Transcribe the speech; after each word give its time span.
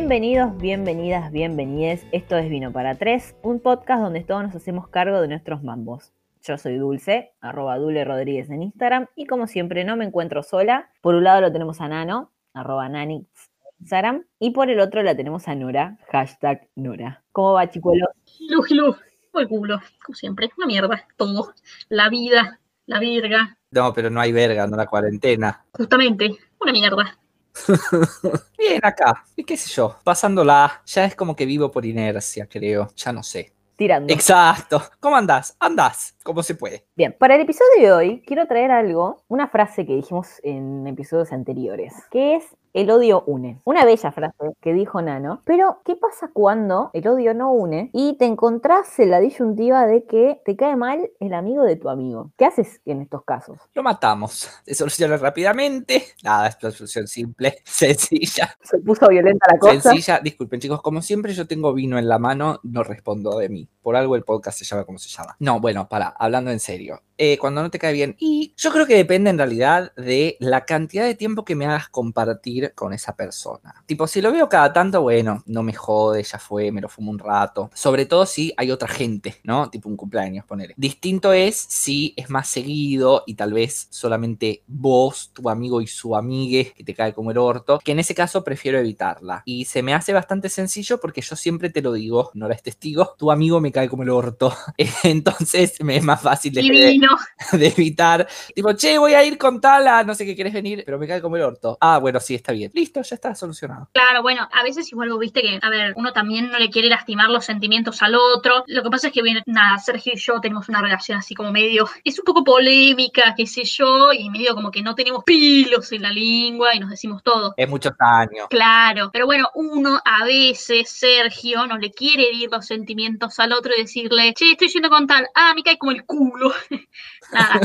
Bienvenidos, 0.00 0.56
bienvenidas, 0.56 1.30
bienvenides. 1.30 2.06
Esto 2.10 2.38
es 2.38 2.48
Vino 2.48 2.72
para 2.72 2.94
Tres, 2.94 3.36
un 3.42 3.60
podcast 3.60 4.02
donde 4.02 4.24
todos 4.24 4.42
nos 4.42 4.54
hacemos 4.54 4.88
cargo 4.88 5.20
de 5.20 5.28
nuestros 5.28 5.62
mambos. 5.62 6.14
Yo 6.42 6.56
soy 6.56 6.78
Dulce, 6.78 7.34
arroba 7.42 7.76
Dule 7.76 8.02
Rodríguez 8.06 8.48
en 8.48 8.62
Instagram, 8.62 9.08
y 9.14 9.26
como 9.26 9.46
siempre 9.46 9.84
no 9.84 9.96
me 9.96 10.06
encuentro 10.06 10.42
sola. 10.42 10.88
Por 11.02 11.16
un 11.16 11.24
lado 11.24 11.42
lo 11.42 11.52
tenemos 11.52 11.82
a 11.82 11.88
Nano, 11.88 12.32
arroba 12.54 12.88
Nanix 12.88 13.28
en 13.60 13.68
Instagram, 13.80 14.24
y 14.38 14.50
por 14.52 14.70
el 14.70 14.80
otro 14.80 15.02
la 15.02 15.14
tenemos 15.14 15.46
a 15.48 15.54
Nora, 15.54 15.98
hashtag 16.10 16.66
Nora. 16.76 17.22
¿Cómo 17.32 17.52
va, 17.52 17.68
chicuelo? 17.68 18.06
Lu, 18.48 18.62
lu, 18.70 18.96
el 19.34 19.48
culo, 19.48 19.80
como 20.02 20.16
siempre, 20.16 20.48
una 20.56 20.66
mierda, 20.66 21.06
todo. 21.18 21.52
La 21.90 22.08
vida, 22.08 22.58
la 22.86 23.00
virga, 23.00 23.58
No, 23.70 23.92
pero 23.92 24.08
no 24.08 24.18
hay 24.18 24.32
verga, 24.32 24.66
no 24.66 24.78
la 24.78 24.86
cuarentena. 24.86 25.62
justamente, 25.74 26.30
una 26.58 26.72
mierda. 26.72 27.19
Bien, 28.58 28.80
acá, 28.82 29.24
y 29.36 29.44
qué 29.44 29.56
sé 29.56 29.70
yo, 29.70 29.96
pasándola, 30.04 30.82
ya 30.86 31.04
es 31.04 31.14
como 31.14 31.34
que 31.34 31.46
vivo 31.46 31.70
por 31.70 31.84
inercia, 31.84 32.46
creo, 32.46 32.88
ya 32.96 33.12
no 33.12 33.22
sé. 33.22 33.52
Tirando. 33.76 34.12
Exacto. 34.12 34.82
¿Cómo 35.00 35.16
andás? 35.16 35.56
Andás, 35.58 36.14
como 36.22 36.42
se 36.42 36.54
puede. 36.54 36.84
Bien, 36.94 37.16
para 37.18 37.36
el 37.36 37.40
episodio 37.40 37.80
de 37.80 37.92
hoy 37.92 38.22
quiero 38.26 38.46
traer 38.46 38.70
algo, 38.70 39.24
una 39.26 39.48
frase 39.48 39.86
que 39.86 39.94
dijimos 39.94 40.38
en 40.42 40.86
episodios 40.86 41.32
anteriores, 41.32 41.94
que 42.10 42.36
es 42.36 42.44
el 42.72 42.90
odio 42.90 43.22
une. 43.26 43.60
Una 43.64 43.84
bella 43.84 44.12
frase 44.12 44.52
que 44.60 44.72
dijo 44.72 45.02
Nano, 45.02 45.42
pero 45.44 45.80
¿qué 45.84 45.96
pasa 45.96 46.30
cuando 46.32 46.90
el 46.92 47.06
odio 47.08 47.34
no 47.34 47.52
une 47.52 47.90
y 47.92 48.16
te 48.16 48.26
encontrás 48.26 48.98
en 48.98 49.10
la 49.10 49.20
disyuntiva 49.20 49.86
de 49.86 50.04
que 50.04 50.40
te 50.44 50.56
cae 50.56 50.76
mal 50.76 51.10
el 51.20 51.34
amigo 51.34 51.64
de 51.64 51.76
tu 51.76 51.88
amigo? 51.88 52.30
¿Qué 52.36 52.44
haces 52.44 52.80
en 52.84 53.02
estos 53.02 53.24
casos? 53.24 53.58
Lo 53.74 53.82
matamos. 53.82 54.48
Se 54.64 54.74
soluciona 54.74 55.16
rápidamente. 55.16 56.04
Nada, 56.22 56.48
es 56.48 56.56
una 56.62 56.72
solución 56.72 57.06
simple, 57.06 57.58
sencilla. 57.64 58.56
Se 58.62 58.78
puso 58.78 59.08
violenta 59.08 59.46
la 59.52 59.58
cosa. 59.58 59.80
Sencilla. 59.80 60.20
Disculpen, 60.20 60.60
chicos, 60.60 60.82
como 60.82 61.02
siempre 61.02 61.32
yo 61.32 61.46
tengo 61.46 61.72
vino 61.72 61.98
en 61.98 62.08
la 62.08 62.18
mano, 62.18 62.60
no 62.62 62.82
respondo 62.82 63.38
de 63.38 63.48
mí. 63.48 63.68
Por 63.82 63.96
algo 63.96 64.16
el 64.16 64.24
podcast 64.24 64.58
se 64.58 64.64
llama 64.64 64.84
como 64.84 64.98
se 64.98 65.08
llama. 65.08 65.36
No, 65.38 65.60
bueno, 65.60 65.88
para, 65.88 66.08
hablando 66.08 66.50
en 66.50 66.60
serio. 66.60 67.02
Eh, 67.22 67.36
cuando 67.38 67.62
no 67.62 67.70
te 67.70 67.78
cae 67.78 67.92
bien. 67.92 68.16
Y 68.18 68.54
yo 68.56 68.70
creo 68.70 68.86
que 68.86 68.96
depende 68.96 69.28
en 69.28 69.36
realidad 69.36 69.92
de 69.94 70.36
la 70.40 70.64
cantidad 70.64 71.04
de 71.04 71.14
tiempo 71.14 71.44
que 71.44 71.54
me 71.54 71.66
hagas 71.66 71.88
compartir 71.90 72.59
con 72.74 72.92
esa 72.92 73.14
persona. 73.14 73.74
Tipo, 73.86 74.06
si 74.06 74.20
lo 74.20 74.32
veo 74.32 74.48
cada 74.48 74.72
tanto, 74.72 75.02
bueno, 75.02 75.42
no 75.46 75.62
me 75.62 75.74
jode, 75.74 76.22
ya 76.22 76.38
fue, 76.38 76.70
me 76.70 76.80
lo 76.80 76.88
fumo 76.88 77.10
un 77.10 77.18
rato. 77.18 77.70
Sobre 77.74 78.06
todo 78.06 78.26
si 78.26 78.52
hay 78.56 78.70
otra 78.70 78.88
gente, 78.88 79.36
¿no? 79.44 79.70
Tipo 79.70 79.88
un 79.88 79.96
cumpleaños, 79.96 80.44
ponele. 80.44 80.74
Distinto 80.76 81.32
es 81.32 81.56
si 81.56 82.14
es 82.16 82.30
más 82.30 82.48
seguido 82.48 83.24
y 83.26 83.34
tal 83.34 83.52
vez 83.52 83.88
solamente 83.90 84.62
vos, 84.66 85.30
tu 85.32 85.48
amigo 85.48 85.80
y 85.80 85.86
su 85.86 86.16
amigue, 86.16 86.72
que 86.76 86.84
te 86.84 86.94
cae 86.94 87.14
como 87.14 87.30
el 87.30 87.38
orto, 87.38 87.78
que 87.82 87.92
en 87.92 87.98
ese 87.98 88.14
caso 88.14 88.44
prefiero 88.44 88.78
evitarla. 88.78 89.42
Y 89.44 89.64
se 89.64 89.82
me 89.82 89.94
hace 89.94 90.12
bastante 90.12 90.48
sencillo 90.48 91.00
porque 91.00 91.20
yo 91.20 91.36
siempre 91.36 91.70
te 91.70 91.82
lo 91.82 91.92
digo, 91.92 92.30
no 92.34 92.46
eres 92.46 92.62
testigo, 92.62 93.14
tu 93.18 93.30
amigo 93.30 93.60
me 93.60 93.72
cae 93.72 93.88
como 93.88 94.02
el 94.02 94.10
orto. 94.10 94.54
Entonces 95.04 95.82
me 95.82 95.96
es 95.96 96.04
más 96.04 96.20
fácil 96.20 96.52
de, 96.52 96.62
Divino. 96.62 97.08
de 97.52 97.66
evitar. 97.68 98.26
Tipo, 98.54 98.72
che, 98.74 98.98
voy 98.98 99.14
a 99.14 99.24
ir 99.24 99.38
con 99.38 99.60
tal 99.60 99.86
a 99.88 100.02
no 100.04 100.14
sé 100.14 100.26
qué 100.26 100.36
querés 100.36 100.52
venir, 100.52 100.82
pero 100.84 100.98
me 100.98 101.06
cae 101.06 101.20
como 101.20 101.36
el 101.36 101.42
orto. 101.42 101.76
Ah, 101.80 101.98
bueno, 101.98 102.20
sí, 102.20 102.34
está 102.34 102.49
bien. 102.50 102.70
Listo, 102.74 103.02
ya 103.02 103.14
está 103.14 103.34
solucionado. 103.34 103.88
Claro, 103.92 104.22
bueno, 104.22 104.48
a 104.52 104.62
veces 104.62 104.90
igual 104.92 105.10
vos 105.10 105.20
viste 105.20 105.42
que, 105.42 105.58
a 105.60 105.70
ver, 105.70 105.94
uno 105.96 106.12
también 106.12 106.50
no 106.50 106.58
le 106.58 106.70
quiere 106.70 106.88
lastimar 106.88 107.30
los 107.30 107.44
sentimientos 107.44 108.02
al 108.02 108.14
otro. 108.14 108.64
Lo 108.66 108.82
que 108.82 108.90
pasa 108.90 109.08
es 109.08 109.12
que, 109.12 109.22
nada, 109.46 109.78
Sergio 109.78 110.12
y 110.14 110.18
yo 110.18 110.40
tenemos 110.40 110.68
una 110.68 110.82
relación 110.82 111.18
así 111.18 111.34
como 111.34 111.52
medio, 111.52 111.88
es 112.04 112.18
un 112.18 112.24
poco 112.24 112.44
polémica, 112.44 113.34
qué 113.36 113.46
sé 113.46 113.64
yo, 113.64 114.12
y 114.12 114.28
medio 114.30 114.54
como 114.54 114.70
que 114.70 114.82
no 114.82 114.94
tenemos 114.94 115.24
pilos 115.24 115.92
en 115.92 116.02
la 116.02 116.12
lengua 116.12 116.74
y 116.74 116.80
nos 116.80 116.90
decimos 116.90 117.22
todo. 117.22 117.54
Es 117.56 117.68
muchos 117.68 117.92
años. 117.98 118.48
Claro, 118.48 119.10
pero 119.12 119.26
bueno, 119.26 119.50
uno 119.54 120.00
a 120.04 120.24
veces, 120.24 120.90
Sergio, 120.90 121.66
no 121.66 121.78
le 121.78 121.90
quiere 121.92 122.28
herir 122.28 122.50
los 122.50 122.66
sentimientos 122.66 123.38
al 123.38 123.52
otro 123.52 123.72
y 123.76 123.82
decirle, 123.82 124.34
che, 124.34 124.52
estoy 124.52 124.68
yendo 124.68 124.90
con 124.90 125.06
tal, 125.06 125.26
ah, 125.34 125.52
me 125.54 125.62
cae 125.62 125.78
como 125.78 125.92
el 125.92 126.04
culo. 126.04 126.52
Nada, 127.32 127.60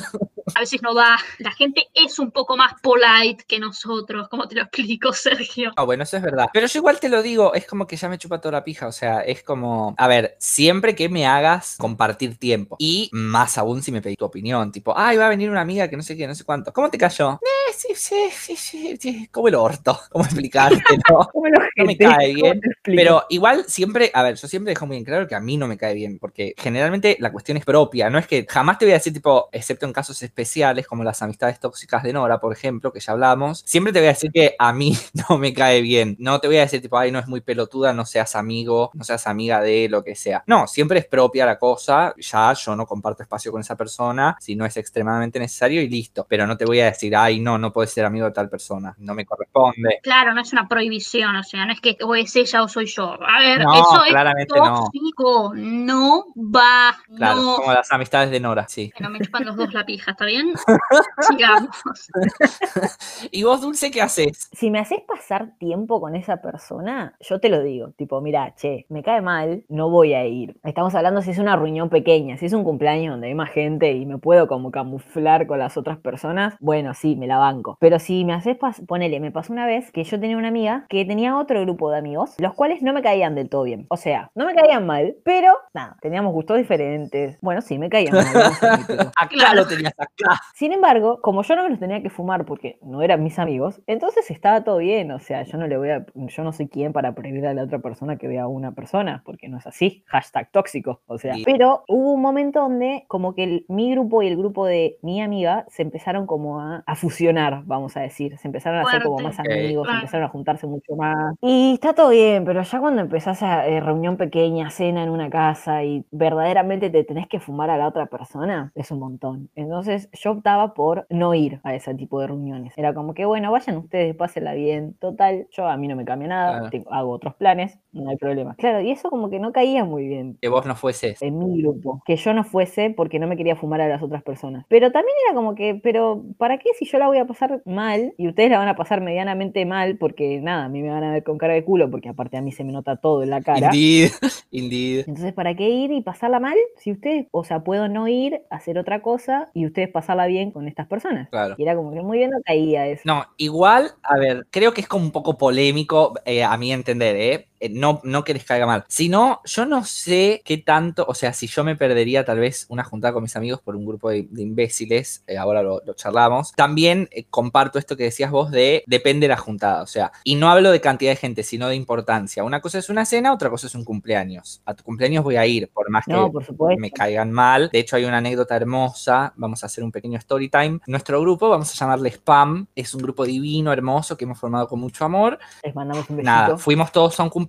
a 0.53 0.59
veces 0.59 0.81
no 0.81 0.93
da. 0.93 1.17
La 1.39 1.51
gente 1.51 1.87
es 1.93 2.19
un 2.19 2.31
poco 2.31 2.55
más 2.57 2.73
polite 2.81 3.43
que 3.47 3.59
nosotros, 3.59 4.27
¿cómo 4.29 4.47
te 4.47 4.55
lo 4.55 4.61
explico, 4.61 5.13
Sergio? 5.13 5.71
Ah, 5.75 5.83
bueno, 5.83 6.03
eso 6.03 6.17
es 6.17 6.23
verdad. 6.23 6.47
Pero 6.53 6.67
yo 6.67 6.79
igual 6.79 6.99
te 6.99 7.09
lo 7.09 7.21
digo, 7.23 7.53
es 7.53 7.65
como 7.65 7.87
que 7.87 7.95
ya 7.95 8.09
me 8.09 8.17
chupa 8.17 8.39
toda 8.39 8.53
la 8.53 8.63
pija. 8.63 8.87
O 8.87 8.91
sea, 8.91 9.21
es 9.21 9.43
como, 9.43 9.95
a 9.97 10.07
ver, 10.07 10.35
siempre 10.39 10.95
que 10.95 11.09
me 11.09 11.25
hagas 11.25 11.75
compartir 11.77 12.37
tiempo. 12.37 12.75
Y 12.79 13.09
más 13.11 13.57
aún 13.57 13.81
si 13.81 13.91
me 13.91 14.01
pedí 14.01 14.15
tu 14.15 14.25
opinión. 14.25 14.71
Tipo, 14.71 14.97
ay, 14.97 15.17
va 15.17 15.25
a 15.25 15.29
venir 15.29 15.49
una 15.49 15.61
amiga 15.61 15.89
que 15.89 15.97
no 15.97 16.03
sé 16.03 16.15
qué, 16.15 16.27
no 16.27 16.35
sé 16.35 16.43
cuánto. 16.43 16.71
¿Cómo 16.73 16.89
te 16.89 16.97
cayó? 16.97 17.39
Eh, 17.41 17.73
sí, 17.75 17.89
sí, 17.95 18.29
sí, 18.31 18.55
sí, 18.55 18.97
sí. 18.97 19.27
Como 19.31 19.47
el 19.47 19.55
orto. 19.55 19.99
¿Cómo 20.11 20.25
explicarte? 20.25 20.97
No, 21.09 21.27
¿Cómo 21.33 21.47
lo 21.47 21.59
no 21.75 21.85
me 21.85 21.97
cae 21.97 22.33
¿Cómo 22.33 22.53
bien. 22.53 22.61
Pero 22.83 23.25
igual 23.29 23.65
siempre, 23.67 24.11
a 24.13 24.23
ver, 24.23 24.35
yo 24.35 24.47
siempre 24.47 24.71
dejo 24.71 24.85
muy 24.85 24.97
en 24.97 25.03
claro 25.03 25.27
que 25.27 25.35
a 25.35 25.39
mí 25.39 25.57
no 25.57 25.67
me 25.67 25.77
cae 25.77 25.93
bien, 25.93 26.19
porque 26.19 26.53
generalmente 26.57 27.17
la 27.19 27.31
cuestión 27.31 27.57
es 27.57 27.65
propia, 27.65 28.09
no 28.09 28.19
es 28.19 28.27
que 28.27 28.45
jamás 28.47 28.77
te 28.77 28.85
voy 28.85 28.93
a 28.93 28.95
decir 28.95 29.13
tipo, 29.13 29.49
excepto 29.51 29.85
en 29.85 29.93
casos 29.93 30.21
especiales 30.35 30.85
como 30.85 31.05
las 31.05 31.21
amistades 31.21 31.61
tóxicas 31.61 32.03
de 32.03 32.11
Nora, 32.11 32.39
por 32.41 32.51
ejemplo, 32.51 32.91
que 32.91 32.99
ya 32.99 33.13
hablamos, 33.13 33.63
siempre 33.65 33.93
te 33.93 33.99
voy 33.99 34.07
a 34.07 34.11
decir 34.11 34.31
que 34.33 34.53
a 34.59 34.73
mí 34.73 34.93
no 35.29 35.37
me 35.37 35.53
cae 35.53 35.81
bien, 35.81 36.17
no 36.19 36.39
te 36.41 36.47
voy 36.47 36.57
a 36.57 36.61
decir 36.61 36.81
tipo, 36.81 36.97
ay, 36.97 37.09
no 37.11 37.19
es 37.19 37.27
muy 37.27 37.39
pelotuda, 37.39 37.93
no 37.93 38.05
seas 38.05 38.35
amigo, 38.35 38.91
no 38.93 39.03
seas 39.05 39.27
amiga 39.27 39.61
de 39.61 39.87
lo 39.89 40.03
que 40.03 40.13
sea. 40.15 40.43
No, 40.47 40.67
siempre 40.67 40.99
es 40.99 41.05
propia 41.05 41.45
la 41.45 41.57
cosa, 41.57 42.13
ya 42.17 42.51
yo 42.53 42.75
no 42.75 42.85
comparto 42.85 43.23
espacio 43.23 43.49
con 43.51 43.61
esa 43.61 43.77
persona 43.77 44.35
si 44.41 44.55
no 44.55 44.65
es 44.65 44.75
extremadamente 44.75 45.39
necesario 45.39 45.81
y 45.81 45.87
listo, 45.87 46.25
pero 46.27 46.45
no 46.45 46.57
te 46.57 46.65
voy 46.65 46.81
a 46.81 46.85
decir, 46.85 47.15
ay, 47.15 47.39
no, 47.39 47.57
no 47.57 47.71
puedes 47.71 47.91
ser 47.93 48.03
amigo 48.03 48.25
de 48.25 48.33
tal 48.33 48.49
persona, 48.49 48.93
no 48.97 49.13
me 49.13 49.25
corresponde. 49.25 49.99
Claro, 50.03 50.33
no 50.33 50.41
es 50.41 50.51
una 50.51 50.67
prohibición, 50.67 51.33
o 51.37 51.43
sea, 51.43 51.65
no 51.65 51.71
es 51.71 51.79
que 51.79 51.97
o 52.03 52.13
es 52.13 52.35
ella 52.35 52.61
o 52.61 52.67
soy 52.67 52.87
yo. 52.87 53.13
A 53.25 53.39
ver, 53.39 53.61
No, 53.61 53.73
eso 53.73 54.03
es 54.03 54.11
claramente 54.11 54.53
no. 54.57 54.83
tóxico, 54.83 55.53
no 55.55 56.25
va, 56.35 56.97
Claro, 57.15 57.41
no. 57.41 57.55
como 57.55 57.71
las 57.71 57.89
amistades 57.91 58.31
de 58.31 58.39
Nora, 58.41 58.67
sí. 58.67 58.91
Bueno, 58.99 59.11
me 59.11 59.19
chupan 59.21 59.45
los 59.45 59.55
dos 59.55 59.73
la 59.73 59.85
pija, 59.85 60.11
¿está 60.11 60.24
bien? 60.25 60.53
Sigamos. 61.29 61.69
¿Y 63.31 63.43
vos, 63.43 63.61
Dulce, 63.61 63.91
qué 63.91 64.01
haces? 64.01 64.49
si 64.51 64.69
me 64.71 64.79
haces 64.79 64.99
pasar 65.07 65.57
tiempo 65.57 65.99
con 66.01 66.15
esa 66.15 66.37
persona, 66.41 67.15
yo 67.19 67.39
te 67.39 67.49
lo 67.49 67.61
digo, 67.61 67.91
tipo, 67.97 68.21
mira, 68.21 68.53
che, 68.55 68.85
me 68.89 69.03
cae 69.03 69.21
mal, 69.21 69.63
no 69.69 69.89
voy 69.89 70.13
a 70.13 70.25
ir. 70.25 70.57
Estamos 70.63 70.95
hablando 70.95 71.21
si 71.21 71.31
es 71.31 71.37
una 71.39 71.55
reunión 71.55 71.89
pequeña, 71.89 72.37
si 72.37 72.45
es 72.47 72.53
un 72.53 72.63
cumpleaños 72.63 73.13
donde 73.13 73.27
hay 73.27 73.35
más 73.35 73.49
gente 73.51 73.91
y 73.93 74.05
me 74.05 74.17
puedo 74.17 74.47
como 74.47 74.71
camuflar 74.71 75.47
con 75.47 75.59
las 75.59 75.77
otras 75.77 75.97
personas, 75.97 76.55
bueno, 76.59 76.93
sí, 76.93 77.15
me 77.15 77.27
la 77.27 77.37
banco. 77.37 77.77
Pero 77.79 77.99
si 77.99 78.25
me 78.25 78.33
haces, 78.33 78.57
pas- 78.57 78.85
ponele, 78.85 79.19
me 79.19 79.31
pasó 79.31 79.53
una 79.53 79.65
vez 79.65 79.91
que 79.91 80.03
yo 80.03 80.19
tenía 80.19 80.37
una 80.37 80.47
amiga 80.49 80.85
que 80.89 81.05
tenía 81.05 81.37
otro 81.37 81.61
grupo 81.61 81.91
de 81.91 81.97
amigos, 81.97 82.35
los 82.39 82.53
cuales 82.53 82.81
no 82.81 82.93
me 82.93 83.01
caían 83.01 83.35
del 83.35 83.49
todo 83.49 83.63
bien. 83.63 83.85
O 83.89 83.97
sea, 83.97 84.31
no 84.35 84.45
me 84.45 84.55
caían 84.55 84.85
mal, 84.85 85.15
pero 85.23 85.53
nada, 85.73 85.97
teníamos 86.01 86.33
gustos 86.33 86.57
diferentes. 86.57 87.37
Bueno, 87.41 87.61
sí, 87.61 87.77
me 87.77 87.89
caían 87.89 88.13
mal. 88.15 88.25
Acá 89.17 89.27
Claro. 89.29 89.55
lo 89.61 89.67
tenías 89.67 89.93
acá. 89.97 90.11
Sin 90.53 90.71
embargo, 90.73 91.19
como 91.21 91.43
yo 91.43 91.55
no 91.55 91.63
me 91.63 91.69
los 91.69 91.79
tenía 91.79 92.01
que 92.01 92.09
fumar 92.09 92.45
porque 92.45 92.79
no 92.81 93.01
eran 93.01 93.23
mis 93.23 93.37
amigos, 93.39 93.81
entonces 93.87 94.29
estaba 94.31 94.63
todo 94.63 94.77
bien. 94.77 95.11
O 95.11 95.19
sea, 95.19 95.43
yo 95.43 95.57
no 95.57 95.67
le 95.67 95.77
voy 95.77 95.89
a, 95.89 96.05
yo 96.15 96.43
no 96.43 96.53
soy 96.53 96.67
quien 96.67 96.93
para 96.93 97.13
prohibir 97.13 97.45
a 97.47 97.53
la 97.53 97.63
otra 97.63 97.79
persona 97.79 98.17
que 98.17 98.27
vea 98.27 98.43
a 98.43 98.47
una 98.47 98.71
persona, 98.73 99.21
porque 99.25 99.49
no 99.49 99.57
es 99.57 99.67
así. 99.67 100.03
Hashtag 100.07 100.51
tóxico. 100.51 101.01
O 101.07 101.17
sea, 101.17 101.33
Sí. 101.35 101.43
pero 101.45 101.83
hubo 101.87 102.13
un 102.13 102.21
momento 102.21 102.61
donde 102.61 103.03
como 103.07 103.35
que 103.35 103.43
el- 103.43 103.65
mi 103.67 103.91
grupo 103.91 104.21
y 104.21 104.27
el 104.27 104.37
grupo 104.37 104.65
de 104.65 104.97
mi 105.01 105.21
amiga 105.21 105.65
se 105.69 105.81
empezaron 105.81 106.25
como 106.27 106.61
a, 106.61 106.83
a 106.85 106.95
fusionar, 106.95 107.63
vamos 107.65 107.97
a 107.97 108.01
decir. 108.01 108.37
Se 108.37 108.47
empezaron 108.47 108.79
a 108.79 108.83
hacer 108.83 109.03
como 109.03 109.19
más 109.19 109.37
amigos, 109.39 109.83
Claro. 109.85 109.99
empezaron 109.99 110.25
a 110.25 110.29
juntarse 110.29 110.67
mucho 110.67 110.95
más. 110.95 111.35
Y 111.41 111.73
está 111.73 111.93
todo 111.93 112.09
bien, 112.09 112.45
pero 112.45 112.61
ya 112.61 112.79
cuando 112.79 113.01
empezás 113.01 113.43
a 113.43 113.67
eh, 113.67 113.79
reunión 113.81 114.17
pequeña, 114.17 114.69
cena 114.69 115.03
en 115.03 115.09
una 115.09 115.29
casa 115.29 115.83
y 115.83 116.05
verdaderamente 116.11 116.89
te 116.89 117.03
tenés 117.03 117.27
que 117.27 117.39
fumar 117.39 117.69
a 117.69 117.77
la 117.77 117.87
otra 117.87 118.05
persona, 118.07 118.71
es 118.75 118.91
un 118.91 118.99
montón. 118.99 119.49
Entonces 119.55 120.04
yo 120.13 120.31
optaba 120.31 120.73
por 120.73 121.05
no 121.09 121.33
ir 121.33 121.59
a 121.63 121.73
ese 121.75 121.93
tipo 121.95 122.19
de 122.21 122.27
reuniones. 122.27 122.73
Era 122.77 122.93
como 122.93 123.13
que, 123.13 123.25
bueno, 123.25 123.51
vayan 123.51 123.77
ustedes, 123.77 124.15
pásenla 124.15 124.53
bien. 124.53 124.95
Total, 124.99 125.47
yo 125.51 125.67
a 125.67 125.77
mí 125.77 125.87
no 125.87 125.95
me 125.95 126.05
cambia 126.05 126.27
nada, 126.27 126.69
Claro. 126.69 126.85
hago 126.91 127.11
otros 127.11 127.35
planes, 127.35 127.77
no 127.91 128.09
hay 128.09 128.17
problema. 128.17 128.55
Claro, 128.55 128.81
y 128.81 128.91
eso 128.91 129.09
como 129.09 129.29
que 129.29 129.39
no 129.39 129.51
caía 129.51 129.85
muy 129.85 130.07
bien 130.07 130.37
Que 130.41 130.49
vos 130.49 130.65
no 130.65 130.75
fueses. 130.75 131.21
en 131.21 131.37
mi 131.39 131.61
grupo, 131.61 132.01
que 132.05 132.15
yo 132.15 132.33
no 132.33 132.43
fuese 132.43 132.89
porque 132.89 133.19
no 133.19 133.27
me 133.27 133.37
quería 133.37 133.55
fumar 133.55 133.81
a 133.81 133.87
las 133.87 134.01
otras 134.01 134.23
personas. 134.23 134.65
Pero 134.69 134.91
también 134.91 135.15
era 135.27 135.35
como 135.35 135.55
que, 135.55 135.75
pero 135.75 136.23
¿para 136.37 136.57
qué 136.57 136.69
si 136.77 136.85
yo 136.85 136.97
la 136.99 137.07
voy 137.07 137.17
a 137.17 137.25
pasar 137.25 137.61
mal 137.65 138.13
y 138.17 138.27
ustedes 138.27 138.49
la 138.51 138.57
van 138.59 138.67
a 138.67 138.75
pasar 138.75 139.01
medianamente 139.01 139.65
mal? 139.65 139.97
Porque 139.97 140.39
nada, 140.41 140.65
a 140.65 140.69
mí 140.69 140.81
me 140.81 140.89
van 140.89 141.03
a 141.03 141.11
ver 141.13 141.23
con 141.23 141.37
cara 141.37 141.53
de 141.53 141.63
culo, 141.63 141.89
porque 141.89 142.09
aparte 142.09 142.37
a 142.37 142.41
mí 142.41 142.51
se 142.51 142.63
me 142.63 142.71
nota 142.71 142.95
todo 142.97 143.23
en 143.23 143.29
la 143.29 143.41
cara. 143.41 143.67
Indeed, 143.73 144.09
indeed. 144.51 144.99
Entonces, 145.07 145.33
¿para 145.33 145.55
qué 145.55 145.69
ir 145.69 145.91
y 145.91 146.01
pasarla 146.01 146.39
mal? 146.39 146.55
Si 146.77 146.91
ustedes, 146.91 147.27
o 147.31 147.43
sea, 147.43 147.61
puedo 147.63 147.87
no 147.87 148.07
ir, 148.07 148.41
hacer 148.49 148.77
otra 148.77 149.01
cosa 149.01 149.49
y 149.53 149.65
ustedes 149.65 149.89
pasarla 149.95 150.27
bien 150.27 150.51
con 150.51 150.67
estas 150.67 150.87
personas. 150.87 151.29
Claro. 151.29 151.55
Y 151.57 151.63
era 151.63 151.73
como 151.75 151.93
que 151.93 152.01
muy 152.01 152.17
bien 152.17 152.29
no 152.31 152.37
caía 152.45 152.85
eso. 152.85 153.01
No, 153.05 153.25
igual, 153.37 153.91
a 154.03 154.17
ver, 154.17 154.45
creo 154.51 154.73
que 154.73 154.81
es 154.81 154.87
como 154.87 155.05
un 155.05 155.11
poco 155.11 155.37
polémico, 155.37 156.13
eh, 156.25 156.43
a 156.43 156.55
mi 156.57 156.73
entender, 156.73 157.15
¿eh? 157.15 157.47
Eh, 157.59 157.69
no, 157.69 158.01
no 158.03 158.23
que 158.23 158.33
les 158.33 158.43
caiga 158.43 158.65
mal, 158.65 158.85
sino 158.87 159.41
yo 159.45 159.65
no 159.65 159.83
sé 159.83 160.41
qué 160.45 160.57
tanto, 160.57 161.05
o 161.07 161.13
sea, 161.13 161.33
si 161.33 161.47
yo 161.47 161.63
me 161.63 161.75
perdería 161.75 162.25
tal 162.25 162.39
vez 162.39 162.65
una 162.69 162.83
juntada 162.83 163.13
con 163.13 163.23
mis 163.23 163.35
amigos 163.35 163.61
por 163.61 163.75
un 163.75 163.85
grupo 163.85 164.09
de, 164.09 164.27
de 164.29 164.41
imbéciles, 164.41 165.23
eh, 165.27 165.37
ahora 165.37 165.63
lo, 165.63 165.81
lo 165.85 165.93
charlamos. 165.93 166.51
También 166.53 167.07
eh, 167.11 167.25
comparto 167.29 167.79
esto 167.79 167.95
que 167.97 168.03
decías 168.03 168.31
vos 168.31 168.51
de 168.51 168.83
depende 168.87 169.25
de 169.25 169.29
la 169.29 169.37
juntada, 169.37 169.81
o 169.81 169.87
sea, 169.87 170.11
y 170.23 170.35
no 170.35 170.49
hablo 170.49 170.71
de 170.71 170.81
cantidad 170.81 171.11
de 171.11 171.15
gente, 171.15 171.43
sino 171.43 171.67
de 171.67 171.75
importancia. 171.75 172.43
Una 172.43 172.61
cosa 172.61 172.79
es 172.79 172.89
una 172.89 173.05
cena, 173.05 173.33
otra 173.33 173.49
cosa 173.49 173.67
es 173.67 173.75
un 173.75 173.83
cumpleaños. 173.83 174.61
A 174.65 174.73
tu 174.73 174.83
cumpleaños 174.83 175.23
voy 175.23 175.37
a 175.37 175.45
ir, 175.45 175.69
por 175.69 175.89
más 175.89 176.07
No, 176.07 176.31
que 176.31 176.53
por 176.53 176.77
me 176.77 176.91
caigan 176.91 177.31
mal. 177.31 177.69
De 177.71 177.79
hecho, 177.79 177.95
hay 177.95 178.05
una 178.05 178.17
anécdota 178.17 178.55
hermosa. 178.55 179.33
Vamos 179.35 179.63
a 179.63 179.67
hacer 179.67 179.83
un 179.83 179.91
pequeño 179.91 180.17
story 180.17 180.49
time. 180.49 180.79
Nuestro 180.87 181.21
grupo, 181.21 181.49
vamos 181.49 181.71
a 181.71 181.75
llamarle 181.75 182.09
Spam, 182.11 182.67
es 182.75 182.93
un 182.93 183.01
grupo 183.01 183.25
divino, 183.25 183.71
hermoso, 183.71 184.17
que 184.17 184.25
hemos 184.25 184.39
formado 184.39 184.67
con 184.67 184.79
mucho 184.79 185.05
amor. 185.05 185.39
Les 185.63 185.73
mandamos 185.73 186.09
un 186.09 186.17
besito. 186.17 186.31
Nada, 186.31 186.57
fuimos 186.57 186.91
todos 186.91 187.19
a 187.19 187.23
un 187.23 187.29
cumpleaños 187.29 187.44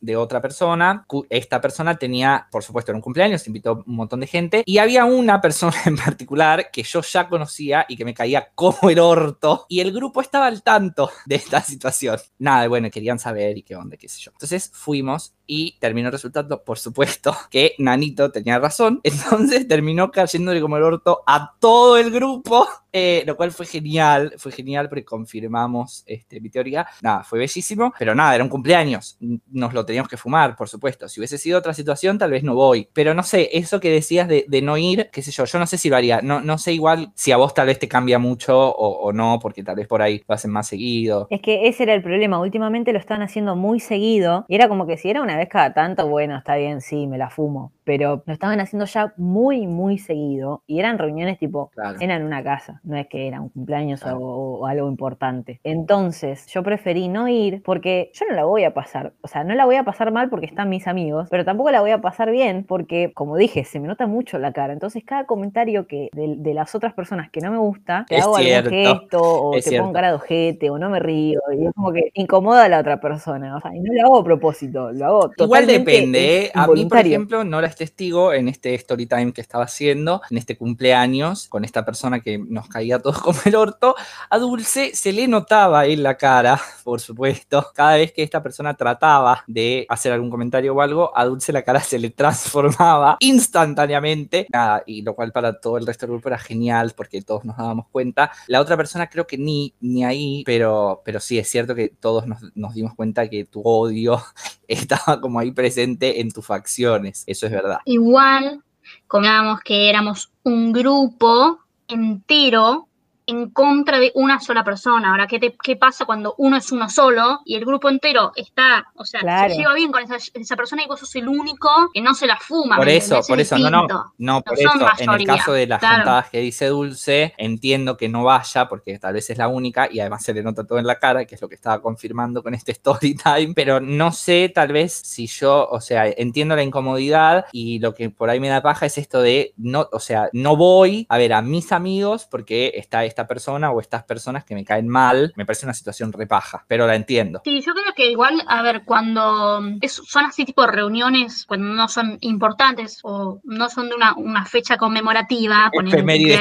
de 0.00 0.16
otra 0.16 0.40
persona. 0.40 1.06
Esta 1.28 1.60
persona 1.60 1.96
tenía, 1.96 2.46
por 2.50 2.62
supuesto, 2.62 2.90
era 2.90 2.96
un 2.96 3.02
cumpleaños, 3.02 3.46
invitó 3.46 3.84
un 3.86 3.96
montón 3.96 4.20
de 4.20 4.26
gente. 4.26 4.62
Y 4.66 4.78
había 4.78 5.04
una 5.04 5.40
persona 5.40 5.76
en 5.86 5.96
particular 5.96 6.70
que 6.70 6.82
yo 6.82 7.00
ya 7.02 7.28
conocía 7.28 7.86
y 7.88 7.96
que 7.96 8.04
me 8.04 8.14
caía 8.14 8.50
como 8.54 8.90
el 8.90 8.98
orto. 8.98 9.66
Y 9.68 9.80
el 9.80 9.92
grupo 9.92 10.20
estaba 10.20 10.46
al 10.46 10.62
tanto 10.62 11.10
de 11.26 11.36
esta 11.36 11.62
situación. 11.62 12.18
Nada, 12.38 12.68
bueno, 12.68 12.90
querían 12.90 13.18
saber 13.18 13.58
y 13.58 13.62
qué 13.62 13.76
onda, 13.76 13.96
qué 13.96 14.08
sé 14.08 14.20
yo. 14.20 14.30
Entonces 14.32 14.70
fuimos 14.72 15.34
y 15.46 15.78
terminó 15.80 16.10
resultando, 16.10 16.62
por 16.62 16.78
supuesto, 16.78 17.36
que 17.50 17.74
Nanito 17.78 18.30
tenía 18.30 18.58
razón. 18.58 19.00
Entonces 19.02 19.66
terminó 19.66 20.10
cayéndole 20.10 20.60
como 20.60 20.76
el 20.76 20.82
orto 20.82 21.22
a 21.26 21.54
todo 21.58 21.96
el 21.96 22.10
grupo. 22.10 22.68
Eh, 22.92 23.22
lo 23.26 23.36
cual 23.36 23.50
fue 23.50 23.66
genial, 23.66 24.34
fue 24.38 24.52
genial 24.52 24.88
porque 24.88 25.04
confirmamos 25.04 26.04
este, 26.06 26.40
mi 26.40 26.50
teoría. 26.50 26.86
Nada, 27.02 27.22
fue 27.22 27.38
bellísimo, 27.38 27.92
pero 27.98 28.14
nada, 28.14 28.34
era 28.34 28.44
un 28.44 28.50
cumpleaños. 28.50 29.18
Nos 29.50 29.74
lo 29.74 29.84
teníamos 29.84 30.08
que 30.08 30.16
fumar, 30.16 30.56
por 30.56 30.68
supuesto. 30.68 31.08
Si 31.08 31.20
hubiese 31.20 31.38
sido 31.38 31.58
otra 31.58 31.74
situación, 31.74 32.18
tal 32.18 32.30
vez 32.30 32.42
no 32.42 32.54
voy. 32.54 32.88
Pero 32.92 33.14
no 33.14 33.22
sé, 33.22 33.50
eso 33.52 33.80
que 33.80 33.90
decías 33.90 34.28
de, 34.28 34.46
no 34.62 34.76
ir, 34.76 35.08
qué 35.12 35.22
sé 35.22 35.30
yo, 35.30 35.44
yo 35.44 35.58
no 35.58 35.66
sé 35.66 35.78
si 35.78 35.88
lo 35.88 35.96
haría. 35.96 36.20
No, 36.22 36.40
no 36.40 36.58
sé 36.58 36.72
igual 36.72 37.12
si 37.14 37.32
a 37.32 37.36
vos 37.36 37.54
tal 37.54 37.66
vez 37.66 37.78
te 37.78 37.88
cambia 37.88 38.18
mucho 38.18 38.58
o, 38.58 39.08
o 39.08 39.12
no, 39.12 39.38
porque 39.40 39.62
tal 39.62 39.76
vez 39.76 39.86
por 39.86 40.02
ahí 40.02 40.22
lo 40.26 40.34
hacen 40.34 40.50
más 40.50 40.66
seguido. 40.66 41.26
Es 41.30 41.40
que 41.40 41.68
ese 41.68 41.84
era 41.84 41.94
el 41.94 42.02
problema. 42.02 42.40
Últimamente 42.40 42.92
lo 42.92 42.98
están 42.98 43.22
haciendo 43.22 43.56
muy 43.56 43.80
seguido. 43.80 44.44
Y 44.48 44.54
era 44.54 44.68
como 44.68 44.86
que 44.86 44.96
si 44.96 45.10
era 45.10 45.22
una 45.22 45.36
vez 45.36 45.48
cada 45.48 45.72
tanto, 45.74 46.08
bueno, 46.08 46.36
está 46.36 46.56
bien, 46.56 46.80
sí, 46.80 47.06
me 47.06 47.18
la 47.18 47.30
fumo. 47.30 47.72
Pero 47.88 48.22
lo 48.26 48.32
estaban 48.34 48.60
haciendo 48.60 48.84
ya 48.84 49.14
muy, 49.16 49.66
muy 49.66 49.96
seguido. 49.96 50.62
Y 50.66 50.78
eran 50.78 50.98
reuniones 50.98 51.38
tipo, 51.38 51.70
Claro. 51.70 51.96
era 52.00 52.16
en 52.16 52.22
una 52.22 52.44
casa. 52.44 52.80
No 52.84 52.98
es 52.98 53.06
que 53.06 53.26
era 53.26 53.40
un 53.40 53.48
cumpleaños 53.48 54.02
Claro. 54.02 54.18
o, 54.18 54.58
o 54.60 54.66
algo 54.66 54.88
importante. 54.90 55.58
Entonces, 55.64 56.46
yo 56.48 56.62
preferí 56.62 57.08
no 57.08 57.28
ir 57.28 57.62
porque 57.64 58.10
yo 58.12 58.26
no 58.28 58.36
la 58.36 58.44
voy 58.44 58.64
a 58.64 58.74
pasar. 58.74 59.14
O 59.22 59.28
sea, 59.28 59.42
no 59.42 59.54
la 59.54 59.64
voy 59.64 59.76
a 59.76 59.84
pasar 59.84 60.12
mal 60.12 60.28
porque 60.28 60.44
están 60.44 60.68
mis 60.68 60.86
amigos. 60.86 61.28
Pero 61.30 61.46
tampoco 61.46 61.70
la 61.70 61.80
voy 61.80 61.92
a 61.92 62.02
pasar 62.02 62.30
bien 62.30 62.64
porque, 62.68 63.12
como 63.14 63.36
dije, 63.38 63.64
se 63.64 63.80
me 63.80 63.88
nota 63.88 64.06
mucho 64.06 64.38
la 64.38 64.52
cara. 64.52 64.74
Entonces, 64.74 65.02
cada 65.02 65.24
comentario 65.24 65.86
que 65.86 66.10
de, 66.12 66.34
de 66.36 66.52
las 66.52 66.74
otras 66.74 66.92
personas 66.92 67.30
que 67.30 67.40
no 67.40 67.50
me 67.50 67.56
gusta, 67.58 68.04
te 68.06 68.16
Es 68.16 68.22
hago 68.24 68.36
cierto, 68.36 68.68
algún 68.68 68.84
gesto 69.00 69.22
o 69.22 69.54
es 69.54 69.64
te 69.64 69.70
cierto. 69.70 69.84
pongo 69.84 69.94
cara 69.94 70.08
de 70.08 70.14
ojete 70.14 70.68
o 70.68 70.78
no 70.78 70.90
me 70.90 71.00
río. 71.00 71.40
Y 71.58 71.64
es 71.64 71.72
como 71.74 71.90
que 71.92 72.10
incomoda 72.12 72.64
a 72.64 72.68
la 72.68 72.80
otra 72.80 73.00
persona. 73.00 73.56
O 73.56 73.60
sea, 73.62 73.74
y 73.74 73.80
no 73.80 73.94
lo 73.94 74.02
hago 74.08 74.18
a 74.18 74.24
propósito, 74.24 74.92
lo 74.92 75.06
hago 75.06 75.30
Igual 75.38 75.62
totalmente 75.66 75.78
depende, 75.78 76.44
¿eh? 76.46 76.50
A 76.54 76.66
mí, 76.66 76.84
por 76.84 76.98
ejemplo, 76.98 77.44
no 77.44 77.60
eres 77.60 77.77
testigo 77.78 78.34
en 78.34 78.48
este 78.48 78.74
story 78.74 79.06
time 79.06 79.32
que 79.32 79.40
estaba 79.40 79.64
haciendo, 79.64 80.20
en 80.30 80.36
este 80.36 80.58
cumpleaños, 80.58 81.48
con 81.48 81.64
esta 81.64 81.84
persona 81.84 82.20
que 82.20 82.38
nos 82.38 82.68
caía 82.68 82.96
a 82.96 82.98
todos 82.98 83.18
como 83.22 83.38
el 83.44 83.56
orto. 83.56 83.94
A 84.28 84.38
Dulce 84.38 84.94
se 84.94 85.12
le 85.12 85.26
notaba 85.26 85.86
en 85.86 86.02
la 86.02 86.16
cara, 86.16 86.60
por 86.84 87.00
supuesto, 87.00 87.70
cada 87.74 87.96
vez 87.96 88.12
que 88.12 88.22
esta 88.22 88.42
persona 88.42 88.74
trataba 88.74 89.44
de 89.46 89.86
hacer 89.88 90.12
algún 90.12 90.30
comentario 90.30 90.74
o 90.74 90.80
algo, 90.80 91.16
a 91.16 91.24
Dulce 91.24 91.52
la 91.52 91.62
cara 91.62 91.80
se 91.80 91.98
le 91.98 92.10
transformaba 92.10 93.16
instantáneamente. 93.20 94.46
Nada, 94.52 94.82
y 94.86 95.02
lo 95.02 95.14
cual 95.14 95.32
para 95.32 95.60
todo 95.60 95.78
el 95.78 95.86
resto 95.86 96.06
del 96.06 96.14
grupo 96.14 96.28
era 96.28 96.38
genial 96.38 96.92
porque 96.96 97.22
todos 97.22 97.44
nos 97.44 97.56
dábamos 97.56 97.86
cuenta. 97.90 98.30
La 98.48 98.60
otra 98.60 98.76
persona 98.76 99.08
creo 99.08 99.26
que 99.26 99.38
ni, 99.38 99.74
ni 99.80 100.04
ahí, 100.04 100.42
pero, 100.44 101.02
pero 101.04 101.20
sí, 101.20 101.38
es 101.38 101.48
cierto 101.48 101.74
que 101.74 101.88
todos 101.88 102.26
nos, 102.26 102.40
nos 102.54 102.74
dimos 102.74 102.94
cuenta 102.94 103.28
que 103.28 103.44
tu 103.44 103.62
odio 103.62 104.20
estaba 104.68 105.20
como 105.20 105.40
ahí 105.40 105.50
presente 105.50 106.20
en 106.20 106.30
tus 106.30 106.46
facciones. 106.46 107.24
Eso 107.26 107.46
es 107.46 107.52
verdad. 107.52 107.78
Igual, 107.84 108.62
comentábamos 109.06 109.60
que 109.60 109.88
éramos 109.88 110.30
un 110.44 110.72
grupo 110.72 111.58
entero 111.88 112.87
en 113.28 113.50
contra 113.50 113.98
de 114.00 114.10
una 114.14 114.40
sola 114.40 114.64
persona. 114.64 115.10
Ahora, 115.10 115.26
¿qué, 115.26 115.38
te- 115.38 115.56
qué 115.62 115.76
pasa 115.76 116.06
cuando 116.06 116.34
uno 116.38 116.56
es 116.56 116.72
uno 116.72 116.88
solo 116.88 117.40
y 117.44 117.54
el 117.56 117.64
grupo 117.66 117.88
entero 117.90 118.32
está, 118.34 118.86
o 118.96 119.04
sea, 119.04 119.20
Claro. 119.20 119.52
se 119.54 119.60
lleva 119.60 119.74
bien 119.74 119.92
con 119.92 120.02
esa, 120.02 120.16
esa 120.16 120.56
persona 120.56 120.82
y 120.82 120.86
vos 120.86 120.98
sos 121.00 121.14
el 121.16 121.28
único 121.28 121.68
que 121.92 122.00
no 122.00 122.14
se 122.14 122.26
la 122.26 122.38
fuma? 122.38 122.76
Por 122.76 122.86
¿me 122.86 122.96
eso, 122.96 123.20
por 123.28 123.38
Es 123.38 123.52
eso, 123.52 123.58
no, 123.58 123.86
no, 123.86 124.12
no, 124.16 124.42
por 124.42 124.56
son 124.56 124.66
eso, 124.80 124.86
en 124.98 125.10
el 125.10 125.26
caso 125.26 125.52
de 125.52 125.66
las 125.66 125.78
claro. 125.78 125.96
juntadas 125.96 126.30
que 126.30 126.40
dice 126.40 126.66
Dulce, 126.68 127.34
entiendo 127.36 127.96
que 127.98 128.08
no 128.08 128.24
vaya 128.24 128.66
porque 128.66 128.98
tal 128.98 129.12
vez 129.12 129.28
es 129.28 129.36
la 129.36 129.48
única 129.48 129.88
y 129.92 130.00
además 130.00 130.24
se 130.24 130.32
le 130.32 130.42
nota 130.42 130.66
todo 130.66 130.78
en 130.78 130.86
la 130.86 130.98
cara, 130.98 131.26
que 131.26 131.34
es 131.34 131.42
lo 131.42 131.48
que 131.50 131.54
estaba 131.54 131.82
confirmando 131.82 132.42
con 132.42 132.54
este 132.54 132.72
story 132.78 133.14
time, 133.14 133.52
pero 133.54 133.78
no 133.78 134.10
sé 134.10 134.50
tal 134.54 134.72
vez 134.72 134.94
si 134.94 135.26
yo, 135.26 135.68
o 135.70 135.80
sea, 135.82 136.06
entiendo 136.08 136.56
la 136.56 136.62
incomodidad 136.62 137.44
y 137.52 137.78
lo 137.78 137.94
que 137.94 138.08
por 138.08 138.30
ahí 138.30 138.40
me 138.40 138.48
da 138.48 138.62
paja 138.62 138.86
es 138.86 138.96
esto 138.96 139.20
de, 139.20 139.52
no, 139.58 139.86
o 139.92 140.00
sea, 140.00 140.30
no 140.32 140.56
voy 140.56 141.06
a 141.10 141.18
ver 141.18 141.34
a 141.34 141.42
mis 141.42 141.72
amigos 141.72 142.26
porque 142.30 142.72
está 142.74 143.04
esta 143.18 143.26
persona 143.26 143.72
o 143.72 143.80
estas 143.80 144.04
personas 144.04 144.44
que 144.44 144.54
me 144.54 144.64
caen 144.64 144.86
mal, 144.88 145.32
me 145.34 145.44
parece 145.44 145.66
una 145.66 145.74
situación 145.74 146.12
repaja, 146.12 146.64
pero 146.68 146.86
la 146.86 146.94
entiendo. 146.94 147.40
Sí, 147.44 147.60
yo 147.62 147.72
creo 147.72 147.92
que 147.96 148.08
igual, 148.12 148.44
a 148.46 148.62
ver, 148.62 148.82
cuando 148.84 149.60
es- 149.80 150.00
son 150.06 150.26
así 150.26 150.44
tipo 150.44 150.64
reuniones, 150.68 151.44
cuando 151.44 151.66
no 151.74 151.88
son 151.88 152.16
importantes 152.20 153.00
o 153.02 153.40
no 153.42 153.68
son 153.70 153.88
de 153.88 153.96
una, 153.96 154.14
una 154.14 154.44
fecha 154.44 154.76
conmemorativa, 154.76 155.68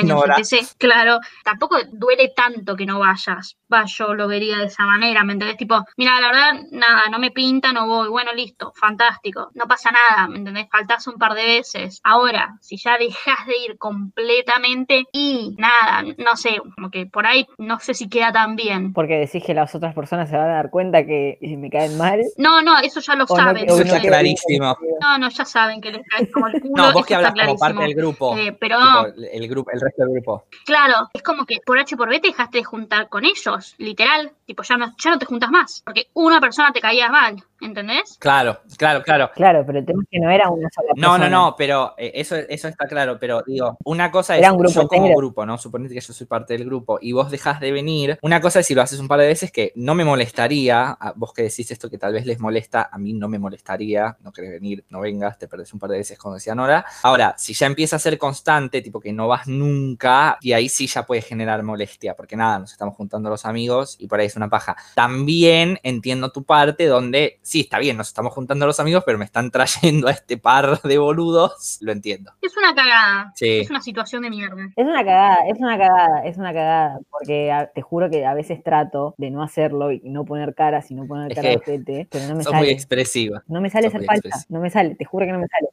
Nora. 0.03 0.35
etc., 0.37 0.67
claro, 0.77 1.19
tampoco 1.43 1.77
duele 1.91 2.31
tanto 2.35 2.75
que 2.75 2.85
no 2.85 2.99
vayas. 2.99 3.57
Va, 3.73 3.85
yo 3.85 4.13
lo 4.13 4.27
vería 4.27 4.57
de 4.59 4.65
esa 4.65 4.85
manera, 4.85 5.23
¿me 5.23 5.33
entendés? 5.33 5.57
Tipo, 5.57 5.83
mira, 5.97 6.21
la 6.21 6.27
verdad, 6.27 6.53
nada, 6.71 7.09
no 7.09 7.17
me 7.17 7.31
pinta, 7.31 7.73
no 7.73 7.87
voy. 7.87 8.07
Bueno, 8.09 8.33
listo, 8.33 8.71
fantástico. 8.75 9.49
No 9.55 9.65
pasa 9.65 9.89
nada, 9.91 10.27
¿me 10.27 10.37
entendés? 10.37 10.67
Faltás 10.71 11.07
un 11.07 11.15
par 11.15 11.33
de 11.33 11.43
veces. 11.43 11.99
Ahora, 12.03 12.55
si 12.61 12.77
ya 12.77 12.97
dejas 12.99 13.45
de 13.47 13.57
ir 13.65 13.77
completamente 13.79 15.05
y 15.11 15.55
nada, 15.57 16.03
no 16.17 16.35
sé, 16.35 16.61
como 16.75 16.89
que 16.91 17.05
por 17.05 17.25
ahí 17.25 17.47
no 17.57 17.79
sé 17.79 17.93
si 17.93 18.09
queda 18.09 18.31
tan 18.31 18.55
bien. 18.55 18.93
Porque 18.93 19.17
decís 19.17 19.43
que 19.43 19.53
las 19.53 19.73
otras 19.75 19.93
personas 19.93 20.29
se 20.29 20.37
van 20.37 20.49
a 20.49 20.53
dar 20.55 20.69
cuenta 20.69 21.05
que 21.05 21.37
me 21.57 21.69
caen 21.69 21.97
mal. 21.97 22.21
No, 22.37 22.61
no, 22.61 22.77
eso 22.79 22.99
ya 22.99 23.15
lo 23.15 23.25
o 23.25 23.27
no 23.37 23.43
saben. 23.43 23.65
Eso 23.65 23.77
no 23.77 23.81
está 23.83 24.01
que- 24.01 24.07
¿entendés? 24.07 24.11
clarísimo. 24.11 24.77
No, 25.01 25.17
no, 25.17 25.29
ya 25.29 25.45
saben 25.45 25.81
que 25.81 25.91
les 25.91 26.07
caes 26.07 26.29
como 26.31 26.47
el 26.47 26.53
culo. 26.61 26.73
No, 26.75 26.83
vos 26.93 26.95
eso 27.01 27.05
que 27.05 27.15
hablas 27.15 27.33
como 27.33 27.57
parte 27.57 27.75
clarísimo. 27.75 27.81
del 27.81 27.95
grupo. 27.95 28.37
Eh, 28.37 28.57
pero 28.59 28.77
tipo, 28.77 29.27
el 29.33 29.47
grupo, 29.47 29.71
el 29.71 29.81
resto 29.81 30.03
del 30.03 30.13
grupo. 30.13 30.45
claro, 30.65 31.09
es 31.13 31.21
como 31.23 31.45
que 31.45 31.57
por 31.65 31.79
H 31.79 31.95
por 31.97 32.09
B 32.09 32.19
te 32.19 32.27
dejaste 32.29 32.59
de 32.59 32.63
juntar 32.63 33.09
con 33.09 33.25
ellos, 33.25 33.75
literal. 33.77 34.31
Tipo, 34.45 34.63
ya 34.63 34.77
no, 34.77 34.93
ya 34.97 35.09
no 35.11 35.19
te 35.19 35.25
juntas 35.25 35.49
más. 35.51 35.81
Porque 35.85 36.07
una 36.13 36.39
persona 36.39 36.71
te 36.71 36.79
caía 36.79 37.09
mal, 37.09 37.35
¿entendés? 37.59 38.17
Claro, 38.19 38.59
claro, 38.77 39.03
claro. 39.03 39.29
Claro, 39.35 39.63
pero 39.65 39.79
el 39.79 39.85
tema 39.85 40.01
es 40.03 40.09
que 40.09 40.19
no 40.19 40.29
era 40.31 40.49
una 40.49 40.69
sola 40.73 40.93
No, 40.95 41.07
no, 41.09 41.11
persona. 41.17 41.29
no, 41.29 41.55
pero 41.57 41.93
eh, 41.97 42.11
eso, 42.15 42.35
eso 42.37 42.67
está 42.69 42.87
claro, 42.87 43.17
pero 43.19 43.43
digo, 43.45 43.77
una 43.83 44.09
cosa 44.09 44.35
es 44.35 44.41
Era 44.43 44.53
un 44.53 44.59
grupo 44.59 44.73
yo 44.81 44.87
como 44.87 45.13
grupo, 45.15 45.45
¿no? 45.45 45.57
Suponete 45.57 45.93
que 45.95 45.99
yo 46.01 46.13
soy 46.13 46.27
parte 46.27 46.56
del 46.57 46.65
grupo 46.65 46.99
y 47.01 47.11
vos 47.11 47.31
dejás 47.31 47.59
de 47.59 47.71
venir. 47.71 48.17
Una 48.21 48.41
cosa 48.41 48.59
es 48.59 48.67
si 48.67 48.75
lo 48.75 48.81
haces 48.81 48.99
un 48.99 49.07
par 49.07 49.19
de 49.19 49.27
veces 49.27 49.51
que 49.51 49.71
no 49.75 49.95
me 49.95 50.03
molestaría, 50.03 50.89
a 50.91 51.13
vos 51.15 51.33
que 51.33 51.43
decís 51.43 51.71
esto 51.71 51.89
que 51.89 51.97
tal 51.97 52.13
vez 52.13 52.25
les 52.25 52.39
molesta, 52.39 52.89
a 52.91 52.97
mí 52.97 53.13
no 53.13 53.27
me 53.27 53.39
molestaría, 53.39 54.17
no 54.21 54.31
querés 54.31 54.51
venir, 54.51 54.85
no 54.89 54.99
vengas, 54.99 55.37
te 55.37 55.47
perdés 55.47 55.73
un 55.73 55.79
par 55.79 55.89
de 55.91 55.97
veces, 55.97 56.17
como 56.17 56.35
decía 56.35 56.55
Nora. 56.55 56.85
Ahora, 57.03 57.35
si 57.37 57.53
ya 57.53 57.67
empieza 57.67 57.95
a 57.97 57.99
ser 57.99 58.17
constante, 58.17 58.81
tipo 58.81 58.99
que 58.99 59.13
no 59.13 59.27
vas 59.27 59.47
nunca, 59.47 60.37
y 60.41 60.53
ahí 60.53 60.69
sí 60.69 60.87
ya 60.87 61.05
puede 61.05 61.21
generar 61.21 61.63
molestia, 61.63 62.15
porque 62.15 62.35
nada, 62.35 62.59
nos 62.59 62.71
estamos 62.71 62.95
juntando 62.95 63.29
los 63.29 63.45
amigos 63.45 63.95
y 63.99 64.07
por 64.07 64.19
ahí 64.19 64.27
es 64.27 64.35
una 64.35 64.49
paja. 64.49 64.75
También 64.95 65.79
entiendo 65.83 66.31
tu 66.31 66.43
parte 66.43 66.85
donde, 66.85 67.39
sí, 67.41 67.61
está 67.61 67.79
bien, 67.79 67.97
nos 67.97 68.07
estamos 68.07 68.33
juntando 68.33 68.65
los 68.65 68.79
amigos, 68.79 69.03
pero 69.05 69.17
me 69.17 69.25
están 69.25 69.51
trayendo 69.51 70.07
a 70.07 70.11
este 70.11 70.37
par 70.37 70.81
de 70.81 70.97
boludos, 70.97 71.77
lo 71.81 71.91
entiendo. 71.91 72.31
Es 72.41 72.55
una 72.57 72.73
cagada. 72.73 73.31
Sí. 73.35 73.59
Es 73.59 73.69
una 73.69 73.81
situación 73.81 74.21
de 74.23 74.29
mierda. 74.29 74.69
Es 74.75 74.85
una 74.85 75.03
cagada, 75.03 75.37
es 75.47 75.59
una 75.59 75.77
cagada, 75.77 76.25
es 76.25 76.36
una 76.37 76.53
cagada, 76.53 76.99
porque 77.09 77.51
a- 77.51 77.67
te 77.71 77.81
juro 77.81 78.09
que 78.09 78.25
a 78.25 78.33
veces 78.33 78.63
trato 78.63 79.15
de 79.17 79.31
no 79.31 79.43
hacerlo 79.43 79.91
y 79.91 80.01
no 80.03 80.25
poner 80.25 80.55
caras 80.55 80.89
y 80.91 80.95
no 80.95 81.07
poner 81.07 81.31
Es 81.31 81.35
cara 81.35 81.49
de 81.49 82.07
pero 82.11 82.27
no 82.27 82.35
me 82.35 82.43
Sos 82.43 82.53
muy 82.53 82.61
sale. 82.63 82.71
expresiva. 82.71 83.43
No 83.47 83.61
me 83.61 83.69
sale 83.69 83.85
sos 83.87 83.91
ser 83.93 84.01
muy 84.01 84.07
falsa, 84.07 84.21
expresiva. 84.27 84.45
no 84.49 84.59
me 84.61 84.69
sale, 84.69 84.95
te 84.95 85.05
juro 85.05 85.25
que 85.25 85.31
no 85.31 85.39
me 85.39 85.47
sale. 85.47 85.69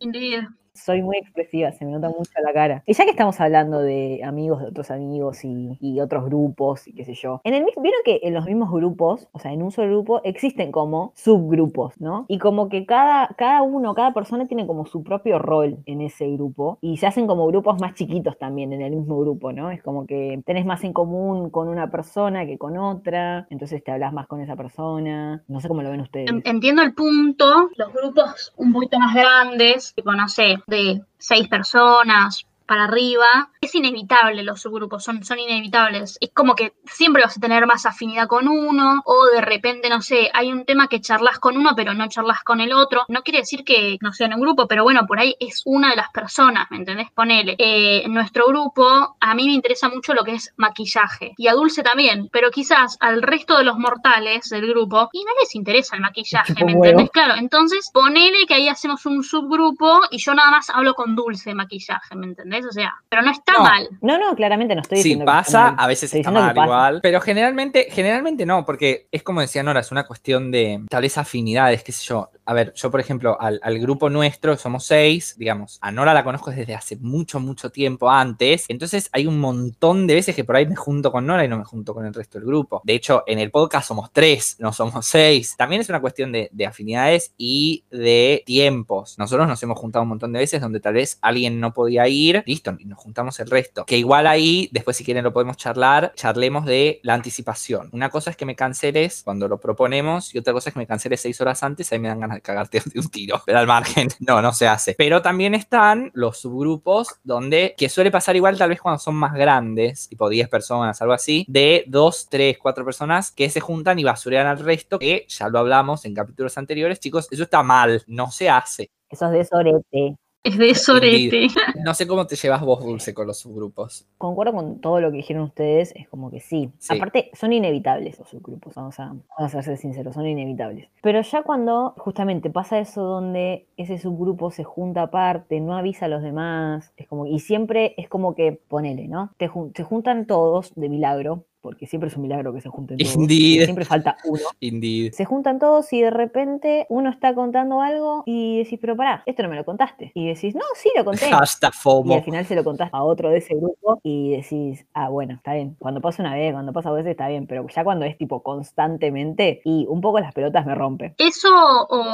Soy 0.75 1.02
muy 1.02 1.16
expresiva, 1.19 1.71
se 1.73 1.85
me 1.85 1.93
nota 1.93 2.09
mucho 2.09 2.33
la 2.43 2.52
cara. 2.52 2.83
Y 2.87 2.95
ya 2.95 3.04
que 3.04 3.11
estamos 3.11 3.40
hablando 3.40 3.78
de 3.78 4.21
amigos 4.25 4.61
de 4.61 4.66
otros 4.66 4.90
amigos 4.90 5.45
y, 5.45 6.00
otros 6.00 6.25
grupos 6.26 6.88
y 6.88 6.93
qué 6.93 7.04
sé 7.04 7.14
yo, 7.14 7.40
en 7.45 7.54
el 7.54 7.64
mis- 7.64 7.76
vieron 7.81 8.00
que 8.04 8.19
en 8.25 8.35
los 8.35 8.45
mismos 8.47 8.71
grupos, 8.73 9.28
o 9.33 9.38
sea, 9.38 9.52
en 9.52 9.62
un 9.62 9.71
solo 9.71 9.88
grupo, 9.93 10.21
existen 10.25 10.73
como 10.73 11.12
subgrupos, 11.14 11.99
¿no? 12.00 12.26
Y 12.28 12.38
como 12.38 12.69
que 12.69 12.85
cada, 12.87 13.28
cada 13.38 13.62
uno, 13.62 13.95
cada 13.95 14.12
persona 14.12 14.47
tiene 14.47 14.66
como 14.66 14.85
su 14.87 15.04
propio 15.04 15.38
rol 15.38 15.78
en 15.87 16.00
ese 16.00 16.28
grupo 16.31 16.78
y 16.81 16.97
se 16.97 17.07
hacen 17.07 17.26
como 17.28 17.47
grupos 17.47 17.81
más 17.81 17.95
chiquitos 17.95 18.37
también 18.38 18.73
en 18.73 18.83
el 18.83 18.97
mismo 18.97 19.19
grupo, 19.21 19.52
¿no? 19.52 19.71
Es 19.71 19.81
como 19.83 20.07
que 20.07 20.43
tenés 20.45 20.66
más 20.66 20.83
en 20.83 20.93
común 20.93 21.50
con 21.50 21.69
una 21.69 21.90
persona 21.90 22.45
que 22.47 22.59
con 22.59 22.76
otra, 22.76 23.47
entonces 23.50 23.83
te 23.85 23.93
hablas 23.93 24.12
más 24.12 24.26
con 24.26 24.40
esa 24.40 24.57
persona. 24.57 25.43
No 25.47 25.61
sé 25.61 25.69
cómo 25.69 25.83
lo 25.83 25.90
ven 25.90 26.00
ustedes. 26.00 26.28
En- 26.31 26.43
Entiendo 26.45 26.83
el 26.83 26.95
punto, 26.95 27.45
los 27.76 27.93
grupos 27.93 28.52
un 28.57 28.73
poquito 28.73 28.99
más 28.99 29.14
grandes, 29.14 29.95
tipo, 29.95 30.12
no 30.12 30.28
de 30.66 31.02
seis 31.18 31.49
personas 31.49 32.44
para 32.66 32.85
arriba, 32.85 33.50
es 33.61 33.75
inevitable 33.75 34.42
los 34.42 34.62
subgrupos, 34.62 35.02
son, 35.04 35.25
son 35.25 35.38
inevitables. 35.38 36.18
Es 36.21 36.30
como 36.33 36.54
que 36.54 36.75
siempre 36.85 37.23
vas 37.23 37.37
a 37.37 37.40
tener 37.40 37.66
más 37.66 37.87
afinidad 37.87 38.26
con 38.28 38.49
uno, 38.49 39.02
o 39.04 39.26
de 39.26 39.40
repente, 39.40 39.88
no 39.88 40.02
sé, 40.02 40.30
hay 40.33 40.52
un 40.52 40.64
tema 40.64 40.88
que 40.88 41.00
charlas 41.00 41.38
con 41.38 41.56
uno, 41.56 41.73
pero 41.76 41.94
no 41.94 42.09
charlas 42.09 42.42
con 42.42 42.61
el 42.61 42.73
otro. 42.73 43.04
No 43.09 43.23
quiere 43.23 43.40
decir 43.40 43.64
que 43.64 43.99
no 44.00 44.12
sea 44.12 44.26
en 44.26 44.35
un 44.35 44.40
grupo, 44.40 44.66
pero 44.66 44.83
bueno, 44.85 45.06
por 45.06 45.18
ahí 45.18 45.37
es 45.40 45.62
una 45.64 45.90
de 45.90 45.97
las 45.97 46.11
personas, 46.11 46.66
¿me 46.71 46.78
entendés? 46.78 47.09
Ponele. 47.14 47.56
Eh, 47.59 48.02
en 48.04 48.14
nuestro 48.14 48.47
grupo, 48.47 49.16
a 49.21 49.35
mí 49.35 49.47
me 49.47 49.52
interesa 49.52 49.88
mucho 49.88 50.14
lo 50.14 50.25
que 50.25 50.35
es 50.35 50.52
maquillaje, 50.56 51.35
y 51.37 51.49
a 51.49 51.54
Dulce 51.54 51.83
también, 51.83 52.28
pero 52.33 52.50
quizás 52.50 52.97
al 53.00 53.23
resto 53.23 53.56
de 53.59 53.64
los 53.64 53.78
mortales 53.78 54.49
del 54.49 54.66
grupo, 54.68 55.09
y 55.12 55.25
no 55.25 55.30
les 55.40 55.54
interesa 55.54 55.97
el 55.97 56.02
maquillaje, 56.02 56.54
¿me 56.64 56.75
huevo. 56.75 56.85
entendés? 56.85 57.11
Claro, 57.11 57.35
entonces 57.37 57.90
ponele 57.92 58.47
que 58.47 58.54
ahí 58.54 58.68
hacemos 58.68 59.04
un 59.06 59.23
subgrupo 59.23 60.00
y 60.11 60.18
yo 60.18 60.35
nada 60.35 60.50
más 60.50 60.71
hablo 60.71 60.94
con 60.94 61.14
Dulce 61.14 61.50
de 61.50 61.54
maquillaje, 61.54 62.14
¿me 62.16 62.26
entendés? 62.26 62.53
O 62.68 62.73
sea, 62.73 62.92
pero 63.08 63.23
no 63.23 63.30
está 63.30 63.52
No. 63.54 63.61
mal. 63.62 63.88
No, 64.02 64.18
no, 64.18 64.34
claramente 64.37 64.75
no 64.75 64.82
estoy 64.82 64.99
Sí, 64.99 65.04
diciendo 65.11 65.25
está 65.25 65.38
pasa, 65.38 65.61
mal. 65.73 65.75
a 65.78 65.87
veces 65.87 66.04
Estoy 66.04 66.20
está 66.20 66.30
mal 66.30 66.56
igual, 66.56 67.00
pero 67.02 67.20
generalmente, 67.20 67.88
generalmente 67.90 68.44
no, 68.46 68.64
porque 68.64 69.06
es 69.11 69.23
como 69.23 69.40
decía 69.40 69.62
Nora, 69.62 69.80
es 69.80 69.90
una 69.92 70.06
cuestión 70.06 70.50
de 70.50 70.84
tal 70.90 71.02
vez 71.02 71.16
afinidades, 71.18 71.82
qué 71.82 71.92
sé 71.92 72.04
yo. 72.06 72.30
A 72.46 72.52
ver, 72.52 72.75
yo 72.75 72.90
por 72.90 73.00
ejemplo, 73.00 73.40
al, 73.40 73.58
al 73.62 73.78
grupo 73.78 74.11
nuestro, 74.11 74.56
somos 74.58 74.84
seis, 74.84 75.34
digamos, 75.38 75.78
a 75.80 75.90
Nora 75.90 76.12
la 76.12 76.23
conozco 76.25 76.50
desde 76.50 76.75
hace 76.75 76.96
mucho, 76.96 77.40
mucho 77.40 77.70
tiempo 77.70 78.11
antes, 78.11 78.66
entonces 78.68 79.08
hay 79.12 79.26
un 79.26 79.40
montón 79.40 80.06
de 80.06 80.14
veces 80.14 80.37
que 80.37 80.44
por 80.44 80.56
ahí 80.56 80.66
me 80.66 80.76
junto 80.76 81.11
con 81.11 81.26
Nora 81.26 81.44
y 81.44 81.49
no 81.49 81.56
me 81.56 81.64
junto 81.64 81.94
con 81.94 82.04
el 82.04 82.12
resto 82.12 82.38
del 82.38 82.46
grupo. 82.46 82.82
De 82.84 82.94
hecho, 82.94 83.23
en 83.26 83.38
el 83.38 83.50
podcast 83.50 83.88
somos 83.88 84.12
tres, 84.12 84.56
no 84.58 84.73
somos 84.75 85.06
seis. 85.06 85.54
También 85.56 85.80
es 85.80 85.88
una 85.88 86.00
cuestión 86.02 86.32
de, 86.32 86.50
de 86.52 86.66
afinidades 86.66 87.32
y 87.38 87.84
de 87.90 88.42
tiempos. 88.44 89.18
Nosotros 89.18 89.49
nos 89.49 89.62
hemos 89.62 89.78
juntado 89.78 90.02
un 90.02 90.11
montón 90.11 90.32
de 90.32 90.38
veces 90.40 90.61
donde 90.61 90.80
tal 90.80 90.94
vez 90.94 91.18
alguien 91.23 91.61
no 91.61 91.73
podía 91.73 92.06
ir, 92.08 92.42
listo, 92.46 92.76
nos 92.84 92.98
juntamos 92.98 93.38
el 93.40 93.48
resto. 93.48 93.84
Que 93.84 93.96
igual 93.96 94.26
ahí, 94.26 94.68
después 94.72 94.96
si 94.96 95.04
quieren 95.04 95.24
lo 95.24 95.32
podemos 95.32 95.56
charlar, 95.56 96.12
charlemos 96.14 96.64
de 96.64 97.00
la 97.02 97.14
anticipación. 97.14 97.88
Una 97.92 98.10
cosa 98.10 98.30
es 98.30 98.36
que 98.36 98.46
me 98.46 98.56
canceles 98.56 99.22
cuando 99.24 99.48
lo 99.48 99.58
proponemos 99.58 100.34
y 100.34 100.38
otra 100.38 100.52
cosa 100.52 100.70
es 100.70 100.74
que 100.74 100.80
me 100.80 100.86
canceles 100.86 101.20
seis 101.20 101.40
horas 101.40 101.62
antes, 101.62 101.92
ahí 101.92 101.98
me 101.98 102.08
dan 102.08 102.20
ganas 102.20 102.36
de 102.36 102.42
cagarte 102.42 102.82
de 102.84 103.00
un 103.00 103.08
tiro. 103.08 103.42
Pero 103.44 103.58
al 103.58 103.66
margen, 103.66 104.08
no, 104.20 104.40
no 104.42 104.52
se 104.52 104.66
hace. 104.66 104.94
Pero 104.96 105.22
también 105.22 105.54
están 105.54 106.10
los 106.14 106.38
subgrupos 106.38 107.08
donde, 107.22 107.74
que 107.76 107.88
suele 107.88 108.10
pasar 108.10 108.36
igual 108.36 108.58
tal 108.58 108.68
vez 108.68 108.80
cuando 108.80 108.98
son 108.98 109.14
más 109.16 109.34
grandes, 109.34 110.08
tipo 110.08 110.28
10 110.28 110.48
personas, 110.48 111.00
algo 111.02 111.14
así, 111.14 111.44
de 111.48 111.84
2, 111.88 112.28
3, 112.30 112.58
4 112.58 112.84
personas 112.84 113.30
que 113.32 113.50
se 113.50 113.60
juntan 113.60 113.98
y 113.98 114.04
basurean 114.04 114.46
al 114.46 114.58
resto, 114.58 114.98
que 114.98 115.26
ya 115.28 115.48
lo 115.48 115.58
hablamos 115.58 116.04
en 116.04 116.14
capítulos 116.14 116.56
anteriores, 116.58 117.00
chicos, 117.00 117.28
eso 117.30 117.42
está 117.42 117.62
mal, 117.62 118.02
no 118.06 118.30
se 118.30 118.48
hace. 118.48 118.90
Eso 119.10 119.26
es 119.26 119.32
de 119.32 119.44
sorete. 119.44 120.16
Es 120.44 120.58
de 120.58 120.74
sorete. 120.74 121.48
No 121.82 121.94
sé 121.94 122.06
cómo 122.06 122.26
te 122.26 122.36
llevas 122.36 122.60
vos, 122.60 122.84
Dulce, 122.84 123.14
con 123.14 123.26
los 123.26 123.38
subgrupos. 123.38 124.06
Concuerdo 124.18 124.52
con 124.52 124.78
todo 124.78 125.00
lo 125.00 125.10
que 125.10 125.16
dijeron 125.16 125.44
ustedes, 125.44 125.92
es 125.96 126.06
como 126.08 126.30
que 126.30 126.38
sí. 126.38 126.70
Sí. 126.78 126.94
Aparte, 126.94 127.30
son 127.32 127.54
inevitables 127.54 128.18
los 128.18 128.28
subgrupos, 128.28 128.74
vamos 128.74 129.00
a, 129.00 129.14
vamos 129.38 129.54
a 129.54 129.62
ser 129.62 129.78
sinceros, 129.78 130.14
son 130.14 130.26
inevitables. 130.26 130.90
Pero 131.02 131.22
ya 131.22 131.42
cuando 131.42 131.94
justamente 131.96 132.50
pasa 132.50 132.78
eso 132.78 133.02
donde 133.02 133.66
ese 133.78 133.96
subgrupo 133.96 134.50
se 134.50 134.64
junta 134.64 135.04
aparte, 135.04 135.60
no 135.60 135.78
avisa 135.78 136.04
a 136.04 136.08
los 136.08 136.22
demás, 136.22 136.92
es 136.98 137.08
como, 137.08 137.26
y 137.26 137.40
siempre 137.40 137.94
es 137.96 138.10
como 138.10 138.34
que, 138.34 138.52
ponele, 138.52 139.08
¿no? 139.08 139.32
Te 139.38 139.50
se 139.74 139.82
juntan 139.82 140.26
todos 140.26 140.74
de 140.74 140.90
milagro, 140.90 141.46
porque 141.64 141.87
siempre 141.87 142.09
es 142.09 142.16
un 142.16 142.23
milagro 142.23 142.52
que 142.52 142.61
se 142.61 142.68
junten 142.68 142.99
todos. 142.99 143.16
Indeed. 143.16 143.64
Siempre 143.64 143.87
falta 143.87 144.18
uno. 144.25 144.42
Indeed. 144.61 145.14
Se 145.14 145.25
juntan 145.25 145.59
todos 145.59 145.90
y 145.94 146.02
de 146.02 146.11
repente 146.11 146.85
uno 146.90 147.09
está 147.09 147.35
contando 147.35 147.80
algo 147.80 148.23
y 148.26 148.59
decís, 148.59 148.78
pero 148.78 148.94
pará, 148.97 149.23
esto 149.25 149.42
no 149.42 149.49
me 149.49 149.56
lo 149.56 149.64
contaste. 149.64 150.12
Y 150.14 150.28
decís, 150.28 150.54
no, 150.54 150.64
sí 150.76 150.90
lo 150.94 151.06
conté. 151.06 151.30
Hashtag 151.30 151.73
Y 151.75 151.78
FOMO. 151.78 152.14
al 152.16 152.23
final 152.23 152.44
se 152.44 152.54
lo 152.54 152.62
contás 152.64 152.90
a 152.92 153.02
otro 153.02 153.30
de 153.30 153.38
ese 153.38 153.54
grupo 153.54 153.99
y 154.02 154.33
decís, 154.33 154.85
ah, 154.92 155.09
bueno, 155.09 155.33
está 155.33 155.54
bien. 155.54 155.75
Cuando 155.78 156.02
pasa 156.02 156.23
una 156.23 156.35
vez, 156.35 156.52
cuando 156.52 156.75
pasa 156.75 156.90
dos 156.90 156.99
veces, 156.99 157.12
está 157.12 157.28
bien. 157.28 157.47
Pero 157.47 157.66
ya 157.75 157.83
cuando 157.83 158.04
es 158.04 158.18
tipo 158.18 158.42
constantemente 158.42 159.62
y 159.64 159.87
un 159.88 160.02
poco 160.02 160.21
las 160.21 160.35
pelotas 160.35 160.66
me 160.66 160.75
rompe. 160.75 161.14
Eso 161.16 161.49
o, 161.49 162.04